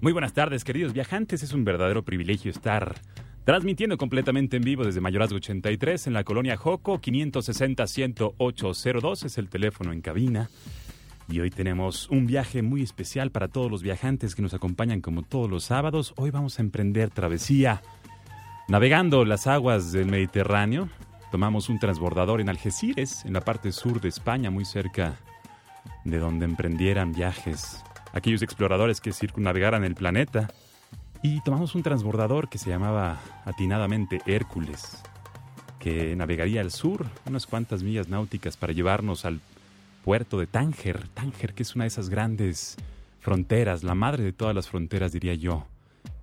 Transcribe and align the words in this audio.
Muy 0.00 0.12
buenas 0.12 0.32
tardes, 0.32 0.62
queridos 0.62 0.92
viajantes. 0.92 1.42
Es 1.42 1.52
un 1.52 1.64
verdadero 1.64 2.04
privilegio 2.04 2.52
estar 2.52 2.94
transmitiendo 3.44 3.98
completamente 3.98 4.56
en 4.56 4.62
vivo 4.62 4.84
desde 4.84 5.00
Mayorazgo 5.00 5.38
83 5.38 6.06
en 6.06 6.12
la 6.12 6.22
colonia 6.22 6.56
Joco. 6.56 7.00
560-10802 7.00 9.24
es 9.24 9.38
el 9.38 9.48
teléfono 9.48 9.92
en 9.92 10.00
cabina. 10.00 10.50
Y 11.28 11.40
hoy 11.40 11.50
tenemos 11.50 12.08
un 12.10 12.28
viaje 12.28 12.62
muy 12.62 12.82
especial 12.82 13.32
para 13.32 13.48
todos 13.48 13.72
los 13.72 13.82
viajantes 13.82 14.36
que 14.36 14.42
nos 14.42 14.54
acompañan 14.54 15.00
como 15.00 15.24
todos 15.24 15.50
los 15.50 15.64
sábados. 15.64 16.14
Hoy 16.16 16.30
vamos 16.30 16.60
a 16.60 16.62
emprender 16.62 17.10
travesía 17.10 17.82
navegando 18.68 19.24
las 19.24 19.48
aguas 19.48 19.90
del 19.90 20.06
Mediterráneo. 20.06 20.88
Tomamos 21.32 21.68
un 21.68 21.80
transbordador 21.80 22.40
en 22.40 22.48
Algeciras, 22.48 23.24
en 23.24 23.32
la 23.32 23.40
parte 23.40 23.72
sur 23.72 24.00
de 24.00 24.10
España, 24.10 24.48
muy 24.48 24.64
cerca 24.64 25.16
de 26.04 26.20
donde 26.20 26.44
emprendieran 26.44 27.12
viajes 27.12 27.82
aquellos 28.12 28.42
exploradores 28.42 29.00
que 29.00 29.12
circunnavegaran 29.12 29.84
el 29.84 29.94
planeta. 29.94 30.48
Y 31.22 31.40
tomamos 31.42 31.74
un 31.74 31.82
transbordador 31.82 32.48
que 32.48 32.58
se 32.58 32.70
llamaba 32.70 33.20
atinadamente 33.44 34.20
Hércules, 34.26 35.02
que 35.78 36.14
navegaría 36.14 36.60
al 36.60 36.70
sur 36.70 37.06
unas 37.26 37.46
cuantas 37.46 37.82
millas 37.82 38.08
náuticas 38.08 38.56
para 38.56 38.72
llevarnos 38.72 39.24
al 39.24 39.40
puerto 40.04 40.38
de 40.38 40.46
Tánger. 40.46 41.08
Tánger, 41.08 41.54
que 41.54 41.64
es 41.64 41.74
una 41.74 41.84
de 41.84 41.88
esas 41.88 42.08
grandes 42.08 42.76
fronteras, 43.20 43.82
la 43.82 43.94
madre 43.94 44.22
de 44.22 44.32
todas 44.32 44.54
las 44.54 44.68
fronteras, 44.68 45.12
diría 45.12 45.34
yo. 45.34 45.66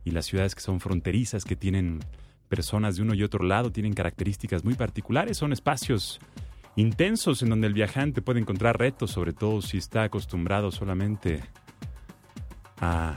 Y 0.05 0.11
las 0.11 0.25
ciudades 0.25 0.55
que 0.55 0.61
son 0.61 0.79
fronterizas, 0.79 1.43
que 1.43 1.55
tienen 1.55 1.99
personas 2.47 2.95
de 2.95 3.01
uno 3.01 3.13
y 3.13 3.23
otro 3.23 3.43
lado, 3.43 3.71
tienen 3.71 3.93
características 3.93 4.63
muy 4.63 4.75
particulares, 4.75 5.37
son 5.37 5.51
espacios 5.51 6.19
intensos 6.75 7.41
en 7.41 7.49
donde 7.49 7.67
el 7.67 7.73
viajante 7.73 8.21
puede 8.21 8.39
encontrar 8.39 8.77
retos, 8.77 9.11
sobre 9.11 9.33
todo 9.33 9.61
si 9.61 9.77
está 9.77 10.03
acostumbrado 10.03 10.71
solamente 10.71 11.43
a 12.79 13.15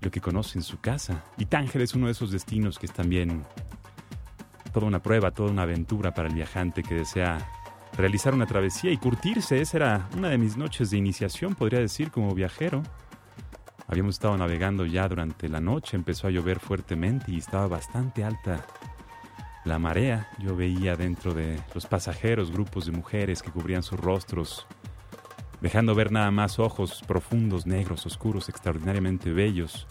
lo 0.00 0.10
que 0.10 0.20
conoce 0.20 0.58
en 0.58 0.62
su 0.62 0.80
casa. 0.80 1.24
Y 1.36 1.46
Tánger 1.46 1.82
es 1.82 1.94
uno 1.94 2.06
de 2.06 2.12
esos 2.12 2.30
destinos 2.30 2.78
que 2.78 2.86
es 2.86 2.92
también 2.92 3.44
toda 4.72 4.86
una 4.86 5.02
prueba, 5.02 5.30
toda 5.30 5.50
una 5.50 5.62
aventura 5.62 6.14
para 6.14 6.28
el 6.28 6.34
viajante 6.34 6.82
que 6.82 6.94
desea 6.94 7.38
realizar 7.96 8.34
una 8.34 8.46
travesía 8.46 8.90
y 8.90 8.96
curtirse. 8.96 9.60
Esa 9.60 9.76
era 9.76 10.08
una 10.16 10.28
de 10.28 10.38
mis 10.38 10.56
noches 10.56 10.90
de 10.90 10.96
iniciación, 10.96 11.54
podría 11.54 11.80
decir, 11.80 12.10
como 12.10 12.34
viajero. 12.34 12.82
Habíamos 13.88 14.14
estado 14.14 14.36
navegando 14.36 14.86
ya 14.86 15.08
durante 15.08 15.48
la 15.48 15.60
noche, 15.60 15.96
empezó 15.96 16.28
a 16.28 16.30
llover 16.30 16.60
fuertemente 16.60 17.32
y 17.32 17.38
estaba 17.38 17.66
bastante 17.66 18.22
alta 18.22 18.64
la 19.64 19.78
marea. 19.78 20.28
Yo 20.38 20.54
veía 20.54 20.96
dentro 20.96 21.34
de 21.34 21.60
los 21.74 21.86
pasajeros 21.86 22.52
grupos 22.52 22.86
de 22.86 22.92
mujeres 22.92 23.42
que 23.42 23.50
cubrían 23.50 23.82
sus 23.82 23.98
rostros 23.98 24.66
dejando 25.60 25.94
ver 25.94 26.12
nada 26.12 26.30
más 26.30 26.58
ojos 26.58 27.02
profundos, 27.06 27.66
negros, 27.66 28.06
oscuros, 28.06 28.48
extraordinariamente 28.48 29.32
bellos. 29.32 29.86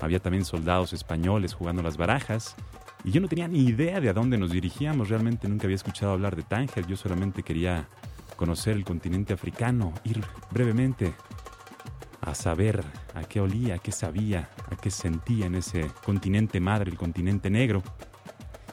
Había 0.00 0.20
también 0.20 0.44
soldados 0.44 0.92
españoles 0.92 1.54
jugando 1.54 1.82
las 1.82 1.96
barajas, 1.96 2.56
y 3.04 3.12
yo 3.12 3.20
no 3.20 3.28
tenía 3.28 3.48
ni 3.48 3.64
idea 3.64 4.00
de 4.00 4.08
a 4.08 4.12
dónde 4.12 4.36
nos 4.36 4.50
dirigíamos, 4.50 5.08
realmente 5.08 5.48
nunca 5.48 5.66
había 5.66 5.76
escuchado 5.76 6.12
hablar 6.12 6.34
de 6.34 6.42
Tánger, 6.42 6.86
yo 6.86 6.96
solamente 6.96 7.42
quería 7.42 7.88
conocer 8.34 8.76
el 8.76 8.84
continente 8.84 9.32
africano, 9.32 9.94
ir 10.04 10.20
brevemente 10.50 11.14
a 12.20 12.34
saber 12.34 12.82
a 13.14 13.22
qué 13.22 13.40
olía, 13.40 13.76
a 13.76 13.78
qué 13.78 13.92
sabía, 13.92 14.50
a 14.70 14.76
qué 14.76 14.90
sentía 14.90 15.46
en 15.46 15.54
ese 15.54 15.88
continente 16.04 16.58
madre, 16.60 16.90
el 16.90 16.98
continente 16.98 17.48
negro. 17.48 17.82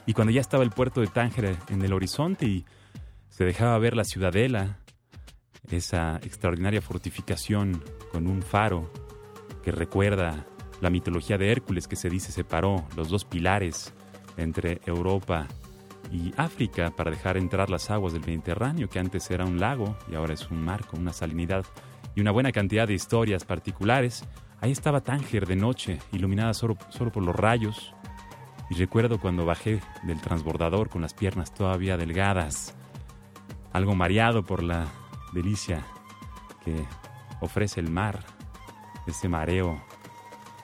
Y 0.06 0.12
cuando 0.12 0.32
ya 0.32 0.40
estaba 0.40 0.64
el 0.64 0.70
puerto 0.70 1.00
de 1.00 1.06
Tánger 1.06 1.56
en 1.68 1.82
el 1.82 1.92
horizonte 1.92 2.46
y 2.46 2.64
se 3.28 3.44
dejaba 3.44 3.78
ver 3.78 3.96
la 3.96 4.04
ciudadela, 4.04 4.78
esa 5.70 6.16
extraordinaria 6.22 6.80
fortificación 6.80 7.82
con 8.12 8.26
un 8.26 8.42
faro 8.42 8.90
que 9.62 9.72
recuerda 9.72 10.46
la 10.80 10.90
mitología 10.90 11.38
de 11.38 11.50
Hércules 11.50 11.88
que 11.88 11.96
se 11.96 12.10
dice 12.10 12.32
separó 12.32 12.84
los 12.96 13.08
dos 13.08 13.24
pilares 13.24 13.94
entre 14.36 14.80
Europa 14.86 15.48
y 16.12 16.32
África 16.36 16.90
para 16.90 17.10
dejar 17.10 17.36
entrar 17.36 17.70
las 17.70 17.90
aguas 17.90 18.12
del 18.12 18.26
Mediterráneo, 18.26 18.88
que 18.88 18.98
antes 18.98 19.30
era 19.30 19.44
un 19.44 19.58
lago 19.58 19.96
y 20.10 20.14
ahora 20.14 20.34
es 20.34 20.50
un 20.50 20.62
mar 20.62 20.86
con 20.86 21.00
una 21.00 21.12
salinidad 21.12 21.64
y 22.14 22.20
una 22.20 22.30
buena 22.30 22.52
cantidad 22.52 22.86
de 22.86 22.94
historias 22.94 23.44
particulares. 23.44 24.24
Ahí 24.60 24.70
estaba 24.70 25.02
Tánger 25.02 25.46
de 25.46 25.56
noche, 25.56 25.98
iluminada 26.12 26.54
solo, 26.54 26.76
solo 26.90 27.10
por 27.10 27.24
los 27.24 27.34
rayos. 27.34 27.94
Y 28.70 28.74
recuerdo 28.74 29.18
cuando 29.18 29.44
bajé 29.44 29.80
del 30.04 30.20
transbordador 30.20 30.88
con 30.88 31.02
las 31.02 31.14
piernas 31.14 31.52
todavía 31.52 31.96
delgadas, 31.96 32.74
algo 33.72 33.94
mareado 33.94 34.44
por 34.44 34.62
la 34.62 34.86
delicia 35.34 35.84
que 36.64 36.86
ofrece 37.40 37.80
el 37.80 37.90
mar, 37.90 38.20
ese 39.06 39.28
mareo 39.28 39.82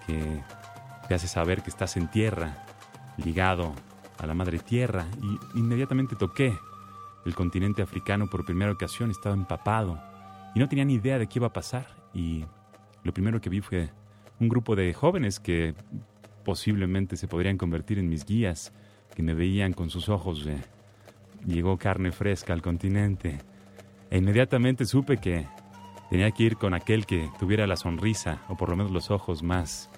que 0.06 0.42
te 1.08 1.14
hace 1.14 1.28
saber 1.28 1.62
que 1.62 1.70
estás 1.70 1.96
en 1.96 2.10
tierra, 2.10 2.64
ligado 3.18 3.74
a 4.18 4.26
la 4.26 4.34
madre 4.34 4.58
tierra, 4.58 5.06
y 5.22 5.58
inmediatamente 5.58 6.16
toqué 6.16 6.56
el 7.26 7.34
continente 7.34 7.82
africano 7.82 8.28
por 8.30 8.46
primera 8.46 8.72
ocasión, 8.72 9.10
estaba 9.10 9.34
empapado 9.34 10.00
y 10.54 10.58
no 10.58 10.68
tenía 10.68 10.84
ni 10.84 10.94
idea 10.94 11.18
de 11.18 11.26
qué 11.26 11.38
iba 11.38 11.48
a 11.48 11.52
pasar, 11.52 11.86
y 12.14 12.44
lo 13.02 13.12
primero 13.12 13.40
que 13.40 13.50
vi 13.50 13.60
fue 13.60 13.90
un 14.38 14.48
grupo 14.48 14.74
de 14.74 14.94
jóvenes 14.94 15.38
que 15.38 15.74
posiblemente 16.44 17.16
se 17.16 17.28
podrían 17.28 17.58
convertir 17.58 17.98
en 17.98 18.08
mis 18.08 18.24
guías, 18.24 18.72
que 19.14 19.22
me 19.22 19.34
veían 19.34 19.72
con 19.72 19.90
sus 19.90 20.08
ojos 20.08 20.46
llegó 21.46 21.78
carne 21.78 22.12
fresca 22.12 22.52
al 22.52 22.62
continente 22.62 23.38
e 24.10 24.18
inmediatamente 24.18 24.84
supe 24.84 25.18
que 25.18 25.46
tenía 26.10 26.30
que 26.32 26.42
ir 26.42 26.56
con 26.56 26.74
aquel 26.74 27.06
que 27.06 27.30
tuviera 27.38 27.66
la 27.66 27.76
sonrisa, 27.76 28.42
o 28.48 28.56
por 28.56 28.68
lo 28.68 28.76
menos 28.76 28.92
los 28.92 29.10
ojos 29.10 29.42
más 29.42 29.88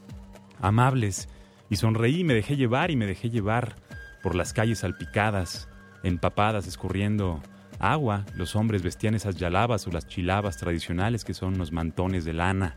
amables. 0.60 1.28
Y 1.70 1.76
sonreí 1.76 2.20
y 2.20 2.24
me 2.24 2.34
dejé 2.34 2.56
llevar 2.56 2.90
y 2.90 2.96
me 2.96 3.06
dejé 3.06 3.30
llevar 3.30 3.76
por 4.22 4.34
las 4.34 4.52
calles 4.52 4.80
salpicadas, 4.80 5.68
empapadas, 6.02 6.66
escurriendo 6.66 7.40
agua. 7.78 8.26
Los 8.36 8.54
hombres 8.56 8.82
vestían 8.82 9.14
esas 9.14 9.36
yalabas 9.36 9.86
o 9.86 9.90
las 9.90 10.06
chilabas 10.06 10.58
tradicionales 10.58 11.24
que 11.24 11.34
son 11.34 11.54
unos 11.54 11.72
mantones 11.72 12.26
de 12.26 12.34
lana 12.34 12.76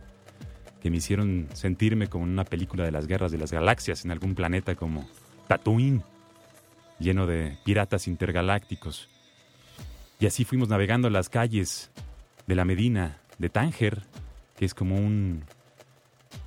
que 0.82 0.92
me 0.92 0.98
hicieron 0.98 1.48
sentirme 1.54 2.08
como 2.08 2.26
en 2.26 2.32
una 2.32 2.46
película 2.46 2.86
de 2.86 2.92
las 2.92 3.08
guerras 3.08 3.32
de 3.32 3.40
las 3.40 3.52
galaxias 3.52 4.06
en 4.06 4.12
algún 4.12 4.36
planeta 4.36 4.76
como 4.76 5.10
Tatooine, 5.48 6.04
lleno 7.00 7.26
de 7.26 7.58
piratas 7.66 8.08
intergalácticos. 8.08 9.10
Y 10.26 10.28
así 10.28 10.44
fuimos 10.44 10.70
navegando 10.70 11.08
las 11.12 11.30
calles 11.30 11.92
de 12.48 12.56
la 12.56 12.66
Medina 12.66 13.20
de 13.38 13.48
Tánger, 13.48 14.02
que 14.58 14.66
es 14.66 14.74
como 14.74 14.96
un, 14.96 15.44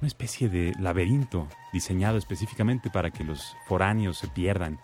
una 0.01 0.09
especie 0.09 0.49
de 0.49 0.73
laberinto 0.81 1.47
diseñado 1.73 2.19
específicamente 2.19 2.91
para 2.91 3.13
que 3.13 3.23
los 3.23 3.55
foráneos 3.69 4.19
se 4.19 4.27
pierdan. 4.27 4.81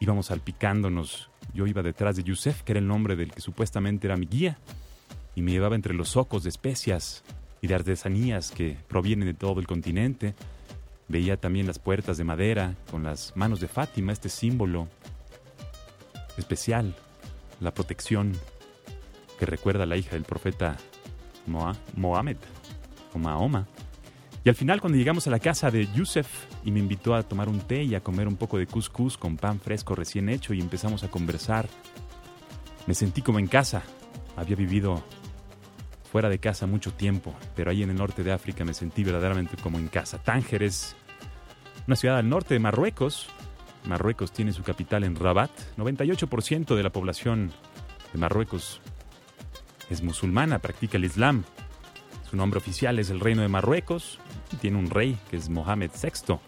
Íbamos 0.00 0.26
salpicándonos. 0.26 1.30
Yo 1.54 1.68
iba 1.68 1.80
detrás 1.80 2.16
de 2.16 2.24
Yusef, 2.24 2.64
que 2.64 2.72
era 2.72 2.80
el 2.80 2.88
nombre 2.88 3.14
del 3.14 3.30
que 3.30 3.40
supuestamente 3.40 4.08
era 4.08 4.16
mi 4.16 4.26
guía, 4.26 4.58
y 5.36 5.42
me 5.42 5.52
llevaba 5.52 5.76
entre 5.76 5.94
los 5.94 6.08
socos 6.08 6.42
de 6.42 6.48
especias 6.48 7.22
y 7.60 7.68
de 7.68 7.76
artesanías 7.76 8.50
que 8.50 8.78
provienen 8.88 9.28
de 9.28 9.34
todo 9.34 9.60
el 9.60 9.68
continente. 9.68 10.34
Veía 11.06 11.36
también 11.36 11.68
las 11.68 11.78
puertas 11.78 12.18
de 12.18 12.24
madera 12.24 12.74
con 12.90 13.04
las 13.04 13.32
manos 13.36 13.60
de 13.60 13.68
Fátima, 13.68 14.10
este 14.10 14.28
símbolo 14.28 14.88
especial 16.36 16.96
la 17.60 17.72
protección 17.72 18.32
que 19.38 19.46
recuerda 19.46 19.84
a 19.84 19.86
la 19.86 19.96
hija 19.96 20.12
del 20.12 20.24
profeta 20.24 20.76
Mohamed 21.46 22.36
o 23.14 23.18
Mahoma. 23.18 23.66
Y 24.42 24.48
al 24.48 24.54
final, 24.54 24.80
cuando 24.80 24.96
llegamos 24.96 25.26
a 25.26 25.30
la 25.30 25.38
casa 25.38 25.70
de 25.70 25.86
Yusef 25.92 26.26
y 26.64 26.70
me 26.70 26.78
invitó 26.78 27.14
a 27.14 27.22
tomar 27.22 27.48
un 27.48 27.60
té 27.60 27.82
y 27.82 27.94
a 27.94 28.00
comer 28.00 28.26
un 28.26 28.36
poco 28.36 28.56
de 28.58 28.66
couscous 28.66 29.18
con 29.18 29.36
pan 29.36 29.60
fresco 29.60 29.94
recién 29.94 30.30
hecho 30.30 30.54
y 30.54 30.60
empezamos 30.60 31.04
a 31.04 31.08
conversar, 31.08 31.68
me 32.86 32.94
sentí 32.94 33.20
como 33.20 33.38
en 33.38 33.46
casa. 33.46 33.82
Había 34.36 34.56
vivido 34.56 35.02
fuera 36.10 36.28
de 36.28 36.38
casa 36.38 36.66
mucho 36.66 36.92
tiempo, 36.92 37.34
pero 37.54 37.70
ahí 37.70 37.82
en 37.82 37.90
el 37.90 37.96
norte 37.96 38.24
de 38.24 38.32
África 38.32 38.64
me 38.64 38.72
sentí 38.72 39.04
verdaderamente 39.04 39.56
como 39.58 39.78
en 39.78 39.88
casa. 39.88 40.18
Tánger 40.18 40.62
es 40.62 40.96
una 41.86 41.96
ciudad 41.96 42.16
al 42.18 42.28
norte 42.28 42.54
de 42.54 42.60
Marruecos, 42.60 43.28
Marruecos 43.84 44.32
tiene 44.32 44.52
su 44.52 44.62
capital 44.62 45.04
en 45.04 45.16
Rabat. 45.16 45.50
98% 45.76 46.74
de 46.74 46.82
la 46.82 46.90
población 46.90 47.50
de 48.12 48.18
Marruecos 48.18 48.80
es 49.88 50.02
musulmana, 50.02 50.58
practica 50.58 50.98
el 50.98 51.04
Islam. 51.04 51.44
Su 52.30 52.36
nombre 52.36 52.58
oficial 52.58 52.98
es 52.98 53.10
el 53.10 53.20
Reino 53.20 53.42
de 53.42 53.48
Marruecos 53.48 54.18
y 54.52 54.56
tiene 54.56 54.78
un 54.78 54.90
rey 54.90 55.18
que 55.30 55.36
es 55.36 55.48
Mohamed 55.48 55.90
VI, 56.00 56.38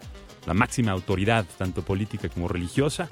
la 0.45 0.53
máxima 0.53 0.91
autoridad 0.91 1.45
tanto 1.57 1.83
política 1.83 2.29
como 2.29 2.47
religiosa. 2.47 3.09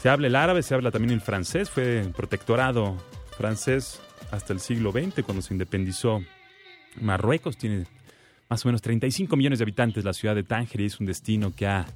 Se 0.00 0.08
habla 0.08 0.28
el 0.28 0.36
árabe, 0.36 0.62
se 0.62 0.74
habla 0.74 0.90
también 0.90 1.12
el 1.12 1.20
francés, 1.20 1.70
fue 1.70 2.10
protectorado 2.16 2.96
francés 3.36 4.00
hasta 4.30 4.52
el 4.52 4.60
siglo 4.60 4.92
XX 4.92 5.22
cuando 5.24 5.42
se 5.42 5.52
independizó 5.52 6.22
Marruecos. 7.00 7.56
Tiene 7.58 7.86
más 8.48 8.64
o 8.64 8.68
menos 8.68 8.82
35 8.82 9.36
millones 9.36 9.58
de 9.58 9.64
habitantes 9.64 10.04
la 10.04 10.12
ciudad 10.12 10.34
de 10.34 10.42
Tánger 10.42 10.80
y 10.80 10.86
es 10.86 11.00
un 11.00 11.06
destino 11.06 11.54
que 11.54 11.66
ha 11.66 11.86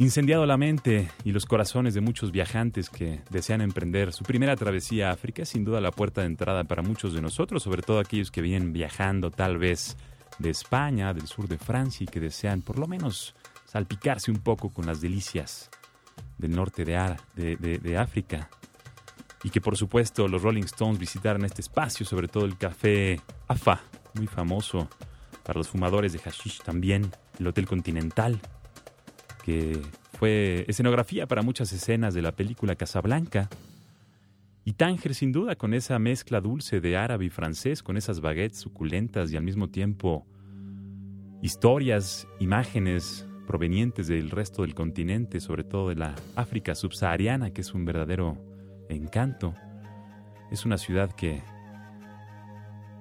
incendiado 0.00 0.46
la 0.46 0.56
mente 0.56 1.10
y 1.24 1.32
los 1.32 1.44
corazones 1.44 1.92
de 1.92 2.00
muchos 2.00 2.32
viajantes 2.32 2.88
que 2.88 3.20
desean 3.28 3.60
emprender 3.60 4.14
su 4.14 4.24
primera 4.24 4.56
travesía 4.56 5.10
a 5.10 5.12
África. 5.12 5.44
Sin 5.44 5.62
duda 5.62 5.78
la 5.82 5.90
puerta 5.90 6.22
de 6.22 6.28
entrada 6.28 6.64
para 6.64 6.80
muchos 6.80 7.12
de 7.12 7.20
nosotros, 7.20 7.62
sobre 7.62 7.82
todo 7.82 8.00
aquellos 8.00 8.30
que 8.30 8.40
vienen 8.40 8.72
viajando 8.72 9.30
tal 9.30 9.58
vez 9.58 9.98
de 10.38 10.48
España, 10.48 11.12
del 11.12 11.26
sur 11.26 11.48
de 11.48 11.58
Francia 11.58 12.04
y 12.04 12.06
que 12.06 12.18
desean 12.18 12.62
por 12.62 12.78
lo 12.78 12.86
menos 12.86 13.34
salpicarse 13.66 14.30
un 14.30 14.38
poco 14.38 14.70
con 14.70 14.86
las 14.86 15.02
delicias 15.02 15.68
del 16.38 16.52
norte 16.52 16.86
de, 16.86 17.56
de, 17.56 17.98
África. 17.98 18.48
Y 19.44 19.50
que 19.50 19.60
por 19.60 19.76
supuesto 19.76 20.28
los 20.28 20.40
Rolling 20.40 20.64
Stones 20.64 20.98
visitaran 20.98 21.44
este 21.44 21.60
espacio, 21.60 22.06
sobre 22.06 22.28
todo 22.28 22.46
el 22.46 22.56
café 22.56 23.20
AFA, 23.48 23.82
muy 24.14 24.26
famoso 24.26 24.88
para 25.44 25.58
los 25.58 25.68
fumadores 25.68 26.14
de 26.14 26.20
hashish 26.20 26.62
también, 26.62 27.10
el 27.38 27.46
Hotel 27.46 27.66
Continental, 27.66 28.40
fue 30.20 30.64
escenografía 30.68 31.26
para 31.26 31.42
muchas 31.42 31.72
escenas 31.72 32.12
de 32.12 32.22
la 32.22 32.32
película 32.32 32.76
Casablanca. 32.76 33.48
Y 34.64 34.74
Tánger, 34.74 35.14
sin 35.14 35.32
duda, 35.32 35.56
con 35.56 35.72
esa 35.72 35.98
mezcla 35.98 36.40
dulce 36.40 36.80
de 36.80 36.96
árabe 36.96 37.24
y 37.24 37.30
francés, 37.30 37.82
con 37.82 37.96
esas 37.96 38.20
baguettes 38.20 38.58
suculentas 38.58 39.32
y 39.32 39.36
al 39.36 39.42
mismo 39.42 39.68
tiempo 39.70 40.26
historias, 41.42 42.28
imágenes 42.38 43.26
provenientes 43.46 44.08
del 44.08 44.30
resto 44.30 44.62
del 44.62 44.74
continente, 44.74 45.40
sobre 45.40 45.64
todo 45.64 45.88
de 45.88 45.96
la 45.96 46.14
África 46.36 46.74
subsahariana, 46.74 47.52
que 47.52 47.62
es 47.62 47.72
un 47.72 47.84
verdadero 47.84 48.36
encanto. 48.90 49.54
Es 50.50 50.66
una 50.66 50.76
ciudad 50.76 51.10
que 51.12 51.42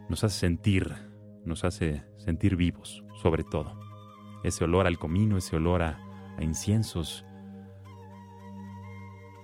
nos 0.07 0.23
hace 0.23 0.39
sentir, 0.39 0.93
nos 1.45 1.65
hace 1.65 2.03
sentir 2.17 2.55
vivos, 2.55 3.03
sobre 3.21 3.43
todo. 3.43 3.77
Ese 4.43 4.63
olor 4.63 4.87
al 4.87 4.97
comino, 4.97 5.37
ese 5.37 5.57
olor 5.57 5.83
a, 5.83 5.99
inciensos, 6.43 7.25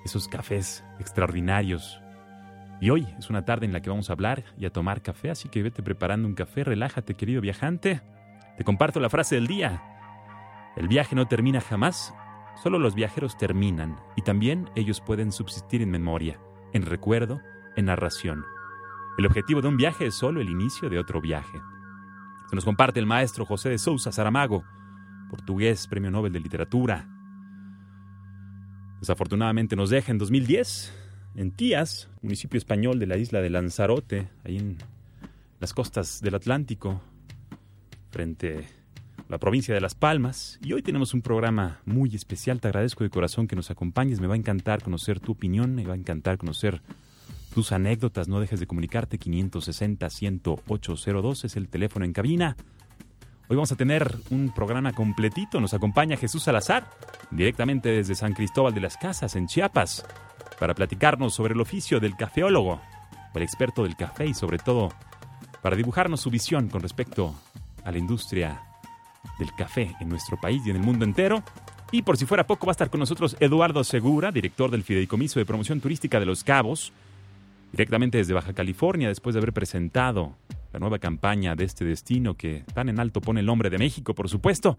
esos 0.04 0.28
cafés 0.28 0.84
extraordinarios. 1.00 2.02
Y 2.80 2.90
hoy 2.90 3.08
es 3.18 3.30
una 3.30 3.46
tarde 3.46 3.66
en 3.66 3.74
la 3.74 3.82
que 3.82 3.90
vamos 3.90 4.10
a 4.10 4.14
hablar 4.14 4.44
y 4.58 4.66
a 4.66 4.70
tomar 4.70 5.02
café, 5.02 5.32
así 5.32 5.50
que 5.50 5.64
vete 5.64 5.82
preparando 5.82 6.28
un 6.28 6.36
café, 6.36 6.64
relájate 6.64 7.16
querido 7.16 7.42
viajante. 7.42 8.02
Te 8.58 8.64
comparto 8.64 9.00
la 9.00 9.10
frase 9.10 9.36
del 9.36 9.48
día. 9.48 9.82
El 10.76 10.88
viaje 10.88 11.16
no 11.16 11.28
termina 11.28 11.62
jamás, 11.62 12.14
solo 12.62 12.80
los 12.80 12.96
viajeros 12.96 13.38
terminan 13.38 13.98
y 14.16 14.22
también 14.22 14.70
ellos 14.76 15.02
pueden 15.02 15.32
subsistir 15.32 15.82
en 15.82 15.90
memoria, 15.90 16.40
en 16.74 16.86
recuerdo, 16.86 17.42
en 17.76 17.86
narración. 17.86 18.46
El 19.18 19.26
objetivo 19.26 19.62
de 19.62 19.70
un 19.70 19.78
viaje 19.78 20.08
es 20.08 20.16
solo 20.16 20.42
el 20.42 20.50
inicio 20.50 20.90
de 20.90 21.00
otro 21.00 21.22
viaje. 21.22 21.62
Se 22.50 22.56
nos 22.56 22.66
comparte 22.66 23.00
el 23.00 23.06
maestro 23.06 23.46
José 23.46 23.70
de 23.70 23.78
Sousa 23.78 24.12
Saramago, 24.12 24.64
portugués, 25.36 25.88
premio 25.88 26.12
Nobel 26.12 26.32
de 26.32 26.40
Literatura. 26.40 27.10
Desafortunadamente 29.02 29.76
nos 29.76 29.90
deja 29.90 30.14
en 30.14 30.18
2010 30.18 30.94
en 31.36 31.52
Tías, 31.52 32.08
municipio 32.22 32.58
español 32.58 33.00
de 33.00 33.08
la 33.08 33.18
isla 33.18 33.42
de 33.42 33.50
Lanzarote, 33.50 34.30
ahí 34.46 34.56
en 34.58 34.78
las 35.60 35.74
costas 35.74 36.22
del 36.22 36.36
Atlántico, 36.36 37.02
frente 38.12 38.66
la 39.28 39.38
provincia 39.38 39.74
de 39.74 39.82
Las 39.82 39.94
Palmas. 39.94 40.58
Y 40.64 40.72
hoy 40.72 40.82
tenemos 40.82 41.14
un 41.14 41.22
programa 41.22 41.82
muy 41.84 42.16
especial. 42.16 42.62
Te 42.62 42.70
agradezco 42.70 43.04
de 43.04 43.10
corazón 43.10 43.50
que 43.50 43.58
nos 43.58 43.70
acompañes. 43.70 44.22
Me 44.22 44.28
va 44.28 44.36
a 44.36 44.38
encantar 44.38 44.84
conocer 44.84 45.20
tu 45.20 45.34
opinión, 45.34 45.76
me 45.76 45.86
va 45.86 45.96
a 45.96 45.98
encantar 45.98 46.38
conocer 46.38 46.82
tus 47.54 47.74
anécdotas. 47.74 48.30
No 48.30 48.40
dejes 48.40 48.62
de 48.62 48.68
comunicarte. 48.68 49.20
560-10802 49.20 51.44
es 51.44 51.58
el 51.58 51.68
teléfono 51.68 52.06
en 52.06 52.14
cabina. 52.14 52.56
Hoy 53.48 53.58
vamos 53.58 53.72
a 53.72 53.76
tener 53.76 54.12
un 54.32 54.50
programa 54.50 54.92
completito. 54.92 55.62
Nos 55.62 55.76
acompaña 55.76 56.18
Jesús 56.18 56.42
Salazar, 56.42 56.90
directamente 57.30 57.90
desde 57.90 58.16
San 58.16 58.34
Cristóbal 58.34 58.74
de 58.74 58.82
las 58.82 58.98
Casas, 58.98 59.36
en 59.36 59.46
Chiapas, 59.46 60.04
para 60.60 60.74
platicarnos 60.74 61.36
sobre 61.36 61.54
el 61.54 61.62
oficio 61.62 62.00
del 62.00 62.16
cafeólogo, 62.16 62.82
el 63.36 63.44
experto 63.44 63.84
del 63.84 63.96
café 63.96 64.26
y 64.26 64.34
sobre 64.34 64.58
todo 64.58 64.92
para 65.62 65.76
dibujarnos 65.76 66.22
su 66.22 66.32
visión 66.32 66.70
con 66.70 66.82
respecto 66.82 67.36
a 67.84 67.92
la 67.92 68.00
industria 68.00 68.64
del 69.38 69.54
café 69.54 69.96
en 70.00 70.10
nuestro 70.10 70.40
país 70.42 70.64
y 70.66 70.72
en 70.72 70.78
el 70.78 70.82
mundo 70.82 71.06
entero. 71.06 71.44
Y 71.92 72.02
por 72.02 72.18
si 72.18 72.26
fuera 72.26 72.48
poco, 72.48 72.66
va 72.66 72.72
a 72.72 72.74
estar 72.74 72.90
con 72.90 73.00
nosotros 73.00 73.38
Eduardo 73.40 73.84
Segura, 73.84 74.32
director 74.32 74.72
del 74.72 74.82
Fideicomiso 74.82 75.38
de 75.38 75.46
Promoción 75.46 75.82
Turística 75.82 76.20
de 76.20 76.26
Los 76.26 76.44
Cabos, 76.44 76.94
directamente 77.72 78.18
desde 78.18 78.34
Baja 78.34 78.54
California, 78.54 79.08
después 79.08 79.36
de 79.36 79.40
haber 79.40 79.54
presentado 79.54 80.34
la 80.76 80.80
nueva 80.80 81.00
campaña 81.00 81.56
de 81.56 81.64
este 81.64 81.86
destino 81.86 82.36
que 82.36 82.66
tan 82.74 82.90
en 82.90 83.00
alto 83.00 83.22
pone 83.22 83.40
el 83.40 83.46
nombre 83.46 83.70
de 83.70 83.78
México, 83.78 84.14
por 84.14 84.28
supuesto. 84.28 84.78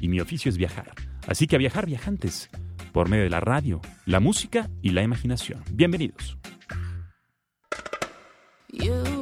Y 0.00 0.06
mi 0.06 0.20
oficio 0.20 0.48
es 0.48 0.58
viajar. 0.58 0.92
Así 1.26 1.48
que 1.48 1.56
a 1.56 1.58
viajar 1.58 1.86
viajantes, 1.86 2.50
por 2.92 3.08
medio 3.08 3.24
de 3.24 3.30
la 3.30 3.40
radio, 3.40 3.80
la 4.06 4.20
música 4.20 4.70
y 4.80 4.90
la 4.90 5.02
imaginación. 5.02 5.64
Bienvenidos. 5.72 6.38
You 8.70 9.17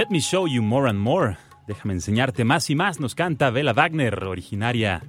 Let 0.00 0.08
me 0.08 0.20
show 0.20 0.46
you 0.46 0.62
more 0.62 0.88
and 0.88 0.98
more. 0.98 1.36
Déjame 1.66 1.92
enseñarte 1.92 2.42
más 2.42 2.70
y 2.70 2.74
más, 2.74 3.00
nos 3.00 3.14
canta 3.14 3.50
Bella 3.50 3.74
Wagner, 3.74 4.24
originaria 4.24 5.02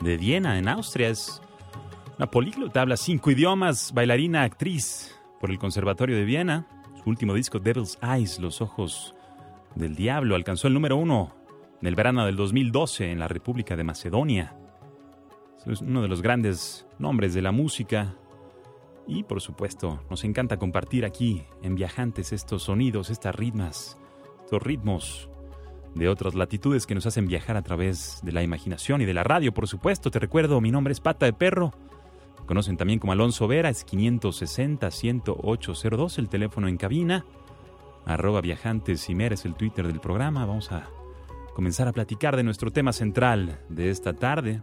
de 0.00 0.16
Viena, 0.16 0.58
en 0.58 0.68
Austria. 0.68 1.10
Es 1.10 1.42
una 2.16 2.30
políglota, 2.30 2.80
habla 2.80 2.96
cinco 2.96 3.30
idiomas, 3.30 3.92
bailarina, 3.92 4.44
actriz 4.44 5.14
por 5.38 5.50
el 5.50 5.58
Conservatorio 5.58 6.16
de 6.16 6.24
Viena. 6.24 6.66
Su 6.96 7.10
último 7.10 7.34
disco, 7.34 7.58
Devil's 7.58 7.98
Eyes, 8.00 8.38
Los 8.38 8.62
Ojos 8.62 9.14
del 9.74 9.94
Diablo, 9.94 10.34
alcanzó 10.34 10.68
el 10.68 10.72
número 10.72 10.96
uno 10.96 11.36
en 11.82 11.86
el 11.86 11.94
verano 11.94 12.24
del 12.24 12.36
2012 12.36 13.12
en 13.12 13.18
la 13.18 13.28
República 13.28 13.76
de 13.76 13.84
Macedonia. 13.84 14.56
Es 15.66 15.82
uno 15.82 16.00
de 16.00 16.08
los 16.08 16.22
grandes 16.22 16.86
nombres 16.98 17.34
de 17.34 17.42
la 17.42 17.52
música. 17.52 18.14
Y 19.06 19.24
por 19.24 19.42
supuesto, 19.42 20.02
nos 20.08 20.24
encanta 20.24 20.56
compartir 20.56 21.04
aquí 21.04 21.44
en 21.62 21.74
Viajantes 21.74 22.32
estos 22.32 22.62
sonidos, 22.62 23.10
estas 23.10 23.34
ritmas 23.34 23.98
estos 24.48 24.62
ritmos 24.62 25.28
de 25.94 26.08
otras 26.08 26.34
latitudes 26.34 26.86
que 26.86 26.94
nos 26.94 27.04
hacen 27.04 27.26
viajar 27.26 27.58
a 27.58 27.62
través 27.62 28.20
de 28.22 28.32
la 28.32 28.42
imaginación 28.42 29.02
y 29.02 29.04
de 29.04 29.12
la 29.12 29.22
radio, 29.22 29.52
por 29.52 29.68
supuesto. 29.68 30.10
Te 30.10 30.18
recuerdo, 30.18 30.62
mi 30.62 30.70
nombre 30.70 30.92
es 30.92 31.00
Pata 31.00 31.26
de 31.26 31.34
Perro. 31.34 31.74
conocen 32.46 32.78
también 32.78 32.98
como 32.98 33.12
Alonso 33.12 33.46
Vera, 33.46 33.68
es 33.68 33.86
560-10802, 33.86 36.18
el 36.18 36.30
teléfono 36.30 36.66
en 36.66 36.78
cabina. 36.78 37.26
Arroba 38.06 38.40
Viajantes 38.40 39.10
y 39.10 39.22
es 39.22 39.44
el 39.44 39.54
Twitter 39.54 39.86
del 39.86 40.00
programa. 40.00 40.46
Vamos 40.46 40.72
a 40.72 40.88
comenzar 41.54 41.86
a 41.86 41.92
platicar 41.92 42.34
de 42.34 42.42
nuestro 42.42 42.70
tema 42.70 42.94
central 42.94 43.60
de 43.68 43.90
esta 43.90 44.14
tarde. 44.14 44.62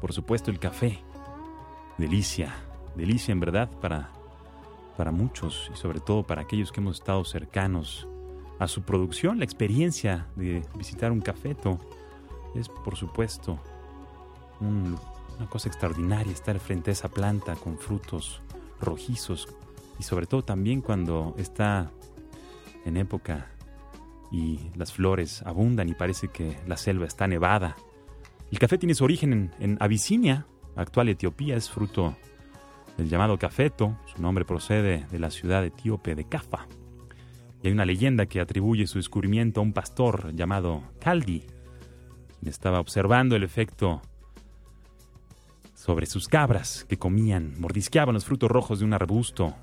Por 0.00 0.12
supuesto, 0.12 0.52
el 0.52 0.60
café. 0.60 1.02
Delicia, 1.98 2.54
delicia 2.94 3.32
en 3.32 3.40
verdad 3.40 3.68
para, 3.80 4.12
para 4.96 5.10
muchos 5.10 5.72
y 5.74 5.76
sobre 5.76 5.98
todo 5.98 6.22
para 6.22 6.42
aquellos 6.42 6.70
que 6.70 6.78
hemos 6.78 7.00
estado 7.00 7.24
cercanos 7.24 8.06
a 8.64 8.68
su 8.68 8.82
producción. 8.82 9.38
La 9.38 9.44
experiencia 9.44 10.26
de 10.36 10.62
visitar 10.76 11.12
un 11.12 11.20
cafeto 11.20 11.78
es, 12.54 12.68
por 12.68 12.96
supuesto, 12.96 13.60
una 14.60 15.48
cosa 15.48 15.68
extraordinaria 15.68 16.32
estar 16.32 16.58
frente 16.58 16.90
a 16.90 16.92
esa 16.92 17.08
planta 17.08 17.54
con 17.56 17.78
frutos 17.78 18.40
rojizos 18.80 19.48
y 19.98 20.02
sobre 20.02 20.26
todo 20.26 20.44
también 20.44 20.80
cuando 20.80 21.34
está 21.38 21.90
en 22.84 22.96
época 22.96 23.50
y 24.30 24.70
las 24.76 24.92
flores 24.92 25.42
abundan 25.42 25.88
y 25.88 25.94
parece 25.94 26.28
que 26.28 26.56
la 26.66 26.76
selva 26.76 27.06
está 27.06 27.26
nevada. 27.26 27.76
El 28.50 28.58
café 28.58 28.78
tiene 28.78 28.94
su 28.94 29.04
origen 29.04 29.32
en, 29.32 29.50
en 29.60 29.76
Abisinia, 29.80 30.46
actual 30.76 31.08
Etiopía, 31.08 31.56
es 31.56 31.70
fruto 31.70 32.16
del 32.96 33.08
llamado 33.08 33.38
cafeto, 33.38 33.96
su 34.14 34.22
nombre 34.22 34.44
procede 34.44 35.06
de 35.10 35.18
la 35.18 35.30
ciudad 35.30 35.64
etíope 35.64 36.14
de 36.14 36.24
Cafa. 36.24 36.66
Y 37.64 37.68
hay 37.68 37.72
una 37.72 37.86
leyenda 37.86 38.26
que 38.26 38.40
atribuye 38.40 38.86
su 38.86 38.98
descubrimiento 38.98 39.60
a 39.60 39.62
un 39.62 39.72
pastor 39.72 40.34
llamado 40.34 40.82
Caldi, 41.00 41.46
quien 42.38 42.50
estaba 42.50 42.78
observando 42.78 43.36
el 43.36 43.42
efecto 43.42 44.02
sobre 45.74 46.04
sus 46.04 46.28
cabras 46.28 46.84
que 46.86 46.98
comían, 46.98 47.58
mordisqueaban 47.58 48.12
los 48.12 48.26
frutos 48.26 48.50
rojos 48.50 48.80
de 48.80 48.84
un 48.84 48.92
arbusto, 48.92 49.54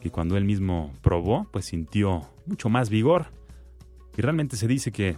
que 0.00 0.10
cuando 0.10 0.38
él 0.38 0.46
mismo 0.46 0.94
probó, 1.02 1.46
pues 1.52 1.66
sintió 1.66 2.26
mucho 2.46 2.70
más 2.70 2.88
vigor. 2.88 3.26
Y 4.16 4.22
realmente 4.22 4.56
se 4.56 4.66
dice 4.66 4.90
que 4.90 5.16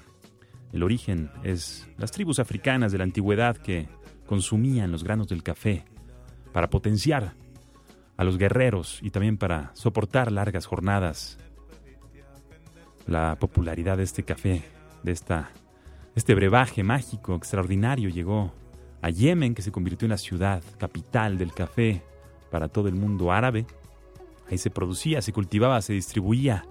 el 0.73 0.82
origen 0.82 1.30
es 1.44 1.88
las 1.99 2.11
tribus 2.11 2.40
africanas 2.40 2.90
de 2.90 2.99
la 2.99 3.04
antigüedad 3.04 3.56
que 3.59 3.87
consumían 4.26 4.90
los 4.90 5.04
granos 5.04 5.28
del 5.28 5.44
café 5.44 5.85
para 6.52 6.68
potenciar 6.68 7.35
a 8.16 8.25
los 8.25 8.38
guerreros 8.38 8.99
y 9.02 9.11
también 9.11 9.37
para 9.37 9.71
soportar 9.76 10.32
largas 10.32 10.66
jornadas 10.66 11.38
la 13.06 13.37
popularidad 13.38 13.97
de 13.97 14.04
este 14.04 14.23
café, 14.23 14.62
de 15.02 15.12
esta, 15.12 15.50
este 16.14 16.35
brebaje 16.35 16.82
mágico, 16.82 17.35
extraordinario, 17.35 18.09
llegó 18.09 18.52
a 19.00 19.11
Yemen, 19.11 19.54
que 19.54 19.62
se 19.62 19.73
convirtió 19.73 20.06
en 20.06 20.11
la 20.11 20.18
ciudad 20.18 20.62
capital 20.78 21.38
del 21.38 21.52
café 21.52 22.02
para 22.50 22.68
todo 22.68 22.88
el 22.88 22.94
mundo 22.94 23.32
árabe. 23.32 23.66
Ahí 24.49 24.59
se 24.59 24.71
producía, 24.71 25.23
se 25.23 25.32
cultivaba, 25.32 25.80
se 25.82 25.92
distribuía 25.92 26.64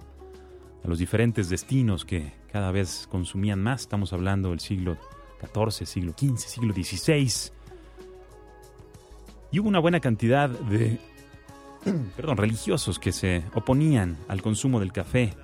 a 0.84 0.88
los 0.88 0.98
diferentes 0.98 1.48
destinos 1.48 2.04
que 2.04 2.32
cada 2.50 2.70
vez 2.72 3.06
consumían 3.10 3.62
más. 3.62 3.82
Estamos 3.82 4.12
hablando 4.12 4.50
del 4.50 4.60
siglo 4.60 4.96
XIV, 5.40 5.86
siglo 5.86 6.12
XV, 6.12 6.38
siglo 6.38 6.74
XVI. 6.74 7.52
Y 9.50 9.58
hubo 9.58 9.68
una 9.68 9.80
buena 9.80 10.00
cantidad 10.00 10.48
de 10.48 10.98
perdón, 12.16 12.36
religiosos 12.36 12.98
que 12.98 13.12
se 13.12 13.44
oponían 13.54 14.16
al 14.28 14.42
consumo 14.42 14.80
del 14.80 14.92
café 14.92 15.34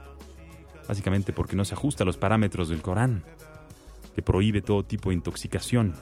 básicamente 0.89 1.33
porque 1.33 1.55
no 1.55 1.65
se 1.65 1.75
ajusta 1.75 2.03
a 2.03 2.07
los 2.07 2.17
parámetros 2.17 2.71
del 2.71 2.83
Corán, 2.83 3.23
que 4.15 4.23
prohíbe 4.23 4.63
todo 4.63 4.85
tipo 4.85 5.11
de 5.11 5.17
intoxicación 5.17 5.95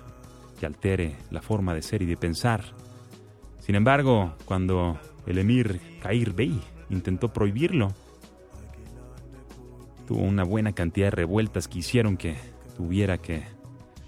que 0.58 0.64
altere 0.64 1.16
la 1.30 1.42
forma 1.42 1.74
de 1.74 1.82
ser 1.82 2.02
y 2.02 2.06
de 2.06 2.16
pensar. 2.16 2.64
Sin 3.58 3.74
embargo, 3.74 4.34
cuando 4.46 4.98
el 5.26 5.38
emir 5.38 5.80
Kair 6.00 6.32
Bey 6.32 6.58
intentó 6.88 7.32
prohibirlo, 7.32 7.92
tuvo 10.06 10.22
una 10.22 10.44
buena 10.44 10.72
cantidad 10.72 11.08
de 11.08 11.16
revueltas 11.16 11.68
que 11.68 11.80
hicieron 11.80 12.16
que 12.16 12.36
tuviera 12.76 13.18
que 13.18 13.42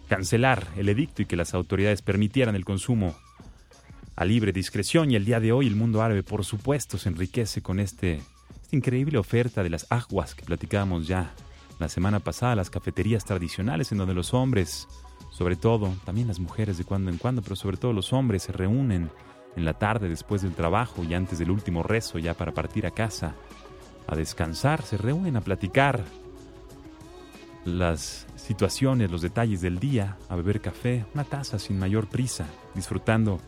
cancelar 0.08 0.66
el 0.76 0.88
edicto 0.88 1.23
y 1.23 1.26
que 1.26 1.37
las 1.37 1.54
autoridades 1.54 2.02
permitieran 2.02 2.54
el 2.54 2.64
consumo 2.64 3.14
a 4.16 4.25
libre 4.25 4.52
discreción 4.52 5.11
y 5.11 5.16
el 5.16 5.25
día 5.25 5.38
de 5.38 5.52
hoy 5.52 5.66
el 5.66 5.76
mundo 5.76 6.02
árabe 6.02 6.23
por 6.23 6.44
supuesto 6.44 6.99
se 6.99 7.08
enriquece 7.08 7.62
con 7.62 7.78
este 7.78 8.20
increíble 8.71 9.19
oferta 9.19 9.63
de 9.63 9.71
las 9.71 9.87
aguas 9.91 10.35
que 10.35 10.45
platicábamos 10.45 11.07
ya 11.07 11.33
la 11.79 11.89
semana 11.89 12.21
pasada, 12.21 12.57
las 12.57 12.71
cafeterías 12.71 13.25
tradicionales 13.25 13.93
en 13.93 13.99
donde 13.99 14.15
los 14.15 14.35
hombres, 14.35 14.89
sobre 15.31 15.57
todo, 15.57 15.93
también 16.05 16.29
las 16.29 16.41
mujeres 16.41 16.77
de 16.77 16.85
cuando 16.85 17.11
en 17.11 17.19
cuando, 17.19 17.41
pero 17.43 17.57
sobre 17.57 17.77
todo 17.77 17.93
los 17.93 18.13
hombres 18.13 18.43
se 18.43 18.53
reúnen 18.53 19.11
en 19.57 19.65
la 19.65 19.75
tarde 19.75 20.09
después 20.09 20.43
del 20.43 20.55
trabajo 20.55 21.05
y 21.05 21.15
antes 21.15 21.39
del 21.39 21.51
último 21.51 21.83
rezo 21.83 22.19
ya 22.19 22.35
para 22.35 22.53
partir 22.53 22.87
a 22.87 22.91
casa, 22.91 23.35
a 24.07 24.17
descansar, 24.17 24.83
se 24.83 24.97
reúnen 24.97 25.37
a 25.37 25.41
platicar 25.41 26.05
las 27.65 28.27
situaciones, 28.37 29.11
los 29.11 29.23
detalles 29.23 29.61
del 29.61 29.79
día, 29.79 30.17
a 30.29 30.37
beber 30.37 30.61
café, 30.61 31.05
una 31.15 31.25
taza 31.25 31.59
sin 31.59 31.79
mayor 31.79 32.09
prisa, 32.09 32.47
disfrutando 32.75 33.41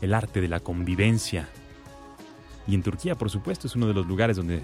el 0.00 0.14
arte 0.14 0.40
de 0.40 0.48
la 0.48 0.60
convivencia 0.60 1.48
y 2.66 2.74
en 2.74 2.82
Turquía, 2.82 3.16
por 3.16 3.30
supuesto, 3.30 3.66
es 3.66 3.76
uno 3.76 3.86
de 3.86 3.94
los 3.94 4.06
lugares 4.06 4.36
donde 4.36 4.62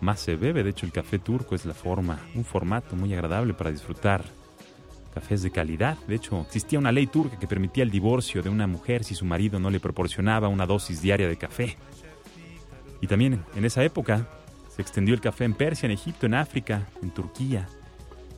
más 0.00 0.20
se 0.20 0.36
bebe. 0.36 0.62
De 0.62 0.70
hecho, 0.70 0.86
el 0.86 0.92
café 0.92 1.18
turco 1.18 1.54
es 1.54 1.66
la 1.66 1.74
forma, 1.74 2.20
un 2.34 2.44
formato 2.44 2.96
muy 2.96 3.12
agradable 3.12 3.54
para 3.54 3.70
disfrutar 3.70 4.24
cafés 5.14 5.42
de 5.42 5.50
calidad. 5.50 5.96
De 6.06 6.14
hecho, 6.14 6.42
existía 6.42 6.78
una 6.78 6.92
ley 6.92 7.06
turca 7.06 7.38
que 7.38 7.46
permitía 7.46 7.82
el 7.84 7.90
divorcio 7.90 8.42
de 8.42 8.50
una 8.50 8.66
mujer 8.66 9.02
si 9.04 9.14
su 9.14 9.24
marido 9.24 9.58
no 9.58 9.70
le 9.70 9.80
proporcionaba 9.80 10.48
una 10.48 10.66
dosis 10.66 11.00
diaria 11.00 11.28
de 11.28 11.36
café. 11.36 11.76
Y 13.00 13.06
también 13.06 13.42
en 13.54 13.64
esa 13.64 13.82
época 13.82 14.28
se 14.74 14.82
extendió 14.82 15.14
el 15.14 15.20
café 15.20 15.44
en 15.44 15.54
Persia, 15.54 15.86
en 15.86 15.92
Egipto, 15.92 16.26
en 16.26 16.34
África, 16.34 16.88
en 17.02 17.10
Turquía. 17.10 17.66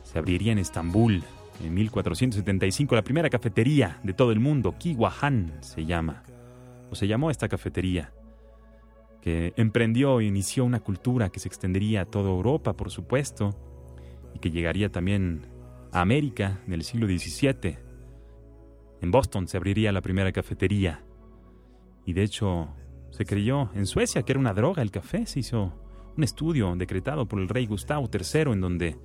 Se 0.03 0.17
abriría 0.17 0.53
en 0.53 0.59
Estambul 0.59 1.23
en 1.63 1.73
1475 1.73 2.95
la 2.95 3.01
primera 3.01 3.29
cafetería 3.29 3.99
de 4.03 4.13
todo 4.13 4.31
el 4.31 4.39
mundo, 4.39 4.75
Kiwahan 4.77 5.57
se 5.59 5.85
llama, 5.85 6.23
o 6.89 6.95
se 6.95 7.07
llamó 7.07 7.29
esta 7.29 7.49
cafetería 7.49 8.13
que 9.21 9.53
emprendió 9.57 10.19
e 10.19 10.25
inició 10.25 10.65
una 10.65 10.79
cultura 10.79 11.29
que 11.29 11.39
se 11.39 11.47
extendería 11.47 12.01
a 12.01 12.05
toda 12.05 12.29
Europa, 12.29 12.73
por 12.73 12.89
supuesto, 12.89 13.55
y 14.33 14.39
que 14.39 14.51
llegaría 14.51 14.89
también 14.89 15.47
a 15.91 16.01
América 16.01 16.61
en 16.67 16.73
el 16.73 16.83
siglo 16.83 17.07
XVII. 17.07 17.77
En 19.01 19.11
Boston 19.11 19.47
se 19.47 19.57
abriría 19.57 19.91
la 19.91 20.01
primera 20.01 20.31
cafetería. 20.31 21.03
Y 22.05 22.13
de 22.13 22.23
hecho, 22.23 22.69
se 23.11 23.25
creyó 23.25 23.69
en 23.73 23.85
Suecia 23.85 24.23
que 24.23 24.33
era 24.33 24.39
una 24.39 24.53
droga 24.53 24.81
el 24.81 24.91
café. 24.91 25.25
Se 25.25 25.39
hizo 25.39 25.73
un 26.15 26.23
estudio 26.23 26.75
decretado 26.75 27.27
por 27.27 27.39
el 27.39 27.49
rey 27.49 27.65
Gustavo 27.65 28.09
III 28.11 28.53
en 28.53 28.61
donde 28.61 28.97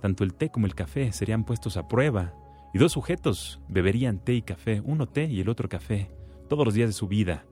tanto 0.00 0.24
el 0.24 0.34
té 0.34 0.50
como 0.50 0.66
el 0.66 0.74
café 0.74 1.12
serían 1.12 1.44
puestos 1.44 1.76
a 1.76 1.86
prueba 1.86 2.34
y 2.72 2.78
dos 2.78 2.92
sujetos 2.92 3.60
beberían 3.68 4.18
té 4.24 4.34
y 4.34 4.42
café, 4.42 4.80
uno 4.84 5.06
té 5.06 5.24
y 5.24 5.40
el 5.40 5.48
otro 5.48 5.68
café, 5.68 6.10
todos 6.48 6.64
los 6.64 6.74
días 6.74 6.88
de 6.88 6.94
su 6.94 7.06
vida 7.06 7.44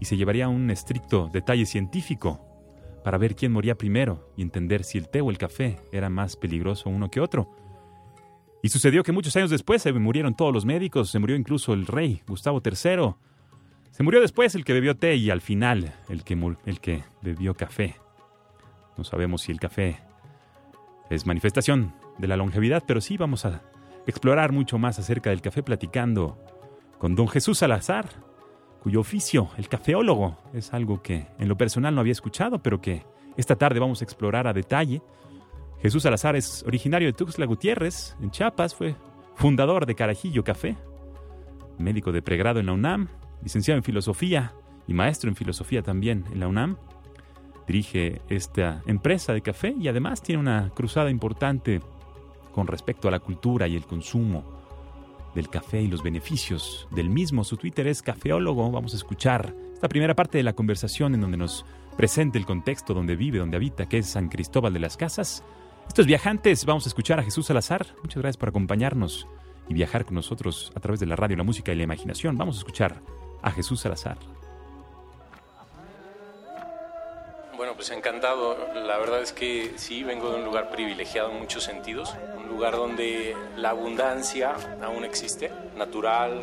y 0.00 0.04
se 0.04 0.16
llevaría 0.16 0.48
un 0.48 0.70
estricto 0.70 1.28
detalle 1.32 1.66
científico 1.66 2.44
para 3.04 3.18
ver 3.18 3.34
quién 3.34 3.52
moría 3.52 3.76
primero 3.76 4.32
y 4.36 4.42
entender 4.42 4.84
si 4.84 4.98
el 4.98 5.08
té 5.08 5.20
o 5.20 5.30
el 5.30 5.38
café 5.38 5.80
era 5.92 6.10
más 6.10 6.36
peligroso 6.36 6.90
uno 6.90 7.10
que 7.10 7.20
otro. 7.20 7.50
Y 8.62 8.68
sucedió 8.70 9.02
que 9.02 9.12
muchos 9.12 9.36
años 9.36 9.50
después 9.50 9.82
se 9.82 9.92
murieron 9.92 10.34
todos 10.34 10.52
los 10.52 10.64
médicos, 10.64 11.10
se 11.10 11.18
murió 11.18 11.36
incluso 11.36 11.72
el 11.72 11.86
rey 11.86 12.22
Gustavo 12.26 12.60
III. 12.64 13.14
Se 13.92 14.02
murió 14.02 14.20
después 14.20 14.54
el 14.54 14.64
que 14.64 14.72
bebió 14.72 14.96
té 14.96 15.14
y 15.14 15.30
al 15.30 15.40
final 15.40 15.94
el 16.08 16.24
que, 16.24 16.34
el 16.66 16.80
que 16.80 17.04
bebió 17.22 17.54
café. 17.54 17.96
No 18.96 19.04
sabemos 19.04 19.42
si 19.42 19.52
el 19.52 19.60
café 19.60 20.00
es 21.08 21.24
manifestación 21.24 21.94
de 22.18 22.26
la 22.26 22.36
longevidad, 22.36 22.82
pero 22.86 23.00
sí 23.00 23.16
vamos 23.16 23.44
a 23.44 23.62
explorar 24.06 24.52
mucho 24.52 24.78
más 24.78 24.98
acerca 24.98 25.30
del 25.30 25.40
café 25.40 25.62
platicando 25.62 26.36
con 26.98 27.14
don 27.14 27.28
Jesús 27.28 27.58
Salazar, 27.58 28.08
cuyo 28.82 29.00
oficio, 29.00 29.50
el 29.56 29.68
cafeólogo, 29.68 30.38
es 30.52 30.72
algo 30.72 31.02
que 31.02 31.26
en 31.38 31.48
lo 31.48 31.56
personal 31.56 31.94
no 31.94 32.00
había 32.00 32.12
escuchado, 32.12 32.62
pero 32.62 32.80
que 32.80 33.04
Esta 33.36 33.54
tarde 33.54 33.78
vamos 33.78 34.00
a 34.00 34.04
explorar 34.04 34.48
a 34.48 34.52
detalle. 34.52 35.00
Jesús 35.80 36.02
Salazar 36.02 36.34
es 36.34 36.64
originario 36.66 37.06
de 37.06 37.12
Tuxtla 37.12 37.46
Gutiérrez, 37.46 38.16
en 38.20 38.32
Chiapas, 38.32 38.74
fue 38.74 38.96
fundador 39.36 39.86
de 39.86 39.94
Carajillo 39.94 40.42
Café, 40.42 40.76
médico 41.78 42.10
de 42.10 42.20
pregrado 42.20 42.58
en 42.58 42.66
la 42.66 42.72
UNAM, 42.72 43.06
licenciado 43.40 43.78
en 43.78 43.84
filosofía 43.84 44.54
y 44.88 44.92
maestro 44.92 45.30
en 45.30 45.36
filosofía 45.36 45.82
también 45.82 46.24
en 46.32 46.40
la 46.40 46.48
UNAM. 46.48 46.78
Dirige 47.68 48.22
esta 48.28 48.82
empresa 48.86 49.32
de 49.32 49.42
café 49.42 49.72
y 49.78 49.86
además 49.86 50.20
tiene 50.20 50.40
una 50.40 50.70
cruzada 50.74 51.08
importante 51.08 51.80
con 52.52 52.66
respecto 52.66 53.06
a 53.06 53.12
la 53.12 53.20
cultura 53.20 53.68
y 53.68 53.76
el 53.76 53.86
consumo 53.86 54.57
del 55.38 55.48
café 55.48 55.80
y 55.80 55.86
los 55.86 56.02
beneficios 56.02 56.88
del 56.90 57.08
mismo. 57.08 57.44
Su 57.44 57.56
Twitter 57.56 57.86
es 57.86 58.02
cafeólogo. 58.02 58.70
Vamos 58.70 58.92
a 58.92 58.96
escuchar 58.96 59.54
esta 59.72 59.88
primera 59.88 60.14
parte 60.14 60.36
de 60.36 60.44
la 60.44 60.52
conversación 60.52 61.14
en 61.14 61.20
donde 61.20 61.36
nos 61.36 61.64
presenta 61.96 62.38
el 62.38 62.44
contexto 62.44 62.92
donde 62.92 63.16
vive, 63.16 63.38
donde 63.38 63.56
habita, 63.56 63.88
que 63.88 63.98
es 63.98 64.06
San 64.06 64.28
Cristóbal 64.28 64.72
de 64.72 64.80
las 64.80 64.96
Casas. 64.96 65.44
Estos 65.86 66.06
viajantes, 66.06 66.64
vamos 66.64 66.86
a 66.86 66.88
escuchar 66.88 67.20
a 67.20 67.22
Jesús 67.22 67.46
Salazar. 67.46 67.86
Muchas 68.02 68.18
gracias 68.20 68.36
por 68.36 68.48
acompañarnos 68.48 69.28
y 69.68 69.74
viajar 69.74 70.04
con 70.04 70.16
nosotros 70.16 70.72
a 70.74 70.80
través 70.80 71.00
de 71.00 71.06
la 71.06 71.16
radio, 71.16 71.36
la 71.36 71.44
música 71.44 71.72
y 71.72 71.76
la 71.76 71.84
imaginación. 71.84 72.36
Vamos 72.36 72.56
a 72.56 72.58
escuchar 72.58 73.00
a 73.40 73.50
Jesús 73.52 73.80
Salazar. 73.80 74.37
Bueno, 77.58 77.74
pues 77.74 77.90
encantado. 77.90 78.56
La 78.72 78.98
verdad 78.98 79.20
es 79.20 79.32
que 79.32 79.72
sí, 79.78 80.04
vengo 80.04 80.30
de 80.30 80.36
un 80.36 80.44
lugar 80.44 80.70
privilegiado 80.70 81.32
en 81.32 81.40
muchos 81.40 81.64
sentidos, 81.64 82.14
un 82.36 82.46
lugar 82.46 82.76
donde 82.76 83.36
la 83.56 83.70
abundancia 83.70 84.54
aún 84.80 85.04
existe, 85.04 85.50
natural, 85.76 86.40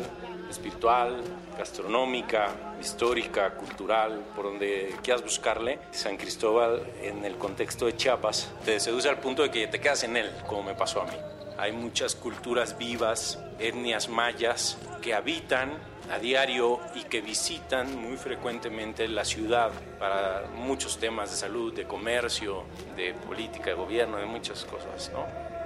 espiritual, 0.50 1.22
gastronómica, 1.56 2.48
histórica, 2.78 3.54
cultural, 3.54 4.26
por 4.36 4.44
donde 4.44 4.94
quieras 5.02 5.22
buscarle. 5.22 5.78
San 5.90 6.18
Cristóbal 6.18 6.82
en 7.00 7.24
el 7.24 7.38
contexto 7.38 7.86
de 7.86 7.96
Chiapas 7.96 8.52
te 8.66 8.78
seduce 8.78 9.08
al 9.08 9.18
punto 9.18 9.42
de 9.42 9.50
que 9.50 9.66
te 9.68 9.80
quedas 9.80 10.04
en 10.04 10.18
él, 10.18 10.30
como 10.46 10.64
me 10.64 10.74
pasó 10.74 11.00
a 11.00 11.06
mí. 11.06 11.16
Hay 11.56 11.72
muchas 11.72 12.14
culturas 12.14 12.76
vivas, 12.76 13.38
etnias 13.58 14.10
mayas 14.10 14.76
que 15.00 15.14
habitan 15.14 15.78
a 16.10 16.18
diario 16.18 16.80
y 16.94 17.02
que 17.04 17.20
visitan 17.20 17.96
muy 17.96 18.16
frecuentemente 18.16 19.08
la 19.08 19.24
ciudad 19.24 19.70
para 19.98 20.44
muchos 20.54 20.98
temas 20.98 21.30
de 21.30 21.36
salud, 21.36 21.72
de 21.74 21.84
comercio, 21.84 22.64
de 22.96 23.14
política, 23.14 23.66
de 23.66 23.74
gobierno, 23.74 24.18
de 24.18 24.26
muchas 24.26 24.64
cosas. 24.64 25.10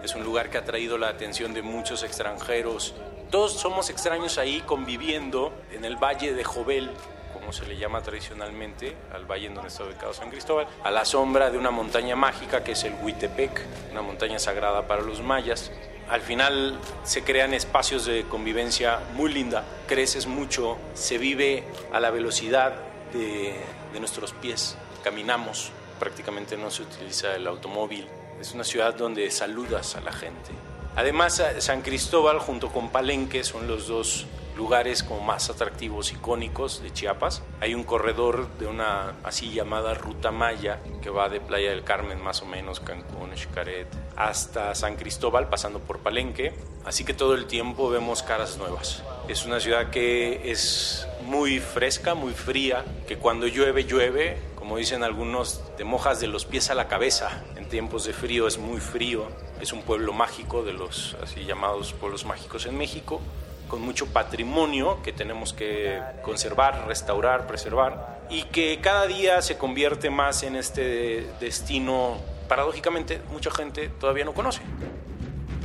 Es 0.03 0.15
un 0.15 0.25
lugar 0.25 0.51
que 0.51 0.59
ha 0.59 0.65
traído 0.65 0.97
la 0.99 1.09
atención 1.09 1.53
de 1.53 1.63
muchos 1.63 2.03
extranjeros. 2.03 2.95
Todos 3.31 3.53
somos 3.53 3.91
extraños 3.91 4.39
ahí 4.39 4.63
conviviendo 4.67 5.53
en 5.73 5.85
el 5.85 5.97
Valle 5.97 6.33
de 6.33 6.43
Jovel, 6.43 6.91
como 7.33 7.53
se 7.53 7.67
le 7.67 7.77
llama 7.77 8.03
tradicionalmente, 8.03 8.97
al 9.13 9.25
valle 9.25 9.47
en 9.47 9.55
donde 9.55 9.69
está 9.69 9.85
ubicado 9.85 10.13
San 10.13 10.31
Cristóbal, 10.31 10.67
a 10.83 10.91
la 10.91 11.05
sombra 11.05 11.51
de 11.51 11.59
una 11.59 11.71
montaña 11.71 12.17
mágica 12.17 12.65
que 12.65 12.73
es 12.73 12.85
el 12.85 12.95
Huitepec, 12.95 13.61
una 13.93 14.03
montaña 14.03 14.39
sagrada 14.39 14.87
para 14.87 15.03
los 15.03 15.23
mayas 15.23 15.71
al 16.11 16.23
final 16.23 16.77
se 17.05 17.23
crean 17.23 17.55
espacios 17.55 18.05
de 18.05 18.25
convivencia 18.25 18.99
muy 19.15 19.33
linda, 19.33 19.65
creces 19.87 20.27
mucho, 20.27 20.77
se 20.95 21.19
vive 21.19 21.65
a 21.93 22.01
la 22.01 22.11
velocidad 22.11 22.75
de, 23.13 23.55
nuestros 23.99 24.33
pies, 24.33 24.77
caminamos, 25.05 25.71
prácticamente 25.99 26.57
no 26.57 26.71
se 26.71 26.83
utiliza 26.83 27.37
el 27.37 27.47
automóvil, 27.47 28.09
es 28.41 28.53
una 28.55 28.65
ciudad 28.65 28.95
donde 28.95 29.31
saludas 29.31 29.95
a 29.95 30.01
la 30.01 30.13
gente. 30.13 30.51
Además, 30.97 31.43
San 31.59 31.83
Cristóbal 31.83 32.39
junto 32.39 32.71
con 32.71 32.91
Palenque 32.91 33.45
son 33.45 33.69
los 33.69 33.87
dos 33.87 34.27
lugares 34.61 35.03
como 35.03 35.21
más 35.23 35.49
atractivos, 35.49 36.13
icónicos 36.13 36.83
de 36.83 36.93
Chiapas. 36.93 37.43
Hay 37.63 37.75
un 37.75 37.83
corredor 37.83 38.47
de 38.59 38.67
una 38.67 39.15
así 39.25 39.51
llamada 39.55 39.95
Ruta 39.95 40.33
Maya 40.33 40.81
que 41.01 41.09
va 41.09 41.31
de 41.31 41.41
Playa 41.41 41.71
del 41.71 41.83
Carmen 41.83 42.23
más 42.23 42.43
o 42.43 42.45
menos, 42.45 42.79
Cancún, 42.79 43.35
Xcaret, 43.35 43.89
hasta 44.17 44.75
San 44.75 44.97
Cristóbal 44.97 45.49
pasando 45.49 45.79
por 45.79 46.01
Palenque. 46.01 46.53
Así 46.85 47.05
que 47.05 47.15
todo 47.15 47.37
el 47.37 47.47
tiempo 47.47 47.89
vemos 47.89 48.23
caras 48.23 48.59
nuevas. 48.59 49.03
Es 49.29 49.47
una 49.47 49.61
ciudad 49.61 49.89
que 49.89 50.51
es 50.51 51.09
muy 51.25 51.59
fresca, 51.59 52.15
muy 52.15 52.35
fría, 52.35 52.85
que 53.09 53.17
cuando 53.17 53.47
llueve, 53.47 53.85
llueve, 53.85 54.37
como 54.57 54.77
dicen 54.77 55.03
algunos, 55.03 55.63
te 55.79 55.85
mojas 55.85 56.21
de 56.21 56.27
los 56.27 56.45
pies 56.45 56.69
a 56.69 56.75
la 56.75 56.87
cabeza. 56.87 57.45
En 57.57 57.67
tiempos 57.71 58.05
de 58.05 58.13
frío 58.13 58.47
es 58.47 58.59
muy 58.59 58.79
frío. 58.79 59.27
Es 59.59 59.73
un 59.73 59.81
pueblo 59.81 60.13
mágico 60.13 60.63
de 60.63 60.75
los 60.75 61.17
así 61.23 61.47
llamados 61.47 61.95
pueblos 61.95 62.27
mágicos 62.27 62.67
en 62.67 62.77
México 62.77 63.23
con 63.71 63.81
mucho 63.81 64.07
patrimonio 64.07 65.01
que 65.03 65.13
tenemos 65.13 65.53
que 65.53 66.03
conservar, 66.23 66.87
restaurar, 66.89 67.47
preservar 67.47 68.19
y 68.29 68.43
que 68.45 68.81
cada 68.81 69.07
día 69.07 69.41
se 69.43 69.57
convierte 69.57 70.11
más 70.11 70.43
en 70.43 70.57
este 70.57 71.27
destino, 71.39 72.19
paradójicamente 72.49 73.23
mucha 73.31 73.51
gente 73.53 73.89
todavía 73.89 74.25
no 74.25 74.35
conoce. 74.35 74.61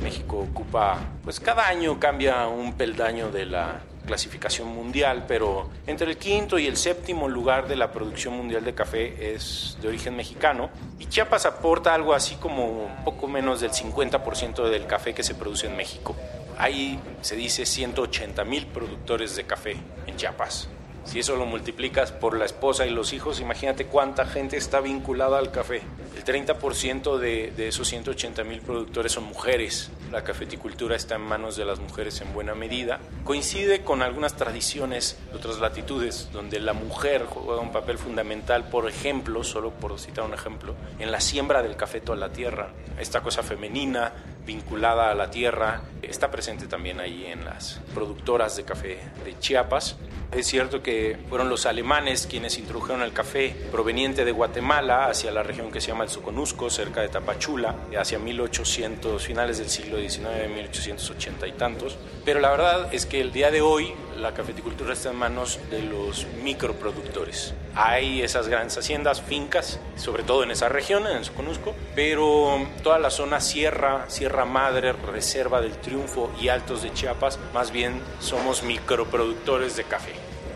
México 0.02 0.38
ocupa, 0.38 0.98
pues 1.24 1.40
cada 1.40 1.66
año 1.66 1.98
cambia 1.98 2.46
un 2.46 2.74
peldaño 2.74 3.30
de 3.30 3.46
la 3.46 3.80
clasificación 4.06 4.68
mundial, 4.68 5.24
pero 5.26 5.68
entre 5.88 6.08
el 6.08 6.16
quinto 6.16 6.60
y 6.60 6.66
el 6.68 6.76
séptimo 6.76 7.28
lugar 7.28 7.66
de 7.66 7.74
la 7.74 7.90
producción 7.90 8.34
mundial 8.34 8.64
de 8.64 8.72
café 8.72 9.34
es 9.34 9.76
de 9.82 9.88
origen 9.88 10.14
mexicano 10.14 10.70
y 11.00 11.06
Chiapas 11.06 11.44
aporta 11.44 11.92
algo 11.92 12.14
así 12.14 12.36
como 12.36 12.84
un 12.84 13.04
poco 13.04 13.26
menos 13.26 13.60
del 13.60 13.72
50% 13.72 14.68
del 14.68 14.86
café 14.86 15.12
que 15.12 15.24
se 15.24 15.34
produce 15.34 15.66
en 15.66 15.76
México. 15.76 16.14
Hay, 16.58 16.98
se 17.20 17.36
dice, 17.36 17.66
180 17.66 18.44
mil 18.44 18.66
productores 18.66 19.36
de 19.36 19.44
café 19.44 19.76
en 20.06 20.16
Chiapas. 20.16 20.68
Si 21.06 21.20
eso 21.20 21.36
lo 21.36 21.46
multiplicas 21.46 22.10
por 22.10 22.36
la 22.36 22.44
esposa 22.44 22.84
y 22.84 22.90
los 22.90 23.12
hijos, 23.12 23.40
imagínate 23.40 23.86
cuánta 23.86 24.26
gente 24.26 24.56
está 24.56 24.80
vinculada 24.80 25.38
al 25.38 25.52
café. 25.52 25.82
El 26.16 26.24
30% 26.24 27.18
de, 27.18 27.52
de 27.56 27.68
esos 27.68 27.86
180 27.86 28.42
mil 28.42 28.60
productores 28.60 29.12
son 29.12 29.22
mujeres. 29.24 29.92
La 30.10 30.24
cafeticultura 30.24 30.96
está 30.96 31.14
en 31.14 31.20
manos 31.20 31.56
de 31.56 31.64
las 31.64 31.78
mujeres 31.78 32.20
en 32.22 32.32
buena 32.32 32.56
medida. 32.56 32.98
Coincide 33.22 33.84
con 33.84 34.02
algunas 34.02 34.34
tradiciones 34.34 35.16
de 35.30 35.36
otras 35.36 35.60
latitudes, 35.60 36.28
donde 36.32 36.58
la 36.58 36.72
mujer 36.72 37.26
juega 37.26 37.60
un 37.60 37.70
papel 37.70 37.98
fundamental, 37.98 38.68
por 38.68 38.88
ejemplo, 38.88 39.44
solo 39.44 39.70
por 39.70 39.96
citar 40.00 40.24
un 40.24 40.34
ejemplo, 40.34 40.74
en 40.98 41.12
la 41.12 41.20
siembra 41.20 41.62
del 41.62 41.76
café 41.76 42.00
toda 42.00 42.18
la 42.18 42.32
tierra. 42.32 42.70
Esta 42.98 43.20
cosa 43.20 43.44
femenina 43.44 44.12
vinculada 44.46 45.10
a 45.10 45.14
la 45.14 45.30
tierra, 45.30 45.82
está 46.02 46.30
presente 46.30 46.66
también 46.66 47.00
ahí 47.00 47.26
en 47.26 47.44
las 47.44 47.80
productoras 47.94 48.56
de 48.56 48.64
café 48.64 48.98
de 49.24 49.38
Chiapas. 49.38 49.96
Es 50.32 50.46
cierto 50.46 50.82
que 50.82 51.18
fueron 51.28 51.48
los 51.48 51.66
alemanes 51.66 52.26
quienes 52.26 52.58
introdujeron 52.58 53.02
el 53.02 53.12
café 53.12 53.54
proveniente 53.70 54.24
de 54.24 54.32
Guatemala 54.32 55.06
hacia 55.06 55.30
la 55.30 55.42
región 55.42 55.70
que 55.70 55.80
se 55.80 55.88
llama 55.88 56.04
el 56.04 56.10
Soconusco, 56.10 56.68
cerca 56.68 57.00
de 57.00 57.08
Tapachula, 57.08 57.74
hacia 57.98 58.18
1800, 58.18 59.24
finales 59.24 59.58
del 59.58 59.68
siglo 59.68 59.98
XIX, 59.98 60.48
1880 60.52 61.46
y 61.46 61.52
tantos. 61.52 61.96
Pero 62.24 62.40
la 62.40 62.50
verdad 62.50 62.92
es 62.92 63.06
que 63.06 63.20
el 63.20 63.32
día 63.32 63.50
de 63.50 63.60
hoy 63.60 63.94
la 64.18 64.34
cafeticultura 64.34 64.94
está 64.94 65.10
en 65.10 65.16
manos 65.16 65.60
de 65.70 65.82
los 65.82 66.26
microproductores. 66.42 67.54
Hay 67.78 68.22
esas 68.22 68.48
grandes 68.48 68.78
haciendas, 68.78 69.20
fincas, 69.20 69.78
sobre 69.96 70.22
todo 70.22 70.42
en 70.42 70.50
esa 70.50 70.70
región, 70.70 71.06
en 71.06 71.22
Soconusco, 71.26 71.74
pero 71.94 72.66
toda 72.82 72.98
la 72.98 73.10
zona 73.10 73.38
Sierra, 73.38 74.06
Sierra 74.08 74.46
Madre, 74.46 74.94
Reserva 74.94 75.60
del 75.60 75.76
Triunfo 75.76 76.30
y 76.40 76.48
Altos 76.48 76.82
de 76.82 76.94
Chiapas, 76.94 77.38
más 77.52 77.72
bien 77.72 78.00
somos 78.18 78.62
microproductores 78.62 79.76
de 79.76 79.84
café. 79.84 80.14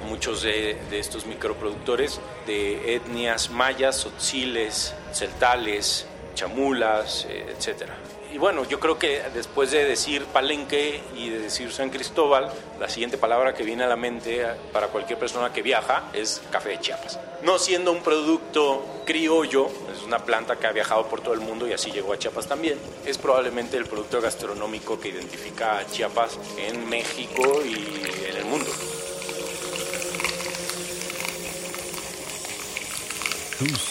Muchos 0.08 0.42
de, 0.42 0.78
estos 0.92 1.26
microproductores 1.26 2.22
de 2.46 2.94
etnias 2.94 3.50
mayas, 3.50 3.98
tzotziles, 3.98 4.94
celtales, 5.12 6.06
chamulas, 6.34 7.26
eh, 7.28 7.54
y 7.58 8.09
bueno, 8.40 8.64
yo 8.64 8.80
creo 8.80 8.98
que 8.98 9.22
después 9.34 9.70
de 9.70 9.84
decir 9.84 10.24
Palenque 10.24 11.02
y 11.14 11.28
de 11.28 11.40
decir 11.40 11.70
San 11.72 11.90
Cristóbal, 11.90 12.50
la 12.80 12.88
siguiente 12.88 13.18
palabra 13.18 13.54
que 13.54 13.62
viene 13.62 13.84
a 13.84 13.86
la 13.86 13.96
mente 13.96 14.46
para 14.72 14.88
cualquier 14.88 15.18
persona 15.18 15.52
que 15.52 15.60
viaja 15.60 16.04
es 16.14 16.40
café 16.50 16.70
de 16.70 16.80
Chiapas. 16.80 17.20
No 17.42 17.58
siendo 17.58 17.92
un 17.92 18.02
producto 18.02 19.02
criollo, 19.04 19.66
es 19.94 20.02
una 20.06 20.20
planta 20.20 20.56
que 20.56 20.66
ha 20.66 20.72
viajado 20.72 21.06
por 21.06 21.20
todo 21.20 21.34
el 21.34 21.40
mundo 21.40 21.68
y 21.68 21.74
así 21.74 21.92
llegó 21.92 22.14
a 22.14 22.18
Chiapas 22.18 22.48
también, 22.48 22.78
es 23.04 23.18
probablemente 23.18 23.76
el 23.76 23.84
producto 23.84 24.22
gastronómico 24.22 24.98
que 24.98 25.10
identifica 25.10 25.78
a 25.78 25.86
Chiapas 25.86 26.38
en 26.56 26.88
México 26.88 27.60
y 27.62 28.26
en 28.26 28.36
el 28.38 28.44
mundo. 28.46 28.70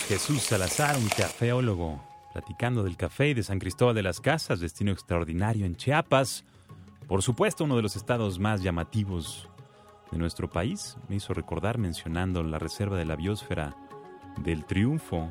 Jesús, 0.08 0.42
Salazar, 0.42 0.98
un 0.98 1.08
cafeólogo 1.10 2.09
platicando 2.34 2.84
del 2.84 2.98
café 2.98 3.30
y 3.30 3.34
de 3.34 3.44
San 3.44 3.60
Cristóbal 3.60 3.96
de 3.96 4.04
las 4.04 4.22
Casas, 4.22 4.60
destino 4.60 4.92
extraordinario 4.92 5.66
en 5.66 5.76
Chiapas. 5.76 6.46
Por 7.08 7.24
supuesto, 7.24 7.64
uno 7.64 7.76
de 7.76 7.82
los 7.82 7.96
estados 7.96 8.40
más 8.40 8.62
llamativos 8.62 9.50
de 10.12 10.18
nuestro 10.18 10.50
país. 10.50 10.98
Me 11.08 11.16
hizo 11.16 11.34
recordar 11.34 11.78
mencionando 11.78 12.44
la 12.44 12.60
reserva 12.60 12.98
de 12.98 13.06
la 13.06 13.16
biosfera 13.16 13.76
del 14.44 14.66
Triunfo, 14.66 15.30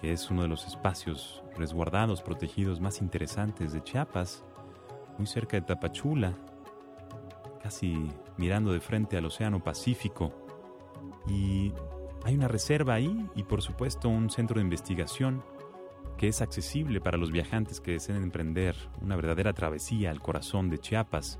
que 0.00 0.12
es 0.12 0.30
uno 0.30 0.42
de 0.42 0.48
los 0.48 0.66
espacios 0.66 1.42
resguardados, 1.56 2.22
protegidos 2.22 2.80
más 2.80 3.00
interesantes 3.00 3.72
de 3.72 3.82
Chiapas, 3.82 4.44
muy 5.18 5.26
cerca 5.26 5.56
de 5.56 5.62
Tapachula, 5.62 6.34
casi 7.62 8.08
mirando 8.36 8.72
de 8.72 8.80
frente 8.80 9.16
al 9.16 9.26
Océano 9.26 9.62
Pacífico. 9.62 10.32
Y 11.28 11.72
hay 12.24 12.34
una 12.34 12.48
reserva 12.48 12.94
ahí 12.94 13.26
y 13.34 13.42
por 13.44 13.62
supuesto 13.62 14.08
un 14.08 14.30
centro 14.30 14.56
de 14.56 14.62
investigación 14.62 15.42
que 16.22 16.28
es 16.28 16.40
accesible 16.40 17.00
para 17.00 17.18
los 17.18 17.32
viajantes 17.32 17.80
que 17.80 17.90
deseen 17.90 18.22
emprender 18.22 18.76
una 19.00 19.16
verdadera 19.16 19.52
travesía 19.54 20.12
al 20.12 20.20
corazón 20.20 20.70
de 20.70 20.78
Chiapas, 20.78 21.36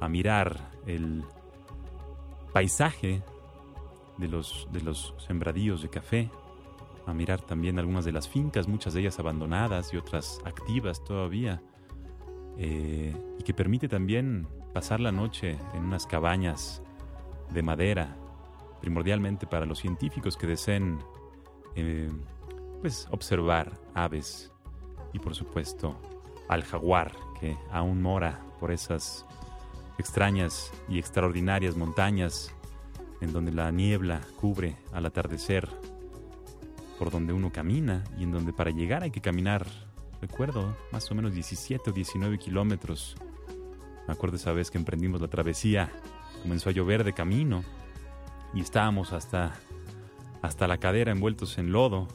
a 0.00 0.08
mirar 0.08 0.72
el 0.88 1.22
paisaje 2.52 3.22
de 4.16 4.26
los, 4.26 4.66
de 4.72 4.80
los 4.80 5.14
sembradíos 5.24 5.82
de 5.82 5.88
café, 5.88 6.30
a 7.06 7.14
mirar 7.14 7.42
también 7.42 7.78
algunas 7.78 8.04
de 8.04 8.10
las 8.10 8.28
fincas, 8.28 8.66
muchas 8.66 8.92
de 8.92 9.02
ellas 9.02 9.20
abandonadas 9.20 9.94
y 9.94 9.98
otras 9.98 10.40
activas 10.44 11.04
todavía, 11.04 11.62
eh, 12.56 13.14
y 13.38 13.42
que 13.44 13.54
permite 13.54 13.86
también 13.86 14.48
pasar 14.74 14.98
la 14.98 15.12
noche 15.12 15.58
en 15.74 15.84
unas 15.84 16.08
cabañas 16.08 16.82
de 17.50 17.62
madera, 17.62 18.16
primordialmente 18.80 19.46
para 19.46 19.64
los 19.64 19.78
científicos 19.78 20.36
que 20.36 20.48
deseen 20.48 20.98
eh, 21.76 22.10
pues, 22.80 23.08
observar 23.10 23.72
aves 23.94 24.52
y 25.12 25.18
por 25.18 25.34
supuesto 25.34 25.96
al 26.48 26.64
jaguar 26.64 27.12
que 27.40 27.56
aún 27.70 28.02
mora 28.02 28.40
por 28.58 28.72
esas 28.72 29.24
extrañas 29.98 30.72
y 30.88 30.98
extraordinarias 30.98 31.76
montañas 31.76 32.54
en 33.20 33.32
donde 33.32 33.52
la 33.52 33.70
niebla 33.70 34.20
cubre 34.40 34.76
al 34.92 35.06
atardecer, 35.06 35.68
por 36.98 37.10
donde 37.10 37.32
uno 37.32 37.50
camina 37.52 38.04
y 38.16 38.24
en 38.24 38.32
donde 38.32 38.52
para 38.52 38.70
llegar 38.70 39.02
hay 39.02 39.10
que 39.10 39.20
caminar, 39.20 39.66
recuerdo, 40.20 40.76
más 40.92 41.10
o 41.10 41.14
menos 41.14 41.34
17 41.34 41.90
o 41.90 41.92
19 41.92 42.38
kilómetros. 42.38 43.16
Me 44.06 44.14
acuerdo 44.14 44.36
esa 44.36 44.52
vez 44.52 44.70
que 44.70 44.78
emprendimos 44.78 45.20
la 45.20 45.28
travesía, 45.28 45.90
comenzó 46.42 46.70
a 46.70 46.72
llover 46.72 47.04
de 47.04 47.12
camino 47.12 47.64
y 48.54 48.60
estábamos 48.60 49.12
hasta, 49.12 49.54
hasta 50.42 50.66
la 50.66 50.78
cadera 50.78 51.12
envueltos 51.12 51.58
en 51.58 51.72
lodo. 51.72 52.08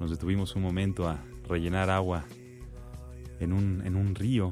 Nos 0.00 0.10
detuvimos 0.10 0.56
un 0.56 0.62
momento 0.62 1.06
a 1.06 1.22
rellenar 1.46 1.90
agua 1.90 2.24
en 3.38 3.52
un, 3.52 3.82
en 3.84 3.96
un 3.96 4.14
río. 4.14 4.50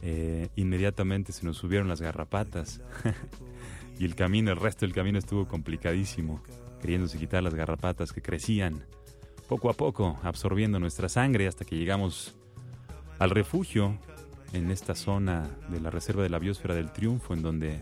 Eh, 0.00 0.48
inmediatamente 0.56 1.32
se 1.32 1.44
nos 1.44 1.58
subieron 1.58 1.86
las 1.86 2.00
garrapatas 2.00 2.80
y 3.98 4.06
el 4.06 4.14
camino, 4.14 4.50
el 4.50 4.56
resto 4.56 4.86
del 4.86 4.94
camino 4.94 5.18
estuvo 5.18 5.46
complicadísimo, 5.46 6.42
queriéndose 6.80 7.18
quitar 7.18 7.42
las 7.42 7.54
garrapatas 7.54 8.12
que 8.12 8.22
crecían 8.22 8.84
poco 9.48 9.68
a 9.68 9.74
poco, 9.74 10.18
absorbiendo 10.22 10.80
nuestra 10.80 11.10
sangre 11.10 11.46
hasta 11.46 11.66
que 11.66 11.76
llegamos 11.76 12.34
al 13.18 13.30
refugio 13.30 13.98
en 14.54 14.70
esta 14.70 14.94
zona 14.94 15.50
de 15.68 15.80
la 15.80 15.90
Reserva 15.90 16.22
de 16.22 16.30
la 16.30 16.38
Biosfera 16.38 16.74
del 16.74 16.90
Triunfo, 16.90 17.34
en 17.34 17.42
donde 17.42 17.80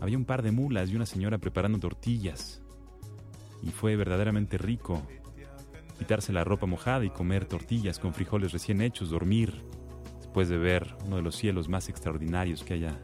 había 0.00 0.16
un 0.16 0.24
par 0.24 0.42
de 0.42 0.50
mulas 0.50 0.88
y 0.88 0.96
una 0.96 1.06
señora 1.06 1.36
preparando 1.36 1.78
tortillas. 1.78 2.62
Y 3.62 3.70
fue 3.70 3.96
verdaderamente 3.96 4.58
rico 4.58 5.02
quitarse 5.98 6.32
la 6.32 6.44
ropa 6.44 6.66
mojada 6.66 7.04
y 7.04 7.10
comer 7.10 7.46
tortillas 7.46 7.98
con 7.98 8.14
frijoles 8.14 8.52
recién 8.52 8.80
hechos, 8.80 9.10
dormir, 9.10 9.64
después 10.18 10.48
de 10.48 10.58
ver 10.58 10.96
uno 11.06 11.16
de 11.16 11.22
los 11.22 11.36
cielos 11.36 11.68
más 11.68 11.88
extraordinarios 11.88 12.64
que 12.64 12.74
haya 12.74 12.98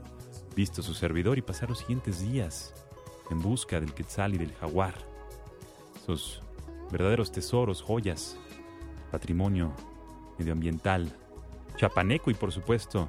visto 0.56 0.82
su 0.82 0.94
servidor 0.94 1.38
y 1.38 1.42
pasar 1.42 1.68
los 1.68 1.78
siguientes 1.78 2.20
días 2.20 2.74
en 3.30 3.40
busca 3.40 3.80
del 3.80 3.94
quetzal 3.94 4.34
y 4.34 4.38
del 4.38 4.52
jaguar. 4.54 4.94
Esos 6.02 6.42
verdaderos 6.90 7.30
tesoros, 7.30 7.82
joyas, 7.82 8.36
patrimonio 9.10 9.72
medioambiental, 10.38 11.12
chapaneco 11.76 12.30
y 12.30 12.34
por 12.34 12.52
supuesto 12.52 13.08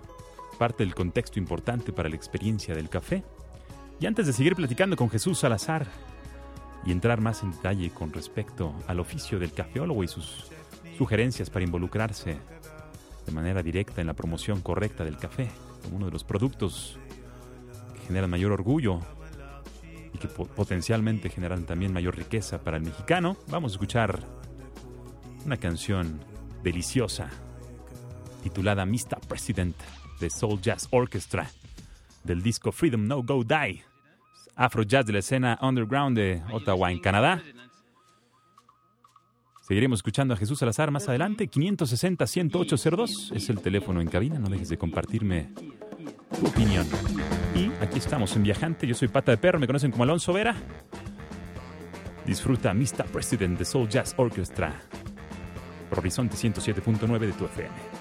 parte 0.58 0.84
del 0.84 0.94
contexto 0.94 1.40
importante 1.40 1.92
para 1.92 2.10
la 2.10 2.16
experiencia 2.16 2.76
del 2.76 2.90
café. 2.90 3.24
Y 4.00 4.06
antes 4.06 4.28
de 4.28 4.34
seguir 4.34 4.56
platicando 4.56 4.96
con 4.96 5.10
Jesús 5.10 5.40
Salazar 5.40 5.88
y 6.86 6.92
entrar 6.92 7.22
más 7.22 7.44
en 7.44 7.52
detalle 7.52 7.92
con 7.92 8.12
respecto 8.12 8.74
al 8.88 9.00
oficio 9.00 9.40
del 9.40 9.54
cafeólogo 9.54 10.04
y 10.04 10.08
sus 10.08 10.46
sugerencias 10.98 11.50
para 11.50 11.66
involucrarse 11.66 12.38
de 13.26 13.32
manera 13.32 13.62
directa 13.62 14.02
en 14.02 14.08
la 14.08 14.14
promoción 14.14 14.62
correcta 14.62 15.04
del 15.04 15.18
café 15.18 15.50
como 15.84 15.98
uno 15.98 16.06
de 16.08 16.12
los 16.12 16.24
productos 16.24 16.98
que 17.94 18.08
generan 18.08 18.30
mayor 18.30 18.52
orgullo 18.52 19.00
y 20.14 20.18
que 20.18 20.28
potencialmente 20.28 21.30
generan 21.30 21.66
también 21.66 21.94
mayor 21.94 22.18
riqueza 22.18 22.62
para 22.62 22.78
el 22.78 22.84
mexicano, 22.84 23.38
vamos 23.48 23.72
a 23.72 23.76
escuchar 23.76 24.20
una 25.46 25.58
canción 25.58 26.20
deliciosa 26.64 27.30
titulada 28.44 28.86
Mr. 28.86 29.20
President 29.28 29.76
de 30.20 30.30
Soul 30.30 30.62
Jazz 30.62 30.88
Orchestra 30.92 31.50
del 32.24 32.42
disco 32.42 32.72
Freedom 32.72 33.08
No 33.08 33.24
Go 33.24 33.44
Die, 33.44 33.84
Afro 34.62 34.84
Jazz 34.84 35.08
de 35.08 35.14
la 35.14 35.20
escena 35.20 35.58
underground 35.60 36.16
de 36.16 36.44
Ottawa 36.52 36.92
en 36.92 37.00
Canadá. 37.00 37.42
Seguiremos 39.64 39.98
escuchando 39.98 40.36
a 40.36 40.38
Jesús 40.38 40.60
Salazar 40.60 40.92
más 40.92 41.10
adelante. 41.10 41.50
560-10802 41.50 43.36
es 43.36 43.50
el 43.50 43.60
teléfono 43.60 44.02
en 44.02 44.08
cabina. 44.08 44.38
No 44.38 44.50
dejes 44.50 44.70
de 44.70 44.78
compartirme 44.78 45.50
tu 46.40 46.46
opinión. 46.46 46.86
Y 47.56 47.72
aquí 47.84 47.98
estamos 47.98 48.36
en 48.36 48.44
Viajante. 48.44 48.86
Yo 48.86 48.94
soy 48.94 49.08
Pata 49.08 49.32
de 49.32 49.40
Perro, 49.40 49.60
me 49.60 49.66
conocen 49.66 49.90
como 49.90 50.04
Alonso 50.04 50.32
Vera. 50.32 50.56
Disfruta 52.28 52.72
Mr. 52.72 53.06
President 53.12 53.58
de 53.58 53.66
Soul 53.66 53.90
Jazz 53.90 54.14
Orchestra 54.16 54.80
por 55.90 56.00
Horizonte 56.00 56.36
107.9 56.36 57.20
de 57.20 57.34
tu 57.34 57.46
FM. 57.46 58.01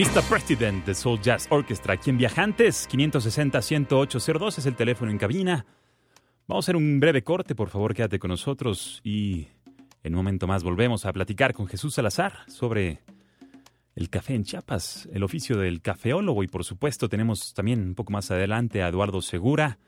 Mr. 0.00 0.22
President 0.30 0.86
de 0.86 0.94
Soul 0.94 1.20
Jazz 1.20 1.46
Orchestra, 1.50 1.92
aquí 1.92 2.08
en 2.08 2.16
Viajantes, 2.16 2.88
560-10802 2.88 4.56
es 4.56 4.64
el 4.64 4.74
teléfono 4.74 5.10
en 5.10 5.18
cabina. 5.18 5.66
Vamos 6.48 6.64
a 6.64 6.64
hacer 6.64 6.76
un 6.76 7.00
breve 7.00 7.22
corte, 7.22 7.54
por 7.54 7.68
favor, 7.68 7.92
quédate 7.92 8.18
con 8.18 8.30
nosotros 8.30 9.02
y 9.04 9.48
en 10.02 10.14
un 10.14 10.16
momento 10.16 10.46
más 10.46 10.62
volvemos 10.62 11.04
a 11.04 11.12
platicar 11.12 11.52
con 11.52 11.66
Jesús 11.66 11.92
Salazar 11.92 12.44
sobre 12.48 13.02
el 13.94 14.08
café 14.08 14.32
en 14.32 14.44
Chiapas, 14.44 15.06
el 15.12 15.22
oficio 15.22 15.58
del 15.58 15.82
cafeólogo 15.82 16.42
y 16.44 16.46
por 16.46 16.64
supuesto 16.64 17.10
tenemos 17.10 17.52
también 17.52 17.82
un 17.82 17.94
poco 17.94 18.10
más 18.10 18.30
adelante 18.30 18.82
a 18.82 18.88
Eduardo 18.88 19.20
Segura, 19.20 19.78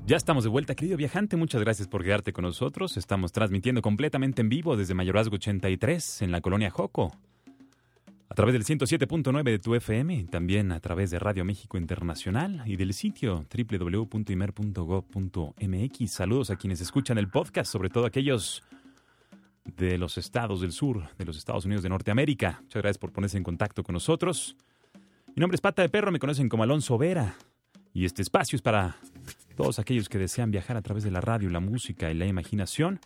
Ya 0.05 0.15
estamos 0.15 0.45
de 0.45 0.49
vuelta, 0.49 0.73
querido 0.73 0.95
viajante. 0.95 1.35
Muchas 1.35 1.59
gracias 1.59 1.89
por 1.89 2.01
quedarte 2.01 2.31
con 2.31 2.45
nosotros. 2.45 2.95
Estamos 2.95 3.33
transmitiendo 3.33 3.81
completamente 3.81 4.41
en 4.41 4.47
vivo 4.47 4.77
desde 4.77 4.93
Mayorazgo 4.93 5.35
83 5.35 6.21
en 6.21 6.31
la 6.31 6.39
colonia 6.39 6.69
Joco. 6.69 7.11
Través 8.37 8.53
del 8.53 8.63
107.9 8.65 9.43
de 9.45 9.57
tu 9.57 9.73
FM, 9.73 10.25
también 10.25 10.71
a 10.71 10.79
través 10.79 11.09
de 11.09 11.17
Radio 11.17 11.43
México 11.43 11.75
Internacional 11.75 12.61
y 12.67 12.75
del 12.75 12.93
sitio 12.93 13.47
www.imer.gov.mx. 13.51 16.11
Saludos 16.11 16.51
a 16.51 16.55
quienes 16.55 16.79
escuchan 16.79 17.17
el 17.17 17.29
podcast, 17.29 17.71
sobre 17.71 17.89
todo 17.89 18.05
aquellos 18.05 18.61
de 19.65 19.97
los 19.97 20.19
estados 20.19 20.61
del 20.61 20.71
sur, 20.71 21.09
de 21.17 21.25
los 21.25 21.35
Estados 21.35 21.65
Unidos 21.65 21.81
de 21.81 21.89
Norteamérica. 21.89 22.59
Muchas 22.61 22.83
gracias 22.83 22.99
por 22.99 23.11
ponerse 23.11 23.39
en 23.39 23.43
contacto 23.43 23.81
con 23.81 23.93
nosotros. 23.93 24.55
Mi 25.35 25.41
nombre 25.41 25.55
es 25.55 25.61
Pata 25.61 25.81
de 25.81 25.89
Perro, 25.89 26.11
me 26.11 26.19
conocen 26.19 26.47
como 26.47 26.61
Alonso 26.61 26.95
Vera. 26.99 27.33
Y 27.91 28.05
este 28.05 28.21
espacio 28.21 28.55
es 28.55 28.61
para 28.61 28.97
todos 29.55 29.79
aquellos 29.79 30.09
que 30.09 30.19
desean 30.19 30.51
viajar 30.51 30.77
a 30.77 30.83
través 30.83 31.03
de 31.03 31.09
la 31.09 31.21
radio, 31.21 31.49
la 31.49 31.59
música 31.59 32.11
y 32.11 32.13
la 32.13 32.27
imaginación. 32.27 32.99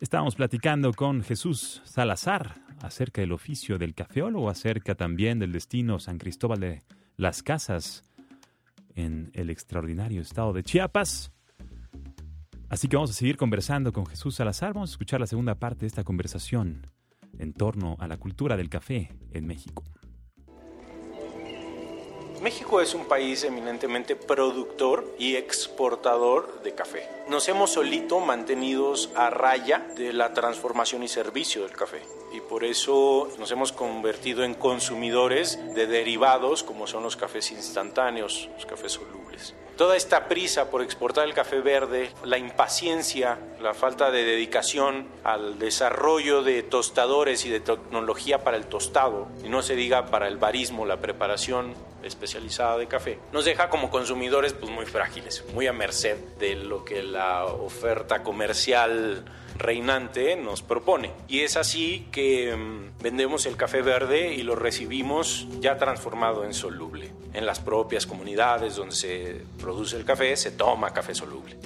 Estábamos 0.00 0.34
platicando 0.34 0.94
con 0.94 1.22
Jesús 1.22 1.82
Salazar 1.84 2.69
acerca 2.80 3.20
del 3.20 3.32
oficio 3.32 3.78
del 3.78 3.94
cafeólogo, 3.94 4.48
acerca 4.48 4.94
también 4.94 5.38
del 5.38 5.52
destino 5.52 5.98
San 5.98 6.18
Cristóbal 6.18 6.60
de 6.60 6.82
las 7.16 7.42
Casas 7.42 8.02
en 8.94 9.30
el 9.34 9.50
extraordinario 9.50 10.22
estado 10.22 10.52
de 10.52 10.64
Chiapas. 10.64 11.32
Así 12.68 12.88
que 12.88 12.96
vamos 12.96 13.10
a 13.10 13.14
seguir 13.14 13.36
conversando 13.36 13.92
con 13.92 14.06
Jesús 14.06 14.36
Salazar. 14.36 14.74
Vamos 14.74 14.90
a 14.90 14.94
escuchar 14.94 15.20
la 15.20 15.26
segunda 15.26 15.56
parte 15.56 15.80
de 15.80 15.88
esta 15.88 16.04
conversación 16.04 16.86
en 17.38 17.52
torno 17.52 17.96
a 17.98 18.06
la 18.06 18.16
cultura 18.16 18.56
del 18.56 18.68
café 18.68 19.10
en 19.32 19.46
México. 19.46 19.84
México 22.40 22.80
es 22.80 22.94
un 22.94 23.04
país 23.04 23.44
eminentemente 23.44 24.16
productor 24.16 25.14
y 25.18 25.36
exportador 25.36 26.62
de 26.62 26.74
café. 26.74 27.06
Nos 27.28 27.46
hemos 27.48 27.72
solito 27.72 28.18
mantenidos 28.20 29.10
a 29.14 29.28
raya 29.28 29.86
de 29.94 30.14
la 30.14 30.32
transformación 30.32 31.02
y 31.02 31.08
servicio 31.08 31.62
del 31.62 31.72
café. 31.72 32.00
Y 32.32 32.40
por 32.40 32.64
eso 32.64 33.28
nos 33.38 33.50
hemos 33.50 33.72
convertido 33.72 34.42
en 34.42 34.54
consumidores 34.54 35.58
de 35.74 35.86
derivados 35.86 36.62
como 36.62 36.86
son 36.86 37.02
los 37.02 37.16
cafés 37.16 37.52
instantáneos, 37.52 38.48
los 38.54 38.64
cafés 38.64 38.92
solubles. 38.92 39.54
Toda 39.80 39.96
esta 39.96 40.28
prisa 40.28 40.68
por 40.68 40.82
exportar 40.82 41.26
el 41.26 41.32
café 41.32 41.62
verde, 41.62 42.10
la 42.22 42.36
impaciencia, 42.36 43.38
la 43.62 43.72
falta 43.72 44.10
de 44.10 44.24
dedicación 44.24 45.08
al 45.24 45.58
desarrollo 45.58 46.42
de 46.42 46.62
tostadores 46.62 47.46
y 47.46 47.48
de 47.48 47.60
tecnología 47.60 48.44
para 48.44 48.58
el 48.58 48.66
tostado, 48.66 49.28
y 49.42 49.48
no 49.48 49.62
se 49.62 49.76
diga 49.76 50.04
para 50.04 50.28
el 50.28 50.36
barismo, 50.36 50.84
la 50.84 50.98
preparación 50.98 51.72
especializada 52.02 52.76
de 52.76 52.88
café, 52.88 53.18
nos 53.32 53.46
deja 53.46 53.70
como 53.70 53.88
consumidores 53.88 54.52
pues 54.52 54.70
muy 54.70 54.84
frágiles, 54.84 55.46
muy 55.54 55.66
a 55.66 55.72
merced 55.72 56.18
de 56.38 56.56
lo 56.56 56.84
que 56.84 57.02
la 57.02 57.46
oferta 57.46 58.22
comercial 58.22 59.24
reinante 59.60 60.34
nos 60.34 60.62
propone. 60.62 61.12
Y 61.28 61.40
es 61.40 61.56
así 61.56 62.08
que 62.10 62.56
mm, 62.56 63.02
vendemos 63.02 63.46
el 63.46 63.56
café 63.56 63.82
verde 63.82 64.34
y 64.34 64.42
lo 64.42 64.56
recibimos 64.56 65.46
ya 65.60 65.76
transformado 65.76 66.44
en 66.44 66.54
soluble. 66.54 67.12
En 67.32 67.46
las 67.46 67.60
propias 67.60 68.06
comunidades 68.06 68.74
donde 68.74 68.96
se 68.96 69.42
produce 69.60 69.96
el 69.96 70.04
café 70.04 70.36
se 70.36 70.50
toma 70.50 70.92
café 70.92 71.14
soluble. 71.14 71.56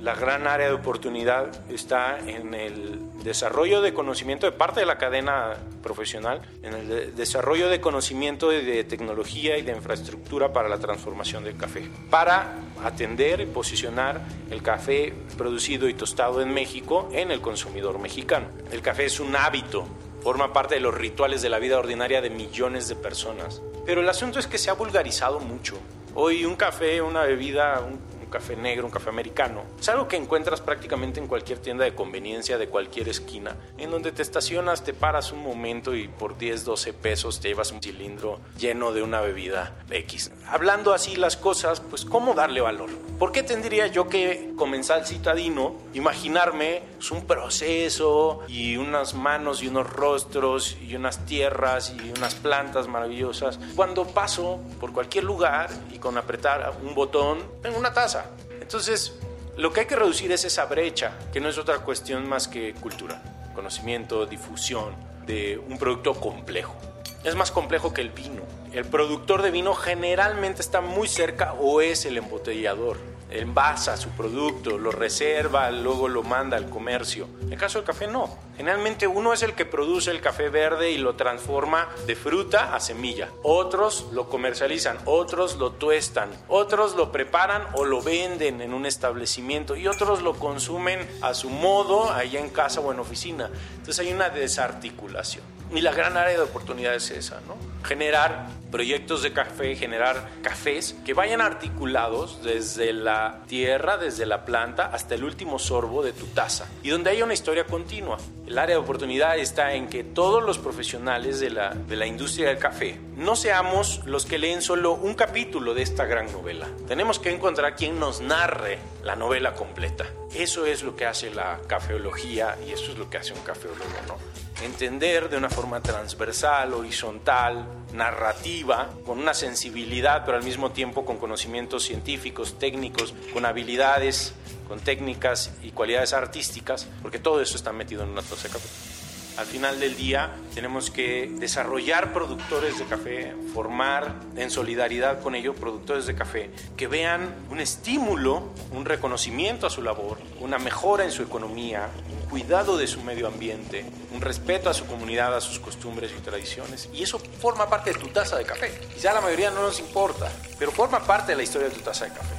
La 0.00 0.14
gran 0.14 0.46
área 0.46 0.68
de 0.68 0.74
oportunidad 0.74 1.48
está 1.70 2.18
en 2.20 2.54
el 2.54 3.00
desarrollo 3.24 3.80
de 3.80 3.92
conocimiento 3.94 4.46
de 4.46 4.52
parte 4.52 4.80
de 4.80 4.86
la 4.86 4.98
cadena 4.98 5.54
profesional, 5.82 6.42
en 6.62 6.74
el 6.74 6.88
de- 6.88 7.06
desarrollo 7.12 7.68
de 7.68 7.80
conocimiento 7.80 8.52
y 8.52 8.64
de 8.64 8.84
tecnología 8.84 9.56
y 9.56 9.62
de 9.62 9.72
infraestructura 9.72 10.52
para 10.52 10.68
la 10.68 10.78
transformación 10.78 11.44
del 11.44 11.56
café, 11.56 11.88
para 12.10 12.54
atender 12.84 13.40
y 13.40 13.46
posicionar 13.46 14.20
el 14.50 14.62
café 14.62 15.14
producido 15.38 15.88
y 15.88 15.94
tostado 15.94 16.40
en 16.42 16.52
México 16.52 17.08
en 17.12 17.30
el 17.30 17.40
consumidor 17.40 17.98
mexicano. 17.98 18.46
El 18.70 18.82
café 18.82 19.06
es 19.06 19.18
un 19.18 19.34
hábito, 19.34 19.86
forma 20.22 20.52
parte 20.52 20.74
de 20.74 20.80
los 20.80 20.94
rituales 20.94 21.40
de 21.42 21.48
la 21.48 21.58
vida 21.58 21.78
ordinaria 21.78 22.20
de 22.20 22.30
millones 22.30 22.86
de 22.88 22.96
personas, 22.96 23.62
pero 23.86 24.02
el 24.02 24.08
asunto 24.08 24.38
es 24.38 24.46
que 24.46 24.58
se 24.58 24.70
ha 24.70 24.74
vulgarizado 24.74 25.40
mucho. 25.40 25.78
Hoy 26.14 26.44
un 26.44 26.56
café, 26.56 27.00
una 27.02 27.22
bebida, 27.22 27.80
un 27.80 27.98
café 28.36 28.54
negro, 28.54 28.84
un 28.84 28.92
café 28.92 29.08
americano. 29.08 29.62
Es 29.80 29.88
algo 29.88 30.08
que 30.08 30.16
encuentras 30.16 30.60
prácticamente 30.60 31.20
en 31.20 31.26
cualquier 31.26 31.58
tienda 31.58 31.84
de 31.84 31.94
conveniencia 31.94 32.58
de 32.58 32.68
cualquier 32.68 33.08
esquina, 33.08 33.56
en 33.78 33.90
donde 33.90 34.12
te 34.12 34.20
estacionas, 34.20 34.84
te 34.84 34.92
paras 34.92 35.32
un 35.32 35.42
momento 35.42 35.94
y 35.94 36.06
por 36.06 36.36
10, 36.36 36.66
12 36.66 36.92
pesos 36.92 37.40
te 37.40 37.48
llevas 37.48 37.72
un 37.72 37.80
cilindro 37.80 38.38
lleno 38.58 38.92
de 38.92 39.02
una 39.02 39.22
bebida 39.22 39.74
X. 39.90 40.32
Hablando 40.48 40.92
así 40.92 41.16
las 41.16 41.38
cosas, 41.38 41.80
pues 41.80 42.04
¿cómo 42.04 42.34
darle 42.34 42.60
valor? 42.60 42.90
¿Por 43.18 43.32
qué 43.32 43.42
tendría 43.42 43.86
yo 43.86 44.06
que 44.08 44.52
comenzar 44.54 45.06
citadino, 45.06 45.76
imaginarme 45.94 46.82
pues, 46.96 47.10
un 47.10 47.26
proceso 47.26 48.42
y 48.48 48.76
unas 48.76 49.14
manos 49.14 49.62
y 49.62 49.68
unos 49.68 49.90
rostros 49.90 50.76
y 50.82 50.94
unas 50.94 51.24
tierras 51.24 51.94
y 51.96 52.10
unas 52.10 52.34
plantas 52.34 52.86
maravillosas 52.86 53.58
cuando 53.74 54.06
paso 54.06 54.60
por 54.78 54.92
cualquier 54.92 55.24
lugar 55.24 55.70
y 55.90 55.98
con 55.98 56.18
apretar 56.18 56.76
un 56.82 56.94
botón 56.94 57.38
tengo 57.62 57.78
una 57.78 57.92
taza? 57.92 58.25
Entonces, 58.66 59.12
lo 59.56 59.72
que 59.72 59.82
hay 59.82 59.86
que 59.86 59.94
reducir 59.94 60.32
es 60.32 60.44
esa 60.44 60.64
brecha, 60.64 61.12
que 61.32 61.38
no 61.38 61.48
es 61.48 61.56
otra 61.56 61.78
cuestión 61.78 62.28
más 62.28 62.48
que 62.48 62.74
cultura, 62.74 63.22
conocimiento, 63.54 64.26
difusión 64.26 64.92
de 65.24 65.56
un 65.56 65.78
producto 65.78 66.14
complejo. 66.14 66.74
Es 67.22 67.36
más 67.36 67.52
complejo 67.52 67.94
que 67.94 68.00
el 68.00 68.10
vino. 68.10 68.42
El 68.72 68.84
productor 68.84 69.42
de 69.42 69.52
vino 69.52 69.72
generalmente 69.72 70.62
está 70.62 70.80
muy 70.80 71.06
cerca 71.06 71.52
o 71.52 71.80
es 71.80 72.06
el 72.06 72.16
embotellador. 72.16 72.96
Envasa 73.30 73.96
su 73.96 74.08
producto, 74.10 74.78
lo 74.78 74.90
reserva, 74.90 75.70
luego 75.70 76.08
lo 76.08 76.24
manda 76.24 76.56
al 76.56 76.68
comercio. 76.68 77.28
En 77.42 77.52
el 77.52 77.58
caso 77.60 77.78
del 77.78 77.86
café 77.86 78.08
no. 78.08 78.36
Generalmente 78.56 79.06
uno 79.06 79.32
es 79.32 79.42
el 79.42 79.54
que 79.54 79.66
produce 79.66 80.10
el 80.10 80.20
café 80.20 80.48
verde 80.48 80.90
y 80.90 80.98
lo 80.98 81.14
transforma 81.14 81.88
de 82.06 82.16
fruta 82.16 82.74
a 82.74 82.80
semilla. 82.80 83.28
Otros 83.42 84.06
lo 84.12 84.28
comercializan, 84.28 84.98
otros 85.04 85.56
lo 85.56 85.72
tuestan, 85.72 86.30
otros 86.48 86.96
lo 86.96 87.12
preparan 87.12 87.66
o 87.74 87.84
lo 87.84 88.02
venden 88.02 88.60
en 88.60 88.72
un 88.72 88.86
establecimiento 88.86 89.76
y 89.76 89.86
otros 89.86 90.22
lo 90.22 90.34
consumen 90.34 91.06
a 91.22 91.34
su 91.34 91.50
modo 91.50 92.10
allá 92.10 92.40
en 92.40 92.50
casa 92.50 92.80
o 92.80 92.92
en 92.92 93.00
oficina. 93.00 93.50
Entonces 93.76 93.98
hay 93.98 94.12
una 94.12 94.30
desarticulación. 94.30 95.44
Y 95.74 95.80
la 95.80 95.92
gran 95.92 96.16
área 96.16 96.36
de 96.36 96.42
oportunidad 96.42 96.94
es 96.94 97.10
esa, 97.10 97.40
¿no? 97.40 97.56
Generar 97.84 98.46
proyectos 98.70 99.22
de 99.22 99.32
café, 99.32 99.74
generar 99.74 100.28
cafés 100.42 100.94
que 101.04 101.12
vayan 101.12 101.40
articulados 101.40 102.42
desde 102.42 102.92
la 102.92 103.40
tierra, 103.48 103.96
desde 103.96 104.26
la 104.26 104.44
planta, 104.44 104.86
hasta 104.86 105.16
el 105.16 105.24
último 105.24 105.58
sorbo 105.58 106.04
de 106.04 106.12
tu 106.12 106.26
taza. 106.26 106.66
Y 106.82 106.90
donde 106.90 107.10
haya 107.10 107.24
una 107.24 107.34
historia 107.34 107.64
continua. 107.64 108.18
El 108.46 108.58
área 108.58 108.76
de 108.76 108.82
oportunidad 108.82 109.36
está 109.38 109.74
en 109.74 109.88
que 109.88 110.04
todos 110.04 110.42
los 110.42 110.58
profesionales 110.58 111.40
de 111.40 111.50
la, 111.50 111.70
de 111.70 111.96
la 111.96 112.06
industria 112.06 112.48
del 112.48 112.58
café 112.58 112.96
no 113.16 113.34
seamos 113.34 114.02
los 114.06 114.24
que 114.24 114.38
leen 114.38 114.62
solo 114.62 114.92
un 114.92 115.14
capítulo 115.14 115.74
de 115.74 115.82
esta 115.82 116.04
gran 116.04 116.30
novela. 116.30 116.68
Tenemos 116.86 117.18
que 117.18 117.32
encontrar 117.32 117.74
quien 117.74 117.98
nos 117.98 118.20
narre 118.20 118.78
la 119.02 119.16
novela 119.16 119.54
completa. 119.54 120.06
Eso 120.32 120.64
es 120.64 120.84
lo 120.84 120.94
que 120.94 121.06
hace 121.06 121.34
la 121.34 121.60
cafeología 121.66 122.56
y 122.66 122.70
eso 122.70 122.92
es 122.92 122.98
lo 122.98 123.10
que 123.10 123.18
hace 123.18 123.32
un 123.32 123.40
cafeólogo, 123.40 123.84
¿no? 124.06 124.45
Entender 124.62 125.28
de 125.28 125.36
una 125.36 125.50
forma 125.50 125.80
transversal, 125.80 126.72
horizontal, 126.74 127.66
narrativa, 127.92 128.90
con 129.04 129.18
una 129.18 129.34
sensibilidad, 129.34 130.24
pero 130.24 130.36
al 130.36 130.44
mismo 130.44 130.70
tiempo 130.70 131.04
con 131.04 131.18
conocimientos 131.18 131.84
científicos, 131.84 132.58
técnicos, 132.58 133.14
con 133.32 133.44
habilidades, 133.44 134.34
con 134.68 134.80
técnicas 134.80 135.52
y 135.62 135.70
cualidades 135.70 136.12
artísticas, 136.12 136.86
porque 137.02 137.18
todo 137.18 137.40
eso 137.40 137.56
está 137.56 137.72
metido 137.72 138.02
en 138.02 138.10
una 138.10 138.22
café. 138.22 138.95
Al 139.36 139.44
final 139.44 139.78
del 139.78 139.96
día 139.96 140.34
tenemos 140.54 140.90
que 140.90 141.30
desarrollar 141.30 142.14
productores 142.14 142.78
de 142.78 142.86
café, 142.86 143.34
formar 143.52 144.14
en 144.34 144.50
solidaridad 144.50 145.20
con 145.20 145.34
ellos 145.34 145.54
productores 145.54 146.06
de 146.06 146.14
café 146.14 146.50
que 146.74 146.86
vean 146.86 147.34
un 147.50 147.60
estímulo, 147.60 148.44
un 148.72 148.86
reconocimiento 148.86 149.66
a 149.66 149.70
su 149.70 149.82
labor, 149.82 150.18
una 150.40 150.58
mejora 150.58 151.04
en 151.04 151.12
su 151.12 151.22
economía, 151.22 151.90
un 152.10 152.30
cuidado 152.30 152.78
de 152.78 152.86
su 152.86 153.02
medio 153.02 153.26
ambiente, 153.26 153.84
un 154.14 154.22
respeto 154.22 154.70
a 154.70 154.74
su 154.74 154.86
comunidad, 154.86 155.36
a 155.36 155.42
sus 155.42 155.58
costumbres 155.58 156.12
y 156.16 156.20
tradiciones. 156.22 156.88
Y 156.94 157.02
eso 157.02 157.18
forma 157.18 157.68
parte 157.68 157.92
de 157.92 157.98
tu 157.98 158.08
taza 158.08 158.38
de 158.38 158.44
café. 158.44 158.72
Quizá 158.94 159.10
a 159.10 159.14
la 159.14 159.20
mayoría 159.20 159.50
no 159.50 159.60
nos 159.60 159.80
importa, 159.80 160.32
pero 160.58 160.72
forma 160.72 161.00
parte 161.04 161.32
de 161.32 161.36
la 161.36 161.42
historia 161.42 161.68
de 161.68 161.74
tu 161.74 161.82
taza 161.82 162.06
de 162.06 162.12
café. 162.12 162.34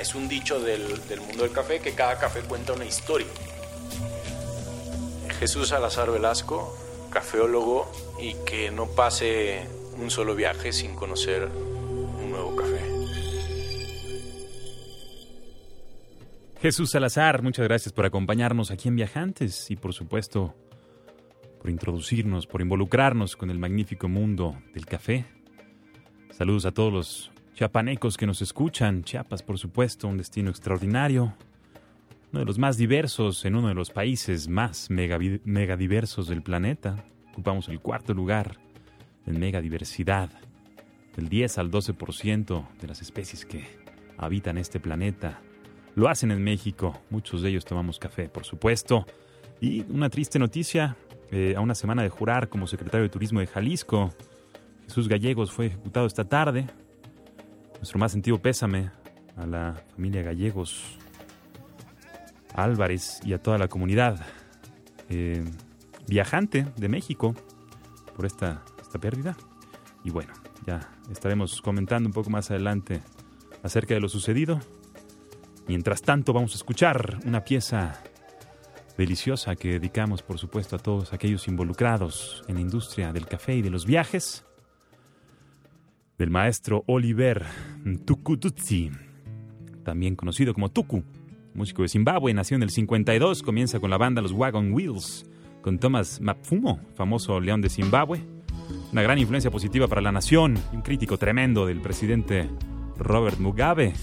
Es 0.00 0.16
un 0.16 0.28
dicho 0.28 0.58
del, 0.58 1.06
del 1.08 1.20
mundo 1.20 1.44
del 1.44 1.52
café 1.52 1.78
que 1.78 1.94
cada 1.94 2.18
café 2.18 2.40
cuenta 2.40 2.72
una 2.72 2.84
historia. 2.84 3.28
Jesús 5.40 5.68
Salazar 5.68 6.10
Velasco, 6.10 6.76
cafeólogo, 7.10 7.90
y 8.20 8.34
que 8.44 8.70
no 8.70 8.88
pase 8.88 9.66
un 9.98 10.10
solo 10.10 10.34
viaje 10.34 10.70
sin 10.70 10.94
conocer 10.94 11.48
un 11.48 12.30
nuevo 12.30 12.54
café. 12.54 12.78
Jesús 16.60 16.90
Salazar, 16.90 17.42
muchas 17.42 17.66
gracias 17.66 17.94
por 17.94 18.04
acompañarnos 18.04 18.70
aquí 18.70 18.88
en 18.88 18.96
Viajantes 18.96 19.70
y 19.70 19.76
por 19.76 19.94
supuesto 19.94 20.54
por 21.58 21.70
introducirnos, 21.70 22.46
por 22.46 22.60
involucrarnos 22.60 23.34
con 23.34 23.48
el 23.50 23.58
magnífico 23.58 24.08
mundo 24.08 24.58
del 24.74 24.84
café. 24.84 25.24
Saludos 26.32 26.66
a 26.66 26.72
todos 26.72 26.92
los 26.92 27.30
chiapanecos 27.54 28.18
que 28.18 28.26
nos 28.26 28.42
escuchan. 28.42 29.04
Chiapas, 29.04 29.42
por 29.42 29.58
supuesto, 29.58 30.06
un 30.06 30.18
destino 30.18 30.50
extraordinario. 30.50 31.34
Uno 32.32 32.40
de 32.40 32.46
los 32.46 32.58
más 32.58 32.76
diversos 32.76 33.44
en 33.44 33.56
uno 33.56 33.68
de 33.68 33.74
los 33.74 33.90
países 33.90 34.46
más 34.46 34.88
megadiversos 34.88 36.28
del 36.28 36.42
planeta. 36.42 37.04
Ocupamos 37.32 37.68
el 37.68 37.80
cuarto 37.80 38.14
lugar 38.14 38.58
en 39.26 39.40
megadiversidad. 39.40 40.30
Del 41.16 41.28
10 41.28 41.58
al 41.58 41.72
12% 41.72 42.68
de 42.80 42.86
las 42.86 43.02
especies 43.02 43.44
que 43.44 43.64
habitan 44.16 44.58
este 44.58 44.78
planeta 44.78 45.40
lo 45.96 46.08
hacen 46.08 46.30
en 46.30 46.42
México. 46.44 47.00
Muchos 47.10 47.42
de 47.42 47.50
ellos 47.50 47.64
tomamos 47.64 47.98
café, 47.98 48.28
por 48.28 48.44
supuesto. 48.44 49.06
Y 49.60 49.82
una 49.90 50.08
triste 50.08 50.38
noticia, 50.38 50.96
eh, 51.32 51.54
a 51.56 51.60
una 51.60 51.74
semana 51.74 52.04
de 52.04 52.10
jurar 52.10 52.48
como 52.48 52.68
secretario 52.68 53.02
de 53.02 53.08
Turismo 53.08 53.40
de 53.40 53.48
Jalisco, 53.48 54.14
Jesús 54.84 55.08
Gallegos 55.08 55.50
fue 55.50 55.66
ejecutado 55.66 56.06
esta 56.06 56.24
tarde. 56.24 56.66
Nuestro 57.78 57.98
más 57.98 58.12
sentido 58.12 58.38
pésame 58.40 58.90
a 59.36 59.46
la 59.46 59.82
familia 59.94 60.22
Gallegos, 60.22 60.96
Álvarez 62.54 63.20
y 63.24 63.32
a 63.32 63.42
toda 63.42 63.58
la 63.58 63.68
comunidad 63.68 64.24
eh, 65.08 65.44
viajante 66.06 66.66
de 66.76 66.88
México 66.88 67.34
por 68.16 68.26
esta, 68.26 68.62
esta 68.80 68.98
pérdida. 68.98 69.36
Y 70.04 70.10
bueno, 70.10 70.32
ya 70.66 70.80
estaremos 71.10 71.60
comentando 71.62 72.08
un 72.08 72.12
poco 72.12 72.30
más 72.30 72.50
adelante 72.50 73.02
acerca 73.62 73.94
de 73.94 74.00
lo 74.00 74.08
sucedido. 74.08 74.60
Mientras 75.68 76.02
tanto, 76.02 76.32
vamos 76.32 76.52
a 76.52 76.56
escuchar 76.56 77.20
una 77.24 77.44
pieza 77.44 78.02
deliciosa 78.96 79.56
que 79.56 79.72
dedicamos, 79.72 80.22
por 80.22 80.38
supuesto, 80.38 80.76
a 80.76 80.78
todos 80.78 81.12
aquellos 81.12 81.48
involucrados 81.48 82.44
en 82.48 82.56
la 82.56 82.60
industria 82.60 83.12
del 83.12 83.26
café 83.26 83.54
y 83.54 83.62
de 83.62 83.70
los 83.70 83.86
viajes, 83.86 84.44
del 86.18 86.30
maestro 86.30 86.84
Oliver 86.86 87.46
Tukututsi, 88.04 88.90
también 89.84 90.16
conocido 90.16 90.52
como 90.52 90.70
Tuku, 90.70 91.02
músico 91.54 91.82
de 91.82 91.88
Zimbabue, 91.88 92.34
nació 92.34 92.56
en 92.56 92.62
el 92.62 92.70
52, 92.70 93.42
comienza 93.42 93.80
con 93.80 93.90
la 93.90 93.98
banda 93.98 94.22
Los 94.22 94.32
Wagon 94.32 94.72
Wheels, 94.72 95.26
con 95.62 95.78
Thomas 95.78 96.20
Mapfumo, 96.20 96.80
famoso 96.94 97.40
león 97.40 97.60
de 97.60 97.68
Zimbabue, 97.68 98.20
una 98.92 99.02
gran 99.02 99.18
influencia 99.18 99.50
positiva 99.50 99.88
para 99.88 100.00
la 100.00 100.12
nación 100.12 100.58
un 100.72 100.82
crítico 100.82 101.18
tremendo 101.18 101.66
del 101.66 101.80
presidente 101.80 102.48
Robert 102.96 103.38
Mugabe, 103.38 103.94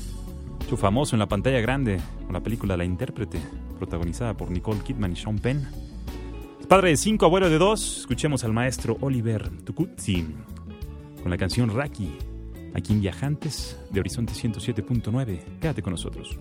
hecho 0.64 0.78
famoso 0.78 1.16
en 1.16 1.20
la 1.20 1.28
pantalla 1.28 1.60
grande 1.60 2.00
con 2.24 2.34
la 2.34 2.42
película 2.42 2.78
La 2.78 2.86
Intérprete, 2.86 3.40
protagonizada 3.78 4.36
por 4.36 4.52
Nicole 4.52 4.82
Kidman 4.82 5.14
y 5.14 5.16
Sean 5.16 5.40
Penn. 5.40 5.68
Padre 6.68 6.90
de 6.90 6.98
cinco, 6.98 7.26
abuelo 7.26 7.50
de 7.50 7.58
dos. 7.58 8.00
Escuchemos 8.00 8.44
al 8.44 8.52
maestro 8.52 8.98
Oliver 9.00 9.50
Tukutsi 9.64 10.26
con 11.22 11.32
la 11.32 11.38
canción 11.38 11.74
Raki, 11.74 12.12
aquí 12.74 12.94
en 12.94 13.02
Viajantes 13.02 13.80
de 13.90 14.00
Horizonte 14.00 14.34
107.9. 14.34 15.60
Quédate 15.62 15.82
con 15.82 15.92
nosotros. 15.92 16.38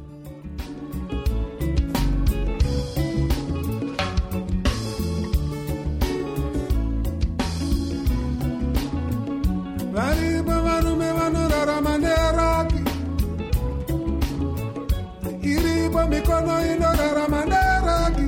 mikono 16.17 16.55
inorara 16.73 17.29
maneragi 17.29 18.27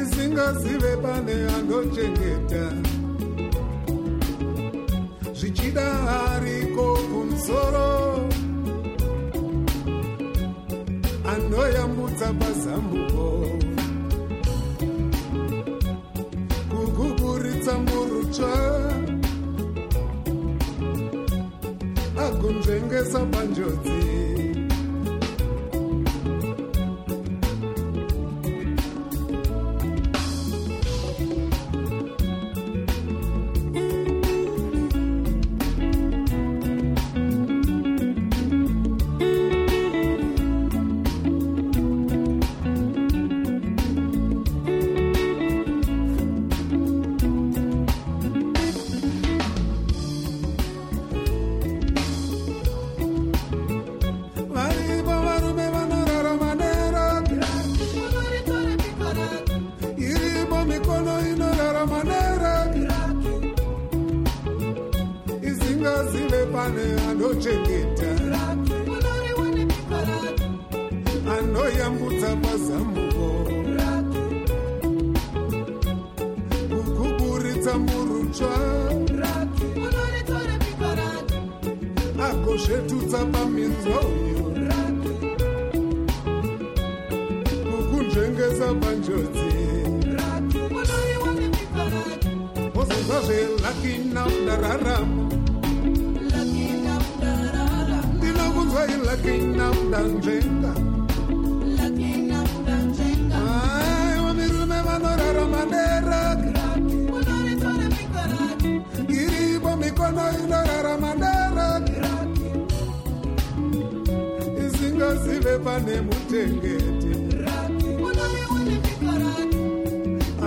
isingazive 0.00 0.92
pane 1.02 1.34
angochengeta 1.56 2.64
zvichida 5.38 5.86
matambuko 12.76 13.48
kuguguritsa 16.70 17.72
murutsva 17.78 18.52
akunzvengesa 22.24 23.20
panjodzi. 23.32 24.25
zvetu 82.56 82.96
tsapaminzwa 83.08 83.98
uyo 84.00 84.44
kukunzvengesa 87.70 88.68
panjodzi. 88.80 89.50
Ozonzwa 92.80 93.18
zvelakinamdararama 93.26 95.24
ndinokunzwa 98.16 98.82
ilakinamdanzvenga 98.94 100.72
aiwa 103.40 104.30
mirume 104.34 104.78
vanorarama 104.86 105.62
neraka 105.72 106.52
iripo 109.08 109.70
mikono 109.76 110.24
ino 110.40 110.65
pane 115.66 116.00
mutengete 116.00 117.12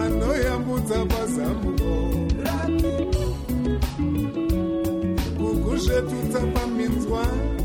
anoyambudza 0.01 1.05
mazambuko 1.05 1.91
kukuzvetutsa 5.37 6.39
paminzwana 6.53 7.58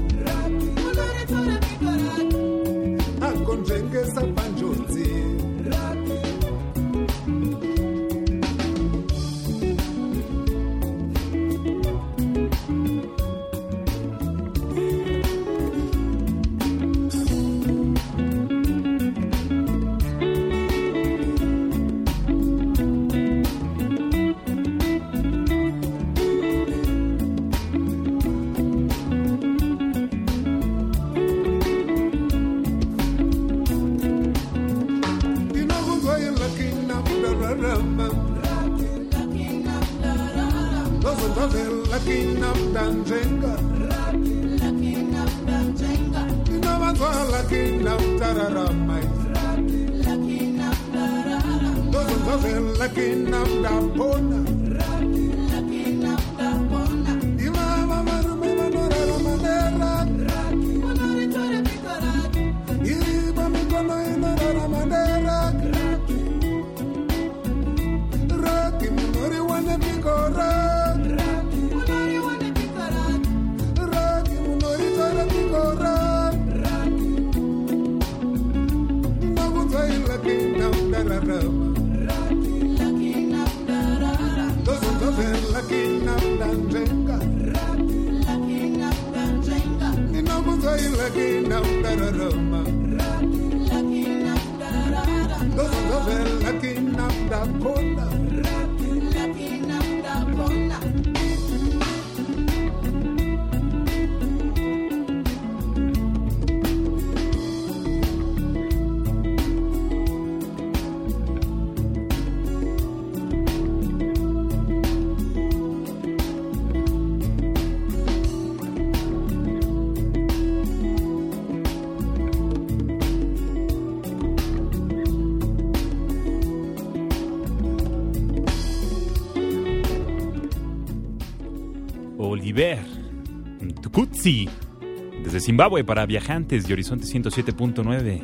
Desde 134.25 135.39
Zimbabue 135.39 135.85
para 135.85 136.07
viajantes 136.07 136.67
de 136.67 136.73
Horizonte 136.73 137.05
107.9. 137.05 138.23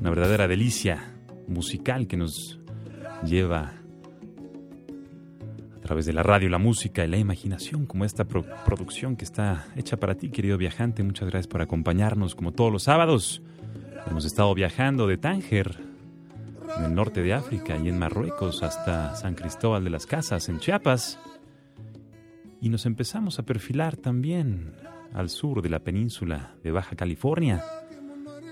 Una 0.00 0.08
verdadera 0.08 0.48
delicia 0.48 1.18
musical 1.46 2.06
que 2.06 2.16
nos 2.16 2.58
lleva 3.22 3.74
a 5.76 5.80
través 5.82 6.06
de 6.06 6.14
la 6.14 6.22
radio, 6.22 6.48
la 6.48 6.56
música 6.56 7.04
y 7.04 7.08
la 7.08 7.18
imaginación, 7.18 7.84
como 7.84 8.06
esta 8.06 8.24
pro- 8.24 8.46
producción 8.64 9.16
que 9.16 9.26
está 9.26 9.66
hecha 9.76 9.98
para 9.98 10.14
ti, 10.14 10.30
querido 10.30 10.56
viajante. 10.56 11.02
Muchas 11.02 11.28
gracias 11.28 11.46
por 11.46 11.60
acompañarnos 11.60 12.34
como 12.34 12.52
todos 12.52 12.72
los 12.72 12.84
sábados. 12.84 13.42
Hemos 14.10 14.24
estado 14.24 14.54
viajando 14.54 15.06
de 15.06 15.18
Tánger, 15.18 15.78
en 16.78 16.84
el 16.86 16.94
norte 16.94 17.20
de 17.20 17.34
África 17.34 17.76
y 17.76 17.90
en 17.90 17.98
Marruecos, 17.98 18.62
hasta 18.62 19.14
San 19.16 19.34
Cristóbal 19.34 19.84
de 19.84 19.90
las 19.90 20.06
Casas, 20.06 20.48
en 20.48 20.58
Chiapas. 20.58 21.18
Y 22.62 22.70
nos 22.70 22.86
empezamos 22.86 23.38
a 23.38 23.42
perfilar 23.42 23.98
también 23.98 24.72
al 25.14 25.28
sur 25.28 25.62
de 25.62 25.68
la 25.68 25.80
península 25.80 26.54
de 26.62 26.70
Baja 26.70 26.96
California, 26.96 27.62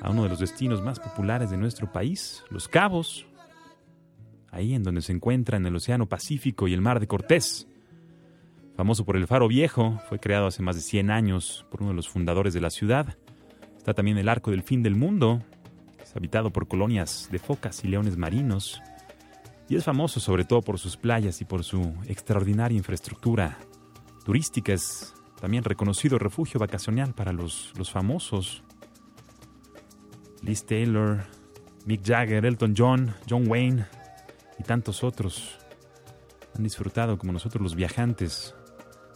a 0.02 0.10
uno 0.10 0.24
de 0.24 0.28
los 0.28 0.38
destinos 0.38 0.82
más 0.82 0.98
populares 0.98 1.50
de 1.50 1.56
nuestro 1.56 1.90
país, 1.90 2.44
Los 2.50 2.68
Cabos, 2.68 3.26
ahí 4.50 4.74
en 4.74 4.82
donde 4.82 5.02
se 5.02 5.12
encuentran 5.12 5.64
el 5.66 5.76
Océano 5.76 6.08
Pacífico 6.08 6.68
y 6.68 6.74
el 6.74 6.80
Mar 6.80 7.00
de 7.00 7.06
Cortés. 7.06 7.66
Famoso 8.76 9.04
por 9.04 9.16
el 9.16 9.26
Faro 9.26 9.48
Viejo, 9.48 10.00
fue 10.08 10.18
creado 10.18 10.46
hace 10.46 10.62
más 10.62 10.76
de 10.76 10.82
100 10.82 11.10
años 11.10 11.66
por 11.70 11.82
uno 11.82 11.90
de 11.90 11.96
los 11.96 12.08
fundadores 12.08 12.54
de 12.54 12.60
la 12.60 12.70
ciudad. 12.70 13.16
Está 13.76 13.94
también 13.94 14.18
el 14.18 14.28
Arco 14.28 14.50
del 14.50 14.62
Fin 14.62 14.82
del 14.82 14.96
Mundo, 14.96 15.42
es 16.02 16.16
habitado 16.16 16.50
por 16.50 16.68
colonias 16.68 17.28
de 17.30 17.38
focas 17.38 17.84
y 17.84 17.88
leones 17.88 18.16
marinos, 18.16 18.80
y 19.68 19.76
es 19.76 19.84
famoso 19.84 20.18
sobre 20.18 20.44
todo 20.44 20.62
por 20.62 20.78
sus 20.78 20.96
playas 20.96 21.40
y 21.40 21.44
por 21.44 21.62
su 21.62 21.94
extraordinaria 22.08 22.76
infraestructura 22.76 23.58
turística. 24.24 24.74
También 25.40 25.64
reconocido 25.64 26.18
refugio 26.18 26.60
vacacional 26.60 27.14
para 27.14 27.32
los, 27.32 27.72
los 27.76 27.90
famosos. 27.90 28.62
Liz 30.42 30.64
Taylor, 30.64 31.24
Mick 31.86 32.02
Jagger, 32.04 32.44
Elton 32.44 32.74
John, 32.76 33.14
John 33.28 33.48
Wayne 33.48 33.86
y 34.58 34.62
tantos 34.62 35.02
otros 35.02 35.58
han 36.54 36.62
disfrutado 36.62 37.18
como 37.18 37.32
nosotros 37.32 37.62
los 37.62 37.74
viajantes 37.74 38.54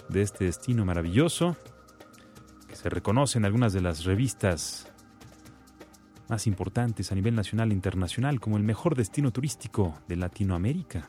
de 0.09 0.23
este 0.23 0.45
destino 0.45 0.85
maravilloso 0.85 1.57
que 2.69 2.77
se 2.77 2.89
reconoce 2.89 3.39
en 3.39 3.45
algunas 3.45 3.73
de 3.73 3.81
las 3.81 4.05
revistas 4.05 4.91
más 6.29 6.47
importantes 6.47 7.13
a 7.13 7.15
nivel 7.15 7.35
nacional 7.35 7.71
e 7.71 7.75
internacional 7.75 8.41
como 8.41 8.57
el 8.57 8.63
mejor 8.63 8.95
destino 8.97 9.31
turístico 9.31 9.99
de 10.09 10.17
Latinoamérica. 10.17 11.09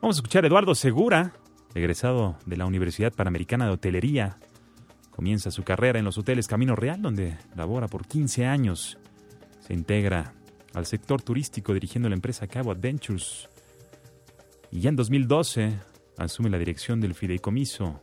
Vamos 0.00 0.16
a 0.16 0.18
escuchar 0.18 0.44
a 0.44 0.48
Eduardo 0.48 0.74
Segura, 0.74 1.32
egresado 1.74 2.38
de 2.46 2.56
la 2.56 2.66
Universidad 2.66 3.12
Panamericana 3.12 3.66
de 3.66 3.72
Hotelería. 3.72 4.38
Comienza 5.10 5.50
su 5.50 5.62
carrera 5.64 5.98
en 5.98 6.04
los 6.04 6.18
hoteles 6.18 6.48
Camino 6.48 6.76
Real, 6.76 7.02
donde 7.02 7.36
labora 7.54 7.88
por 7.88 8.06
15 8.06 8.46
años. 8.46 8.98
Se 9.60 9.74
integra 9.74 10.34
al 10.72 10.86
sector 10.86 11.22
turístico 11.22 11.74
dirigiendo 11.74 12.08
la 12.08 12.14
empresa 12.14 12.46
Cabo 12.46 12.72
Adventures. 12.72 13.48
Y 14.70 14.80
ya 14.80 14.90
en 14.90 14.96
2012 14.96 15.74
asume 16.18 16.50
la 16.50 16.58
dirección 16.58 17.00
del 17.00 17.14
Fideicomiso 17.14 18.02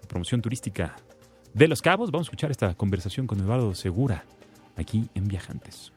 de 0.00 0.06
Promoción 0.06 0.40
Turística 0.40 0.96
de 1.54 1.68
Los 1.68 1.82
Cabos. 1.82 2.10
Vamos 2.10 2.26
a 2.26 2.28
escuchar 2.28 2.50
esta 2.50 2.74
conversación 2.74 3.26
con 3.26 3.40
Eduardo 3.40 3.74
Segura 3.74 4.24
aquí 4.76 5.08
en 5.14 5.24
Viajantes. 5.24 5.92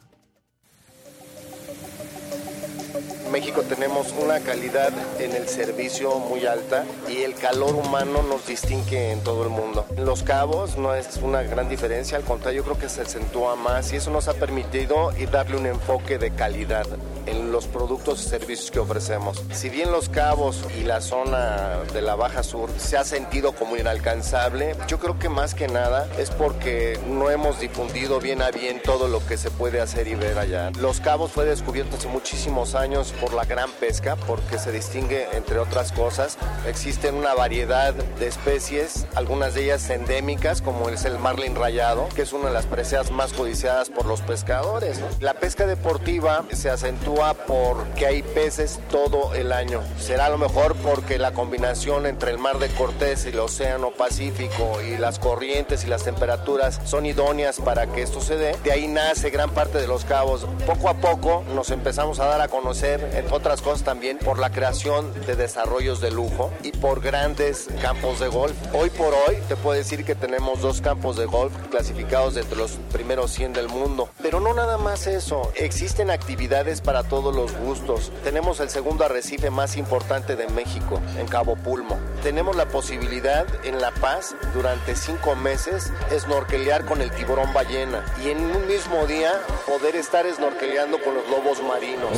México 3.31 3.63
tenemos 3.63 4.13
una 4.21 4.39
calidad 4.39 4.91
en 5.19 5.35
el 5.35 5.47
servicio 5.47 6.19
muy 6.19 6.45
alta 6.45 6.85
y 7.09 7.23
el 7.23 7.35
calor 7.35 7.75
humano 7.75 8.21
nos 8.23 8.45
distingue 8.47 9.11
en 9.11 9.21
todo 9.21 9.43
el 9.43 9.49
mundo. 9.49 9.85
En 9.97 10.05
Los 10.05 10.23
Cabos 10.23 10.77
no 10.77 10.93
es 10.93 11.17
una 11.17 11.41
gran 11.43 11.67
diferencia, 11.67 12.17
al 12.17 12.23
contrario, 12.23 12.61
yo 12.61 12.63
creo 12.63 12.79
que 12.79 12.89
se 12.89 13.01
acentúa 13.01 13.55
más 13.55 13.91
y 13.93 13.97
eso 13.97 14.11
nos 14.11 14.27
ha 14.27 14.33
permitido 14.33 15.11
darle 15.31 15.57
un 15.57 15.65
enfoque 15.65 16.17
de 16.17 16.31
calidad 16.31 16.85
en 17.25 17.51
los 17.51 17.67
productos 17.67 18.25
y 18.25 18.29
servicios 18.29 18.71
que 18.71 18.79
ofrecemos. 18.79 19.41
Si 19.51 19.69
bien 19.69 19.91
Los 19.91 20.09
Cabos 20.09 20.61
y 20.79 20.83
la 20.83 21.01
zona 21.01 21.79
de 21.93 22.01
la 22.01 22.15
Baja 22.15 22.43
Sur 22.43 22.69
se 22.77 22.97
ha 22.97 23.03
sentido 23.03 23.53
como 23.53 23.77
inalcanzable, 23.77 24.75
yo 24.87 24.99
creo 24.99 25.17
que 25.19 25.29
más 25.29 25.53
que 25.53 25.67
nada 25.67 26.07
es 26.17 26.29
porque 26.29 26.99
no 27.07 27.29
hemos 27.29 27.59
difundido 27.59 28.19
bien 28.19 28.41
a 28.41 28.51
bien 28.51 28.81
todo 28.83 29.07
lo 29.07 29.25
que 29.25 29.37
se 29.37 29.49
puede 29.51 29.81
hacer 29.81 30.07
y 30.07 30.15
ver 30.15 30.37
allá. 30.37 30.71
Los 30.79 30.99
Cabos 30.99 31.31
fue 31.31 31.45
descubierto 31.45 31.97
hace 31.97 32.07
muchísimos 32.07 32.75
años 32.75 33.13
por 33.19 33.33
la 33.33 33.45
gran 33.45 33.71
pesca, 33.71 34.15
porque 34.15 34.57
se 34.57 34.71
distingue 34.71 35.27
entre 35.33 35.59
otras 35.59 35.91
cosas. 35.91 36.37
Existen 36.67 37.15
una 37.15 37.33
variedad 37.33 37.93
de 37.93 38.27
especies, 38.27 39.05
algunas 39.15 39.53
de 39.53 39.65
ellas 39.65 39.89
endémicas, 39.89 40.61
como 40.61 40.89
es 40.89 41.05
el 41.05 41.19
marlin 41.19 41.55
rayado, 41.55 42.07
que 42.15 42.23
es 42.23 42.33
una 42.33 42.47
de 42.47 42.53
las 42.53 42.65
presas 42.65 43.11
más 43.11 43.33
codiciadas 43.33 43.89
por 43.89 44.05
los 44.05 44.21
pescadores. 44.21 44.99
¿no? 44.99 45.07
La 45.19 45.35
pesca 45.35 45.65
deportiva 45.65 46.45
se 46.51 46.69
acentúa 46.69 47.14
porque 47.15 48.05
hay 48.05 48.21
peces 48.21 48.79
todo 48.89 49.33
el 49.33 49.53
año. 49.53 49.81
Será 49.97 50.25
a 50.25 50.29
lo 50.29 50.37
mejor 50.37 50.75
porque 50.75 51.17
la 51.17 51.31
combinación 51.31 52.05
entre 52.05 52.31
el 52.31 52.37
mar 52.37 52.59
de 52.59 52.67
Cortés 52.69 53.25
y 53.25 53.29
el 53.29 53.39
océano 53.39 53.91
Pacífico 53.91 54.81
y 54.81 54.97
las 54.97 55.19
corrientes 55.19 55.85
y 55.85 55.87
las 55.87 56.03
temperaturas 56.03 56.81
son 56.83 57.05
idóneas 57.05 57.59
para 57.59 57.87
que 57.87 58.01
esto 58.01 58.19
se 58.19 58.35
dé. 58.35 58.55
De 58.63 58.71
ahí 58.71 58.87
nace 58.87 59.29
gran 59.29 59.49
parte 59.51 59.79
de 59.79 59.87
los 59.87 60.03
cabos. 60.03 60.45
Poco 60.65 60.89
a 60.89 60.95
poco 60.95 61.43
nos 61.53 61.71
empezamos 61.71 62.19
a 62.19 62.25
dar 62.25 62.41
a 62.41 62.49
conocer, 62.49 63.01
entre 63.13 63.33
otras 63.33 63.61
cosas 63.61 63.83
también, 63.83 64.17
por 64.17 64.37
la 64.37 64.51
creación 64.51 65.13
de 65.25 65.35
desarrollos 65.35 66.01
de 66.01 66.11
lujo 66.11 66.51
y 66.63 66.71
por 66.71 67.01
grandes 67.01 67.67
campos 67.81 68.19
de 68.19 68.27
golf. 68.27 68.55
Hoy 68.73 68.89
por 68.89 69.13
hoy 69.13 69.37
te 69.47 69.55
puedo 69.55 69.77
decir 69.77 70.03
que 70.03 70.15
tenemos 70.15 70.61
dos 70.61 70.81
campos 70.81 71.15
de 71.15 71.25
golf 71.25 71.53
clasificados 71.69 72.35
entre 72.35 72.57
los 72.57 72.71
primeros 72.91 73.31
100 73.31 73.53
del 73.53 73.69
mundo. 73.69 74.09
Pero 74.21 74.39
no 74.39 74.53
nada 74.53 74.77
más 74.77 75.07
eso, 75.07 75.51
existen 75.55 76.09
actividades 76.09 76.81
para 76.81 77.04
todos 77.09 77.35
los 77.35 77.55
gustos. 77.57 78.11
Tenemos 78.23 78.59
el 78.59 78.69
segundo 78.69 79.05
arrecife 79.05 79.49
más 79.49 79.77
importante 79.77 80.35
de 80.35 80.47
México, 80.47 81.01
en 81.17 81.27
Cabo 81.27 81.55
Pulmo. 81.55 81.99
Tenemos 82.23 82.55
la 82.55 82.67
posibilidad 82.67 83.45
en 83.63 83.79
La 83.79 83.91
Paz, 83.91 84.35
durante 84.53 84.95
cinco 84.95 85.35
meses, 85.35 85.91
snorkelear 86.11 86.85
con 86.85 87.01
el 87.01 87.11
tiburón 87.11 87.53
ballena 87.53 88.05
y 88.23 88.29
en 88.29 88.39
un 88.39 88.67
mismo 88.67 89.05
día 89.05 89.33
poder 89.65 89.95
estar 89.95 90.25
snorkeleando 90.31 91.01
con 91.01 91.15
los 91.15 91.27
lobos 91.29 91.61
marinos 91.63 92.11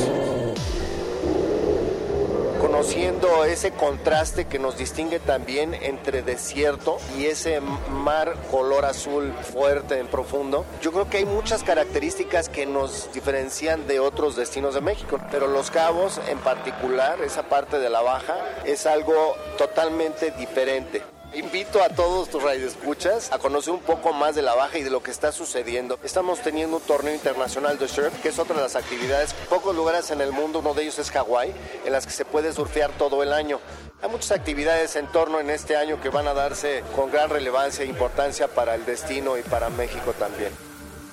conociendo 2.68 3.46
ese 3.46 3.70
contraste 3.70 4.44
que 4.44 4.58
nos 4.58 4.76
distingue 4.76 5.20
también 5.20 5.72
entre 5.72 6.20
desierto 6.20 6.98
y 7.16 7.24
ese 7.24 7.60
mar 7.60 8.36
color 8.50 8.84
azul 8.84 9.32
fuerte 9.32 9.98
en 9.98 10.06
profundo. 10.06 10.66
Yo 10.82 10.92
creo 10.92 11.08
que 11.08 11.16
hay 11.16 11.24
muchas 11.24 11.62
características 11.62 12.50
que 12.50 12.66
nos 12.66 13.10
diferencian 13.14 13.86
de 13.86 14.00
otros 14.00 14.36
destinos 14.36 14.74
de 14.74 14.82
México, 14.82 15.18
pero 15.30 15.46
Los 15.46 15.70
Cabos 15.70 16.20
en 16.28 16.38
particular, 16.40 17.22
esa 17.22 17.44
parte 17.44 17.78
de 17.78 17.88
la 17.88 18.02
baja, 18.02 18.36
es 18.66 18.84
algo 18.84 19.34
totalmente 19.56 20.30
diferente. 20.32 21.02
Invito 21.34 21.82
a 21.82 21.90
todos 21.90 22.30
tus 22.30 22.42
radioescuchas 22.42 23.30
a 23.32 23.38
conocer 23.38 23.74
un 23.74 23.80
poco 23.80 24.14
más 24.14 24.34
de 24.34 24.40
la 24.40 24.54
baja 24.54 24.78
y 24.78 24.82
de 24.82 24.88
lo 24.88 25.02
que 25.02 25.10
está 25.10 25.30
sucediendo. 25.30 25.98
Estamos 26.02 26.40
teniendo 26.40 26.78
un 26.78 26.82
torneo 26.82 27.14
internacional 27.14 27.78
de 27.78 27.86
surf, 27.86 28.18
que 28.22 28.30
es 28.30 28.38
otra 28.38 28.56
de 28.56 28.62
las 28.62 28.76
actividades. 28.76 29.34
Pocos 29.50 29.76
lugares 29.76 30.10
en 30.10 30.22
el 30.22 30.32
mundo, 30.32 30.60
uno 30.60 30.72
de 30.72 30.82
ellos 30.82 30.98
es 30.98 31.10
Hawái, 31.10 31.52
en 31.84 31.92
las 31.92 32.06
que 32.06 32.12
se 32.12 32.24
puede 32.24 32.52
surfear 32.54 32.90
todo 32.92 33.22
el 33.22 33.34
año. 33.34 33.60
Hay 34.00 34.08
muchas 34.08 34.32
actividades 34.32 34.96
en 34.96 35.06
torno 35.08 35.38
en 35.38 35.50
este 35.50 35.76
año 35.76 36.00
que 36.00 36.08
van 36.08 36.28
a 36.28 36.34
darse 36.34 36.82
con 36.96 37.10
gran 37.10 37.28
relevancia 37.28 37.84
e 37.84 37.88
importancia 37.88 38.48
para 38.48 38.74
el 38.74 38.86
destino 38.86 39.36
y 39.36 39.42
para 39.42 39.68
México 39.68 40.14
también. 40.18 40.67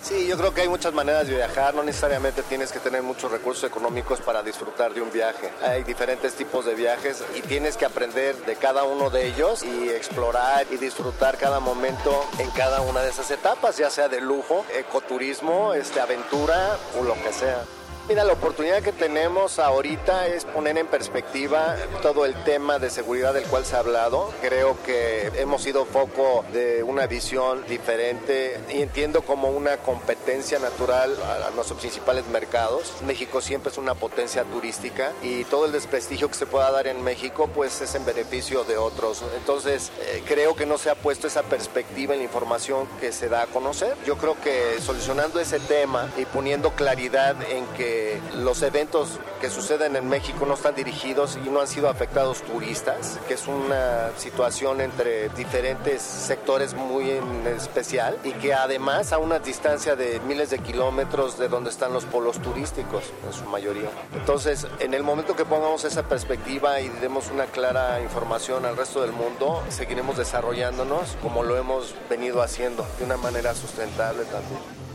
Sí, 0.06 0.28
yo 0.28 0.38
creo 0.38 0.54
que 0.54 0.62
hay 0.62 0.70
muchas 0.70 0.94
maneras 0.94 1.28
de 1.28 1.34
viajar, 1.34 1.74
no 1.74 1.82
necesariamente 1.82 2.44
tienes 2.44 2.72
que 2.72 2.78
tener 2.78 3.02
muchos 3.02 3.32
recursos 3.32 3.64
económicos 3.64 4.22
para 4.22 4.44
disfrutar 4.44 4.94
de 4.94 5.02
un 5.02 5.12
viaje. 5.12 5.50
Hay 5.64 5.84
diferentes 5.84 6.36
tipos 6.36 6.64
de 6.64 6.76
viajes 6.76 7.24
y 7.34 7.42
tienes 7.42 7.76
que 7.76 7.86
aprender 7.86 8.36
de 8.46 8.56
cada 8.56 8.84
uno 8.84 9.10
de 9.10 9.26
ellos 9.26 9.64
y 9.64 9.90
explorar 9.90 10.68
y 10.70 10.78
disfrutar 10.78 11.40
cada 11.40 11.60
momento 11.60 12.24
en 12.38 12.52
cada 12.52 12.82
una 12.82 13.02
de 13.02 13.10
esas 13.10 13.32
etapas, 13.32 13.78
ya 13.78 13.90
sea 13.90 14.08
de 14.08 14.22
lujo, 14.22 14.64
ecoturismo, 14.78 15.74
este, 15.74 16.00
aventura 16.00 16.78
o 17.00 17.04
lo 17.04 17.16
que 17.16 17.34
sea. 17.34 17.64
Mira, 18.08 18.24
la 18.24 18.34
oportunidad 18.34 18.84
que 18.84 18.92
tenemos 18.92 19.58
ahorita 19.58 20.28
es 20.28 20.46
poner 20.46 20.78
en 20.78 20.86
perspectiva 20.86 21.76
todo 22.04 22.26
el 22.26 22.36
tema 22.44 22.78
de 22.78 22.92
seguridad 22.92 23.34
del 23.34 23.46
cual 23.46 23.66
se 23.66 23.76
ha 23.76 23.80
hablado. 23.80 24.32
Creo 24.42 24.78
que 24.84 25.32
hemos 25.38 25.64
sido 25.64 25.86
foco 25.86 26.46
de 26.54 26.84
una 26.84 27.08
visión 27.08 27.66
diferente 27.68 28.60
y 28.72 28.84
entiendo 28.84 29.24
como 29.24 29.50
una 29.50 29.78
competencia 29.78 30.60
natural 30.60 31.18
a 31.48 31.50
nuestros 31.56 31.80
principales 31.80 32.28
mercados. 32.28 32.94
México 33.08 33.42
siempre 33.42 33.72
es 33.72 33.80
una 33.80 33.96
potencia 33.96 34.44
turística 34.44 35.12
y 35.24 35.44
todo 35.46 35.66
el 35.66 35.72
desprestigio 35.72 36.28
que 36.28 36.36
se 36.36 36.46
pueda 36.46 36.70
dar 36.70 36.86
en 36.86 37.04
México 37.04 37.50
pues 37.56 37.82
es 37.82 37.96
en 37.96 38.06
beneficio 38.06 38.66
de 38.66 38.78
otros. 38.78 39.24
Entonces 39.36 39.92
eh, 40.02 40.22
creo 40.28 40.56
que 40.56 40.68
no 40.68 40.78
se 40.78 40.92
ha 40.92 40.96
puesto 40.96 41.26
esa 41.26 41.42
perspectiva 41.42 42.14
en 42.14 42.20
la 42.20 42.26
información 42.26 42.88
que 43.02 43.12
se 43.12 43.30
da 43.30 43.42
a 43.42 43.48
conocer. 43.48 43.96
Yo 44.06 44.16
creo 44.20 44.40
que 44.44 44.80
solucionando 44.80 45.40
ese 45.40 45.60
tema 45.60 46.12
y 46.18 46.26
poniendo 46.26 46.70
claridad 46.76 47.36
en 47.50 47.66
que 47.76 47.95
los 48.36 48.62
eventos 48.62 49.20
que 49.42 49.50
suceden 49.50 49.96
en 49.96 50.08
México 50.08 50.46
no 50.46 50.56
están 50.56 50.76
dirigidos 50.76 51.38
y 51.44 51.50
no 51.50 51.62
han 51.62 51.68
sido 51.68 51.90
afectados 51.90 52.42
turistas, 52.42 53.20
que 53.28 53.36
es 53.36 53.48
una 53.48 54.12
situación 54.18 54.82
entre 54.82 55.30
diferentes 55.30 56.02
sectores 56.02 56.74
muy 56.74 57.12
en 57.12 57.48
especial 57.48 58.18
y 58.24 58.32
que 58.34 58.54
además 58.54 59.14
a 59.14 59.18
una 59.18 59.40
distancia 59.40 59.96
de 59.96 60.20
miles 60.22 60.50
de 60.50 60.60
kilómetros 60.60 61.38
de 61.38 61.48
donde 61.48 61.70
están 61.70 61.94
los 61.94 62.06
polos 62.06 62.40
turísticos 62.42 63.04
en 63.26 63.34
su 63.34 63.46
mayoría. 63.46 63.90
Entonces, 64.14 64.68
en 64.80 64.94
el 64.94 65.04
momento 65.04 65.36
que 65.36 65.46
pongamos 65.46 65.84
esa 65.84 66.04
perspectiva 66.04 66.80
y 66.82 66.90
demos 66.90 67.30
una 67.32 67.46
clara 67.46 68.02
información 68.02 68.66
al 68.66 68.78
resto 68.78 69.02
del 69.02 69.12
mundo, 69.12 69.64
seguiremos 69.70 70.18
desarrollándonos 70.18 71.18
como 71.22 71.44
lo 71.44 71.58
hemos 71.58 71.96
venido 72.10 72.42
haciendo 72.42 72.86
de 73.00 73.06
una 73.06 73.18
manera 73.18 73.54
sustentable 73.54 74.24
también. 74.26 74.86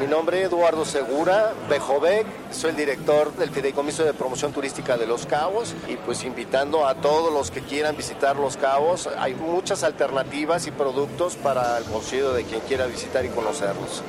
Mi 0.00 0.08
nombre 0.08 0.40
es 0.40 0.48
Eduardo 0.48 0.84
Segura 0.84 1.54
Bejovec, 1.70 2.26
soy 2.50 2.70
el 2.70 2.76
director 2.76 3.32
del 3.36 3.50
Fideicomiso 3.50 4.04
de 4.04 4.12
Promoción 4.12 4.52
Turística 4.52 4.96
de 4.96 5.06
Los 5.06 5.24
Cabos 5.24 5.74
y 5.88 5.96
pues 5.96 6.24
invitando 6.24 6.84
a 6.84 6.96
todos 6.96 7.32
los 7.32 7.52
que 7.52 7.60
quieran 7.60 7.96
visitar 7.96 8.36
Los 8.36 8.56
Cabos, 8.56 9.08
hay 9.18 9.36
muchas 9.36 9.84
alternativas 9.84 10.66
y 10.66 10.72
productos 10.72 11.36
para 11.36 11.78
el 11.78 11.84
bolsillo 11.84 12.32
de 12.32 12.42
quien 12.42 12.60
quiera 12.62 12.86
visitar 12.86 13.24
y 13.24 13.28
conocerlos. 13.28 14.02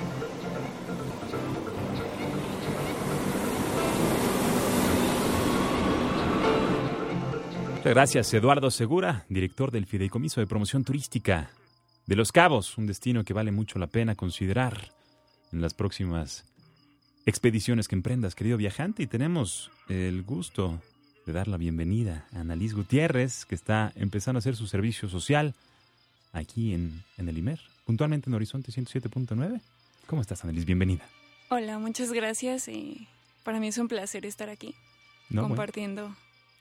Gracias, 7.83 8.33
Eduardo 8.33 8.71
Segura, 8.71 9.25
director 9.29 9.69
del 9.69 9.85
Fideicomiso 9.85 10.41
de 10.41 10.47
Promoción 10.47 10.83
Turística 10.83 11.51
de 12.07 12.15
Los 12.15 12.31
Cabos, 12.31 12.79
un 12.79 12.87
destino 12.87 13.23
que 13.23 13.33
vale 13.33 13.51
mucho 13.51 13.77
la 13.77 13.85
pena 13.85 14.15
considerar 14.15 14.95
en 15.55 15.61
las 15.61 15.73
próximas 15.73 16.43
expediciones 17.25 17.87
que 17.87 17.95
emprendas, 17.95 18.35
querido 18.35 18.57
viajante. 18.57 19.03
Y 19.03 19.07
tenemos 19.07 19.71
el 19.89 20.21
gusto 20.23 20.81
de 21.25 21.33
dar 21.33 21.47
la 21.47 21.57
bienvenida 21.57 22.27
a 22.33 22.41
Annalise 22.41 22.75
Gutiérrez, 22.75 23.45
que 23.45 23.55
está 23.55 23.91
empezando 23.95 24.37
a 24.37 24.39
hacer 24.39 24.55
su 24.55 24.67
servicio 24.67 25.09
social 25.09 25.55
aquí 26.33 26.73
en, 26.73 27.03
en 27.17 27.29
el 27.29 27.37
IMER, 27.37 27.59
puntualmente 27.85 28.29
en 28.29 28.35
Horizonte 28.35 28.71
107.9. 28.71 29.61
¿Cómo 30.05 30.21
estás, 30.21 30.43
Annalise? 30.43 30.65
Bienvenida. 30.65 31.07
Hola, 31.49 31.79
muchas 31.79 32.11
gracias. 32.11 32.67
Y 32.67 33.07
para 33.43 33.59
mí 33.59 33.69
es 33.69 33.77
un 33.77 33.87
placer 33.87 34.25
estar 34.25 34.49
aquí 34.49 34.75
No, 35.29 35.41
bueno, 35.41 35.47
compartiendo 35.49 36.15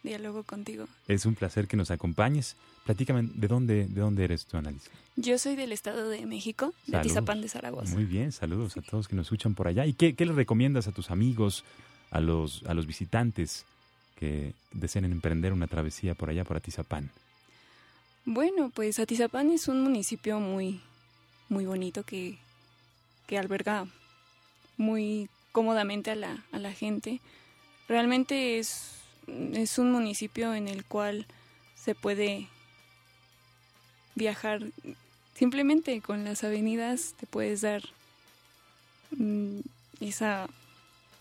diálogo 0.05 0.45
contigo. 0.45 0.87
es 1.09 1.27
un 1.27 1.35
placer 1.35 1.67
que 1.67 1.77
nos 1.77 1.91
acompañes. 1.91 2.57
Platícame, 2.85 3.31
¿de 3.35 3.49
dónde, 3.49 3.87
de 3.87 4.01
dónde 4.01 4.25
eres 4.25 4.45
tú, 4.47 4.57
Annalise? 4.57 4.91
Yo 5.17 5.39
soy 5.39 5.57
del 5.57 5.73
Estado 5.73 6.09
de 6.09 6.27
México, 6.27 6.75
de 6.87 6.93
Saludos. 6.93 7.03
Tizapán 7.03 7.41
de 7.41 7.49
Zaragoza. 7.49 7.95
Muy 7.95 8.05
bien, 8.05 8.31
saludos 8.31 8.77
a 8.77 8.83
todos 8.83 9.09
que 9.09 9.17
nos 9.17 9.27
escuchan 9.27 9.55
por 9.55 9.67
allá. 9.67 9.87
¿Y 9.87 9.95
qué, 9.95 10.15
qué 10.15 10.27
les 10.27 10.37
recomiendas 10.37 10.87
a 10.87 10.93
tus 10.93 11.11
amigos, 11.11 11.65
a 12.11 12.21
los, 12.21 12.63
a 12.65 12.75
los 12.75 12.87
visitantes 12.87 13.65
que 14.17 14.53
deseen 14.73 15.07
emprender 15.07 15.53
una 15.53 15.67
travesía 15.67 16.15
por 16.15 16.31
allá, 16.31 16.45
por 16.45 16.57
Atizapán? 16.57 17.11
Bueno, 18.27 18.71
pues 18.75 18.99
Atizapán 18.99 19.51
es 19.51 19.69
un 19.69 19.83
municipio 19.83 20.39
muy, 20.41 20.81
muy 21.49 21.65
bonito 21.65 22.03
que, 22.05 22.39
que 23.27 23.39
alberga 23.39 23.87
muy 24.77 25.29
cómodamente 25.53 26.11
a 26.11 26.15
la, 26.15 26.45
a 26.53 26.59
la 26.59 26.73
gente. 26.73 27.21
Realmente 27.89 28.59
es, 28.59 29.04
es 29.27 29.79
un 29.79 29.93
municipio 29.93 30.55
en 30.55 30.69
el 30.69 30.85
cual 30.85 31.27
se 31.77 31.95
puede 31.95 32.49
viajar 34.15 34.63
simplemente 35.35 36.01
con 36.01 36.25
las 36.25 36.45
avenidas, 36.45 37.15
te 37.19 37.27
puedes 37.27 37.61
dar 37.61 37.83
mm, 39.17 39.61
esa 40.01 40.49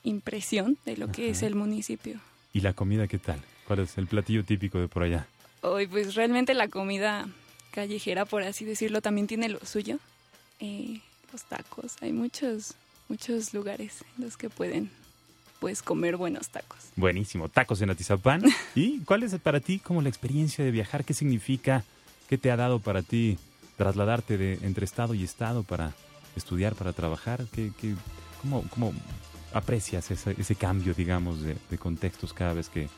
impresión 0.03 0.77
de 0.85 0.97
lo 0.97 1.11
que 1.11 1.29
es 1.29 1.41
el 1.43 1.55
municipio. 1.55 2.19
¿Y 2.53 2.61
la 2.61 2.73
comida 2.73 3.07
qué 3.07 3.17
tal? 3.17 3.41
¿Cuál 3.67 3.79
es 3.79 3.97
el 3.97 4.07
platillo 4.07 4.43
típico 4.43 4.79
de 4.79 4.87
por 4.87 5.03
allá? 5.03 5.27
Hoy, 5.61 5.87
pues 5.87 6.15
realmente 6.15 6.53
la 6.53 6.67
comida 6.67 7.27
callejera, 7.71 8.25
por 8.25 8.43
así 8.43 8.65
decirlo, 8.65 9.01
también 9.01 9.27
tiene 9.27 9.49
lo 9.49 9.59
suyo. 9.65 9.97
Eh, 10.59 10.99
los 11.31 11.43
tacos, 11.45 11.95
hay 12.01 12.11
muchos, 12.11 12.75
muchos 13.09 13.53
lugares 13.53 14.03
en 14.17 14.25
los 14.25 14.37
que 14.37 14.49
pueden, 14.49 14.91
pues, 15.63 15.81
comer 15.81 16.17
buenos 16.17 16.49
tacos. 16.49 16.79
Buenísimo, 16.97 17.47
tacos 17.47 17.81
en 17.81 17.89
Atizapán. 17.89 18.43
¿Y 18.75 18.99
cuál 19.05 19.23
es 19.23 19.33
para 19.39 19.61
ti 19.61 19.79
como 19.79 20.01
la 20.01 20.09
experiencia 20.09 20.65
de 20.65 20.71
viajar? 20.71 21.05
¿Qué 21.05 21.13
significa? 21.13 21.85
¿Qué 22.27 22.37
te 22.37 22.51
ha 22.51 22.57
dado 22.57 22.79
para 22.81 23.01
ti 23.01 23.39
trasladarte 23.77 24.37
de 24.37 24.59
entre 24.63 24.83
estado 24.83 25.13
y 25.13 25.23
estado 25.23 25.63
para 25.63 25.93
estudiar, 26.35 26.75
para 26.75 26.91
trabajar? 26.91 27.45
¿Qué, 27.53 27.71
qué- 27.79 27.95
cómo, 28.41 28.65
cómo 28.71 28.93
aprecias 29.53 30.11
ese, 30.11 30.35
ese 30.37 30.55
cambio, 30.55 30.93
digamos, 30.93 31.41
de, 31.41 31.55
de 31.69 31.77
contextos 31.77 32.33
cada 32.33 32.51
vez 32.51 32.67
que, 32.67 32.89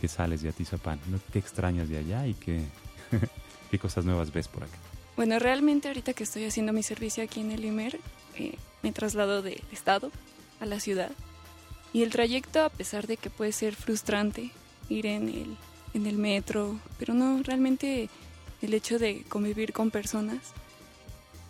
que 0.00 0.08
sales 0.08 0.40
de 0.40 0.48
Atizapán? 0.48 0.98
¿No? 1.10 1.20
¿Qué 1.30 1.38
extrañas 1.38 1.90
de 1.90 1.98
allá 1.98 2.26
y 2.26 2.32
qué, 2.32 2.62
qué 3.70 3.78
cosas 3.78 4.06
nuevas 4.06 4.32
ves 4.32 4.48
por 4.48 4.62
acá? 4.64 4.78
Bueno, 5.14 5.38
realmente 5.38 5.88
ahorita 5.88 6.14
que 6.14 6.24
estoy 6.24 6.46
haciendo 6.46 6.72
mi 6.72 6.82
servicio 6.82 7.22
aquí 7.22 7.40
en 7.42 7.50
el 7.50 7.66
IMER, 7.66 8.00
eh, 8.36 8.54
me 8.82 8.92
traslado 8.92 9.42
del 9.42 9.60
estado 9.72 10.10
a 10.58 10.64
la 10.64 10.80
ciudad. 10.80 11.10
Y 11.92 12.02
el 12.02 12.10
trayecto, 12.10 12.62
a 12.62 12.68
pesar 12.70 13.06
de 13.06 13.16
que 13.16 13.30
puede 13.30 13.52
ser 13.52 13.74
frustrante 13.74 14.50
ir 14.88 15.06
en 15.06 15.28
el, 15.28 15.56
en 15.94 16.06
el 16.06 16.16
metro, 16.18 16.78
pero 16.98 17.14
no, 17.14 17.42
realmente 17.42 18.08
el 18.62 18.74
hecho 18.74 18.98
de 18.98 19.22
convivir 19.28 19.72
con 19.72 19.90
personas 19.90 20.38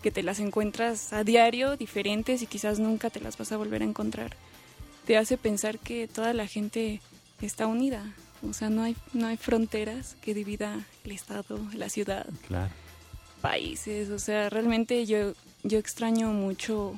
que 0.03 0.11
te 0.13 0.23
las 0.23 0.39
encuentras 0.39 1.13
a 1.13 1.25
diario, 1.25 1.77
diferentes 1.77 2.43
y 2.43 2.47
quizás 2.47 2.79
nunca 2.79 3.11
te 3.11 3.21
las 3.21 3.37
vas 3.37 3.51
a 3.51 3.57
volver 3.57 3.83
a 3.83 3.85
encontrar, 3.87 4.37
te 5.07 5.17
hace 5.17 5.37
pensar 5.37 5.79
que 5.79 6.07
toda 6.07 6.33
la 6.35 6.47
gente 6.47 7.01
está 7.43 7.67
unida. 7.67 8.15
O 8.49 8.53
sea, 8.53 8.71
no 8.71 8.83
hay, 8.85 8.95
no 9.13 9.27
hay 9.27 9.37
fronteras 9.37 10.17
que 10.23 10.35
divida 10.35 10.87
el 11.05 11.11
estado, 11.11 11.59
la 11.75 11.89
ciudad 11.89 12.27
Claro. 12.47 12.71
países, 13.41 14.11
o 14.11 14.19
sea, 14.21 14.49
realmente 14.51 15.05
yo, 15.07 15.33
yo 15.65 15.79
extraño 15.81 16.31
mucho, 16.31 16.95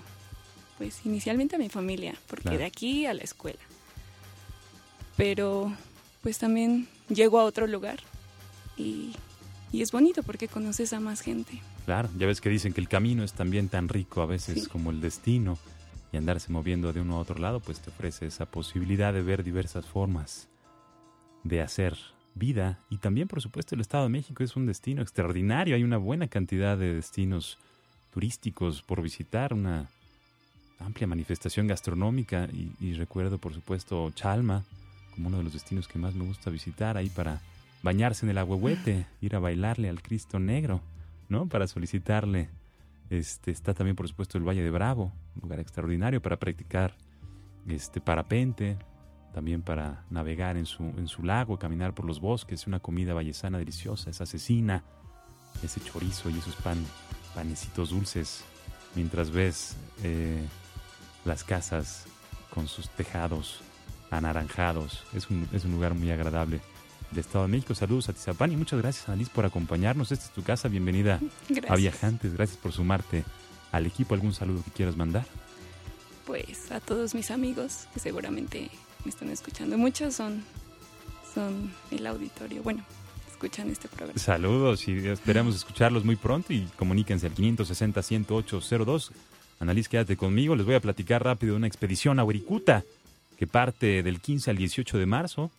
pues 0.80 1.04
inicialmente 1.04 1.56
a 1.56 1.58
mi 1.58 1.68
familia, 1.68 2.14
porque 2.26 2.44
Claro. 2.44 2.58
de 2.60 2.64
aquí 2.64 3.04
a 3.04 3.12
la 3.12 3.20
escuela. 3.22 3.58
Pero 5.18 5.70
pues 6.22 6.38
también 6.38 6.88
llego 7.10 7.38
a 7.38 7.44
otro 7.44 7.66
lugar 7.66 8.00
y, 8.78 9.12
y 9.72 9.82
es 9.82 9.92
bonito 9.92 10.22
porque 10.22 10.48
conoces 10.48 10.94
a 10.94 11.00
más 11.00 11.20
gente. 11.20 11.60
Claro, 11.84 12.08
ya 12.16 12.26
ves 12.26 12.40
que 12.40 12.48
dicen 12.48 12.72
que 12.72 12.80
el 12.80 12.88
camino 12.88 13.22
es 13.22 13.34
también 13.34 13.68
tan 13.68 13.88
rico 13.90 14.22
a 14.22 14.26
veces 14.26 14.64
Sí. 14.64 14.70
como 14.70 14.90
el 14.90 15.02
destino 15.02 15.58
y 16.12 16.16
andarse 16.16 16.50
moviendo 16.50 16.94
de 16.94 17.02
uno 17.02 17.16
a 17.16 17.20
otro 17.20 17.38
lado 17.38 17.60
pues 17.60 17.80
te 17.80 17.90
ofrece 17.90 18.24
esa 18.26 18.46
posibilidad 18.46 19.12
de 19.12 19.20
ver 19.22 19.44
diversas 19.44 19.84
formas 19.84 20.48
de 21.44 21.60
hacer 21.60 21.94
vida 22.34 22.78
y 22.88 22.96
también 22.96 23.28
por 23.28 23.42
supuesto 23.42 23.74
el 23.74 23.82
Estado 23.82 24.04
de 24.04 24.08
México 24.10 24.42
es 24.42 24.56
un 24.56 24.64
destino 24.64 25.02
extraordinario, 25.02 25.76
hay 25.76 25.84
una 25.84 25.98
buena 25.98 26.26
cantidad 26.28 26.78
de 26.78 26.94
destinos 26.94 27.58
turísticos 28.14 28.80
por 28.82 29.02
visitar, 29.02 29.52
una 29.52 29.90
amplia 30.80 31.06
manifestación 31.06 31.66
gastronómica 31.66 32.48
y, 32.80 32.94
recuerdo 32.94 33.38
por 33.38 33.54
supuesto 33.54 34.10
Chalma 34.10 34.64
como 35.14 35.28
uno 35.28 35.38
de 35.38 35.44
los 35.44 35.52
destinos 35.52 35.88
que 35.88 35.98
más 35.98 36.14
me 36.14 36.24
gusta 36.24 36.50
visitar 36.50 36.96
ahí 36.96 37.08
para 37.10 37.40
bañarse 37.82 38.26
en 38.26 38.30
el 38.30 38.38
agüehuete, 38.38 39.06
ir 39.20 39.36
a 39.36 39.38
bailarle 39.38 39.88
al 39.88 40.02
Cristo 40.02 40.38
Negro. 40.38 40.80
¿no? 41.30 41.46
Para 41.46 41.66
solicitarle. 41.66 42.50
Este, 43.08 43.50
está 43.50 43.72
también, 43.72 43.96
por 43.96 44.06
supuesto, 44.06 44.36
el 44.36 44.46
Valle 44.46 44.62
de 44.62 44.70
Bravo, 44.70 45.12
un 45.36 45.42
lugar 45.42 45.60
extraordinario 45.60 46.20
para 46.20 46.38
practicar 46.38 46.94
este, 47.66 48.00
parapente, 48.00 48.76
también 49.32 49.62
para 49.62 50.04
navegar 50.10 50.56
en 50.56 50.66
su, 50.66 50.82
en 50.82 51.08
su 51.08 51.22
lago, 51.22 51.58
caminar 51.58 51.94
por 51.94 52.04
los 52.04 52.20
bosques, 52.20 52.66
una 52.66 52.80
comida 52.80 53.14
vallesana 53.14 53.58
deliciosa, 53.58 54.10
esa 54.10 54.26
cecina, 54.26 54.84
ese 55.62 55.80
chorizo 55.80 56.30
y 56.30 56.38
esos 56.38 56.54
pan, 56.56 56.78
panecitos 57.34 57.90
dulces 57.90 58.44
mientras 58.94 59.30
ves 59.30 59.76
eh, 60.02 60.44
las 61.24 61.44
casas 61.44 62.04
con 62.54 62.68
sus 62.68 62.88
tejados 62.90 63.60
anaranjados. 64.10 65.04
Es 65.14 65.30
un, 65.30 65.48
es 65.52 65.64
un 65.64 65.72
lugar 65.72 65.94
muy 65.94 66.10
agradable 66.10 66.60
de 67.10 67.20
Estado 67.20 67.44
de 67.44 67.50
México. 67.50 67.74
Saludos 67.74 68.08
a 68.08 68.12
Tizapán 68.12 68.52
y 68.52 68.56
muchas 68.56 68.80
gracias, 68.80 69.08
Annalise, 69.08 69.30
por 69.34 69.44
acompañarnos. 69.44 70.12
Esta 70.12 70.26
es 70.26 70.30
tu 70.32 70.42
casa. 70.42 70.68
Bienvenida 70.68 71.20
a. 71.68 71.76
Viajantes. 71.76 72.34
Gracias 72.34 72.58
por 72.58 72.72
sumarte 72.72 73.24
al 73.72 73.86
equipo. 73.86 74.14
¿Algún 74.14 74.34
saludo 74.34 74.62
que 74.64 74.70
quieras 74.70 74.96
mandar? 74.96 75.26
Pues 76.26 76.70
a 76.70 76.80
todos 76.80 77.14
mis 77.14 77.30
amigos 77.30 77.86
que 77.92 78.00
seguramente 78.00 78.70
me 79.04 79.10
están 79.10 79.30
escuchando. 79.30 79.76
Muchos 79.78 80.14
son, 80.14 80.44
son 81.34 81.72
el 81.90 82.06
auditorio. 82.06 82.62
Bueno, 82.62 82.84
escuchan 83.30 83.70
este 83.70 83.88
programa. 83.88 84.18
Saludos 84.18 84.86
y 84.86 85.08
esperamos 85.08 85.56
escucharlos 85.56 86.04
muy 86.04 86.16
pronto 86.16 86.52
y 86.52 86.68
comuníquense 86.76 87.26
al 87.26 87.34
560-10802. 87.34 89.10
Annalise, 89.60 89.90
quédate 89.90 90.16
conmigo. 90.16 90.56
Les 90.56 90.64
voy 90.64 90.74
a 90.74 90.80
platicar 90.80 91.22
rápido 91.22 91.52
de 91.52 91.58
una 91.58 91.66
expedición 91.66 92.18
a 92.18 92.24
Huiricuta 92.24 92.82
que 93.38 93.46
parte 93.46 94.02
del 94.02 94.20
15 94.20 94.50
al 94.50 94.56
18 94.56 94.96
de 94.96 95.04
marzo. 95.04 95.50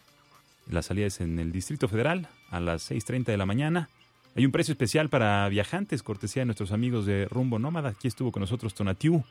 La 0.70 0.82
salida 0.82 1.06
es 1.06 1.22
en 1.22 1.38
el 1.38 1.52
Distrito 1.52 1.88
Federal 1.88 2.28
a 2.50 2.60
las 2.60 2.90
6.30 2.90 3.26
de 3.26 3.38
la 3.38 3.46
mañana. 3.46 3.90
Hay 4.36 4.44
un 4.44 4.52
precio 4.52 4.72
especial 4.72 5.10
para 5.10 5.48
viajantes, 5.50 6.02
cortesía 6.02 6.42
de 6.42 6.48
nuestros 6.48 6.72
amigos 6.72 7.06
de 7.06 7.26
Rumbo 7.26 7.60
Nómada. 7.60 7.90
Aquí 7.90 8.08
estuvo 8.08 8.32
con 8.32 8.42
nosotros 8.42 8.74
Tonatiu, 8.74 9.24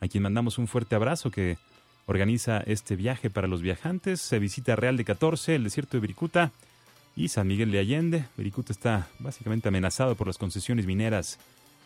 a 0.00 0.06
quien 0.06 0.22
mandamos 0.22 0.56
un 0.56 0.68
fuerte 0.68 0.94
abrazo 0.94 1.32
que 1.32 1.58
organiza 2.06 2.58
este 2.58 2.94
viaje 2.94 3.28
para 3.28 3.48
los 3.48 3.60
viajantes. 3.60 4.20
Se 4.20 4.38
visita 4.38 4.76
Real 4.76 4.96
de 4.96 5.04
14, 5.04 5.56
el 5.56 5.64
desierto 5.64 5.96
de 5.96 6.00
Viricuta 6.00 6.52
y 7.16 7.26
San 7.28 7.48
Miguel 7.48 7.72
de 7.72 7.80
Allende. 7.80 8.24
Viricuta 8.36 8.72
está 8.72 9.08
básicamente 9.18 9.66
amenazado 9.66 10.14
por 10.14 10.28
las 10.28 10.38
concesiones 10.38 10.86
mineras 10.86 11.40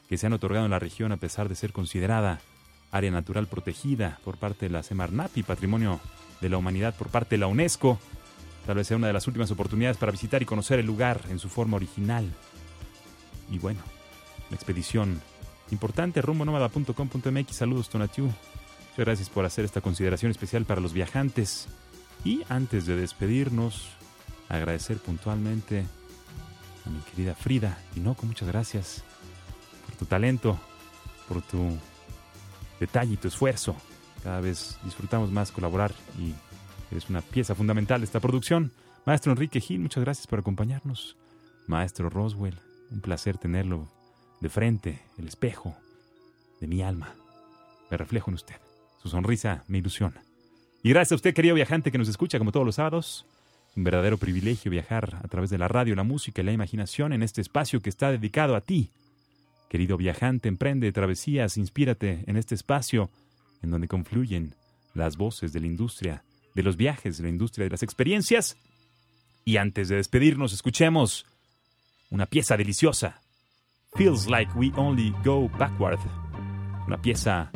que 0.09 0.19
se 0.19 0.27
han 0.27 0.33
otorgado 0.33 0.65
en 0.65 0.71
la 0.71 0.79
región 0.79 1.13
a 1.13 1.17
pesar 1.17 1.49
de 1.49 1.55
ser 1.55 1.73
considerada 1.73 2.41
área 2.93 3.11
natural 3.11 3.47
protegida 3.47 4.19
por 4.25 4.39
parte 4.39 4.67
de 4.67 4.71
la 4.71 4.83
Semarnat 4.83 5.37
y 5.37 5.43
Patrimonio 5.43 6.01
de 6.41 6.49
la 6.49 6.59
Humanidad 6.59 6.95
por 6.95 7.09
parte 7.09 7.37
de 7.37 7.41
la 7.41 7.47
UNESCO. 7.47 7.99
Tal 8.67 8.77
vez 8.77 8.87
sea 8.87 8.97
una 8.97 9.07
de 9.07 9.13
las 9.13 9.27
últimas 9.27 9.51
oportunidades 9.51 9.97
para 9.97 10.13
visitar 10.13 10.43
y 10.43 10.47
conocer 10.47 10.79
el 10.79 10.87
lugar 10.87 11.21
en 11.29 11.39
su 11.39 11.49
forma 11.49 11.77
original. 11.77 12.33
Y 13.51 13.59
bueno, 13.59 13.81
la 14.51 14.57
expedición 14.57 15.21
importante, 15.71 16.23
rumbonomada.com.mx. 16.23 17.55
Saludos, 17.55 17.89
Tonatiu. 17.89 18.25
Muchas 18.25 18.97
gracias 18.97 19.31
por 19.31 19.45
hacer 19.45 19.65
esta 19.65 19.81
consideración 19.81 20.31
especial 20.31 20.65
para 20.65 20.81
los 20.81 20.93
viajantes. 20.93 21.69
Y 22.25 22.43
antes 22.49 22.87
de 22.87 22.97
despedirnos, 22.97 23.89
agradecer 24.49 24.99
puntualmente 24.99 25.85
a 26.85 26.91
mi 26.91 27.01
querida 27.01 27.35
Frida 27.35 27.79
Tinoco, 27.93 28.27
muchas 28.27 28.49
gracias 28.49 29.05
tu 29.97 30.07
talento, 30.07 30.59
por 31.29 31.43
tu 31.43 31.77
detalle 32.81 33.15
y 33.15 33.17
tu 33.17 33.29
esfuerzo. 33.29 33.77
Cada 34.23 34.41
vez 34.41 34.79
disfrutamos 34.85 35.31
más 35.31 35.53
colaborar 35.53 35.93
y 36.19 36.35
eres 36.91 37.09
una 37.11 37.21
pieza 37.21 37.55
fundamental 37.55 38.01
de 38.01 38.07
esta 38.07 38.21
producción. 38.21 38.73
Maestro 39.05 39.33
Enrique 39.33 39.61
Gil, 39.61 39.81
muchas 39.81 40.05
gracias 40.05 40.27
por 40.27 40.39
acompañarnos. 40.39 41.17
Maestro 41.67 42.11
Roswell, 42.11 42.59
un 42.91 43.01
placer 43.01 43.39
tenerlo 43.39 43.89
de 44.41 44.49
frente, 44.49 45.03
el 45.19 45.29
espejo 45.29 45.77
de 46.61 46.67
mi 46.67 46.83
alma. 46.83 47.15
Me 47.91 47.97
reflejo 47.97 48.31
en 48.31 48.35
usted. 48.35 48.57
Su 49.03 49.09
sonrisa 49.09 49.65
me 49.69 49.79
ilusiona. 49.79 50.23
Y 50.83 50.91
gracias 50.91 51.13
a 51.13 51.17
usted, 51.17 51.35
querido 51.35 51.55
viajante 51.55 51.91
que 51.91 51.99
nos 51.99 52.09
escucha 52.09 52.39
como 52.39 52.53
todos 52.53 52.67
los 52.67 52.77
sábados. 52.77 53.27
Un 53.77 53.85
verdadero 53.85 54.19
privilegio 54.19 54.71
viajar 54.71 55.21
a 55.23 55.29
través 55.29 55.51
de 55.51 55.59
la 55.59 55.69
radio, 55.69 55.95
la 55.95 56.03
música 56.03 56.43
y 56.43 56.45
la 56.45 56.53
imaginación 56.53 57.13
en 57.13 57.23
este 57.23 57.41
espacio 57.41 57.81
que 57.81 57.91
está 57.91 58.11
dedicado 58.11 58.57
a 58.57 58.61
ti. 58.61 58.91
Querido 59.69 59.97
viajante, 59.97 60.49
emprende 60.49 60.93
travesías, 60.93 61.57
inspírate 61.57 62.25
en 62.27 62.37
este 62.37 62.55
espacio 62.55 63.11
en 63.63 63.71
donde 63.71 63.89
confluyen 63.89 64.55
las 64.95 65.17
voces 65.17 65.53
de 65.53 65.61
la 65.61 65.67
industria, 65.67 66.25
de 66.55 66.63
los 66.63 66.77
viajes, 66.77 67.19
de 67.19 67.25
la 67.25 67.31
industria 67.31 67.65
de 67.65 67.71
las 67.71 67.83
experiencias. 67.83 68.57
Y 69.45 69.57
antes 69.57 69.89
de 69.89 69.97
despedirnos, 69.97 70.53
escuchemos 70.53 71.27
una 72.11 72.27
pieza 72.27 72.57
deliciosa. 72.57 73.21
Feels 73.95 74.29
like 74.29 74.53
we 74.57 74.73
only 74.77 75.13
go 75.25 75.49
backward. 75.59 75.99
Una 76.87 77.01
pieza 77.01 77.51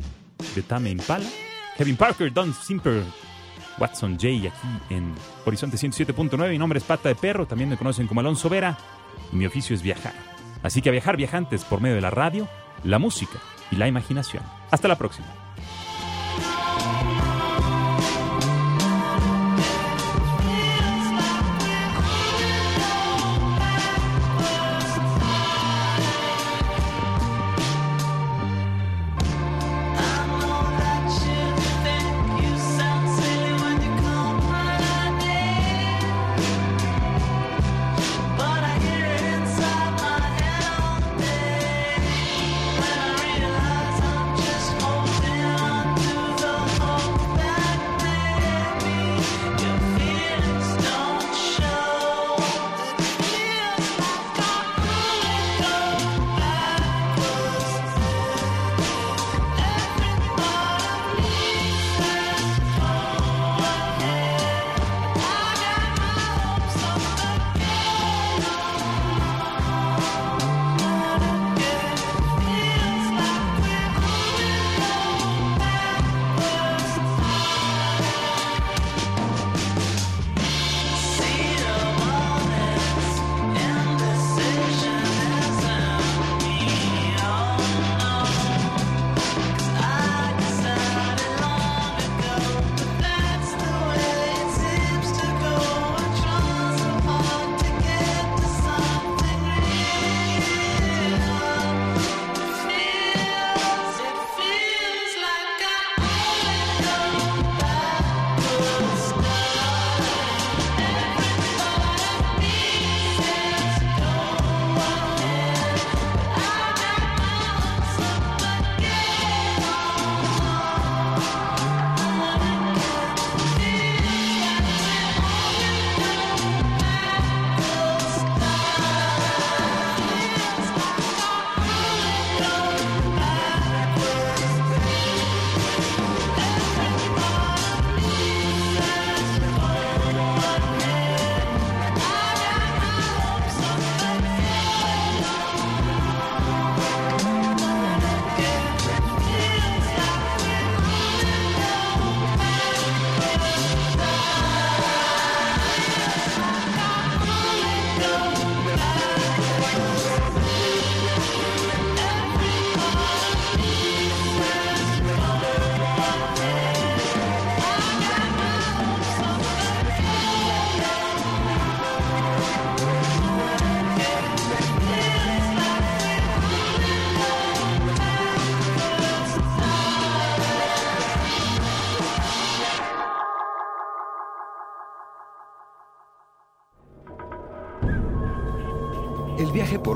de 0.55 0.63
Tame 0.63 0.91
Impala. 0.91 1.27
Kevin 1.77 1.97
Parker, 1.97 2.33
Don 2.33 2.53
Simper, 2.53 3.03
Watson 3.79 4.19
J 4.19 4.49
aquí 4.49 4.95
en 4.95 5.15
Horizonte 5.47 5.77
107.9. 5.77 6.51
Mi 6.51 6.59
nombre 6.59 6.79
es 6.79 6.85
Pata 6.85 7.09
de 7.09 7.15
Perro, 7.15 7.47
también 7.47 7.71
me 7.71 7.77
conocen 7.77 8.07
como 8.07 8.21
Alonso 8.21 8.49
Vera. 8.49 8.77
Y 9.33 9.37
mi 9.37 9.47
oficio 9.47 9.75
es 9.75 9.83
viajar. 9.83 10.40
Así 10.63 10.83
que 10.83 10.89
a 10.89 10.93
viajar 10.93 11.17
viajantes 11.17 11.65
por 11.65 11.81
medio 11.81 11.97
de 11.97 12.03
la 12.03 12.11
radio, 12.11 12.49
la 12.85 12.99
música 12.99 13.39
y 13.71 13.77
la 13.77 13.89
imaginación. 13.89 14.43
Hasta 14.71 14.89
la 14.89 14.99
próxima. 14.99 15.40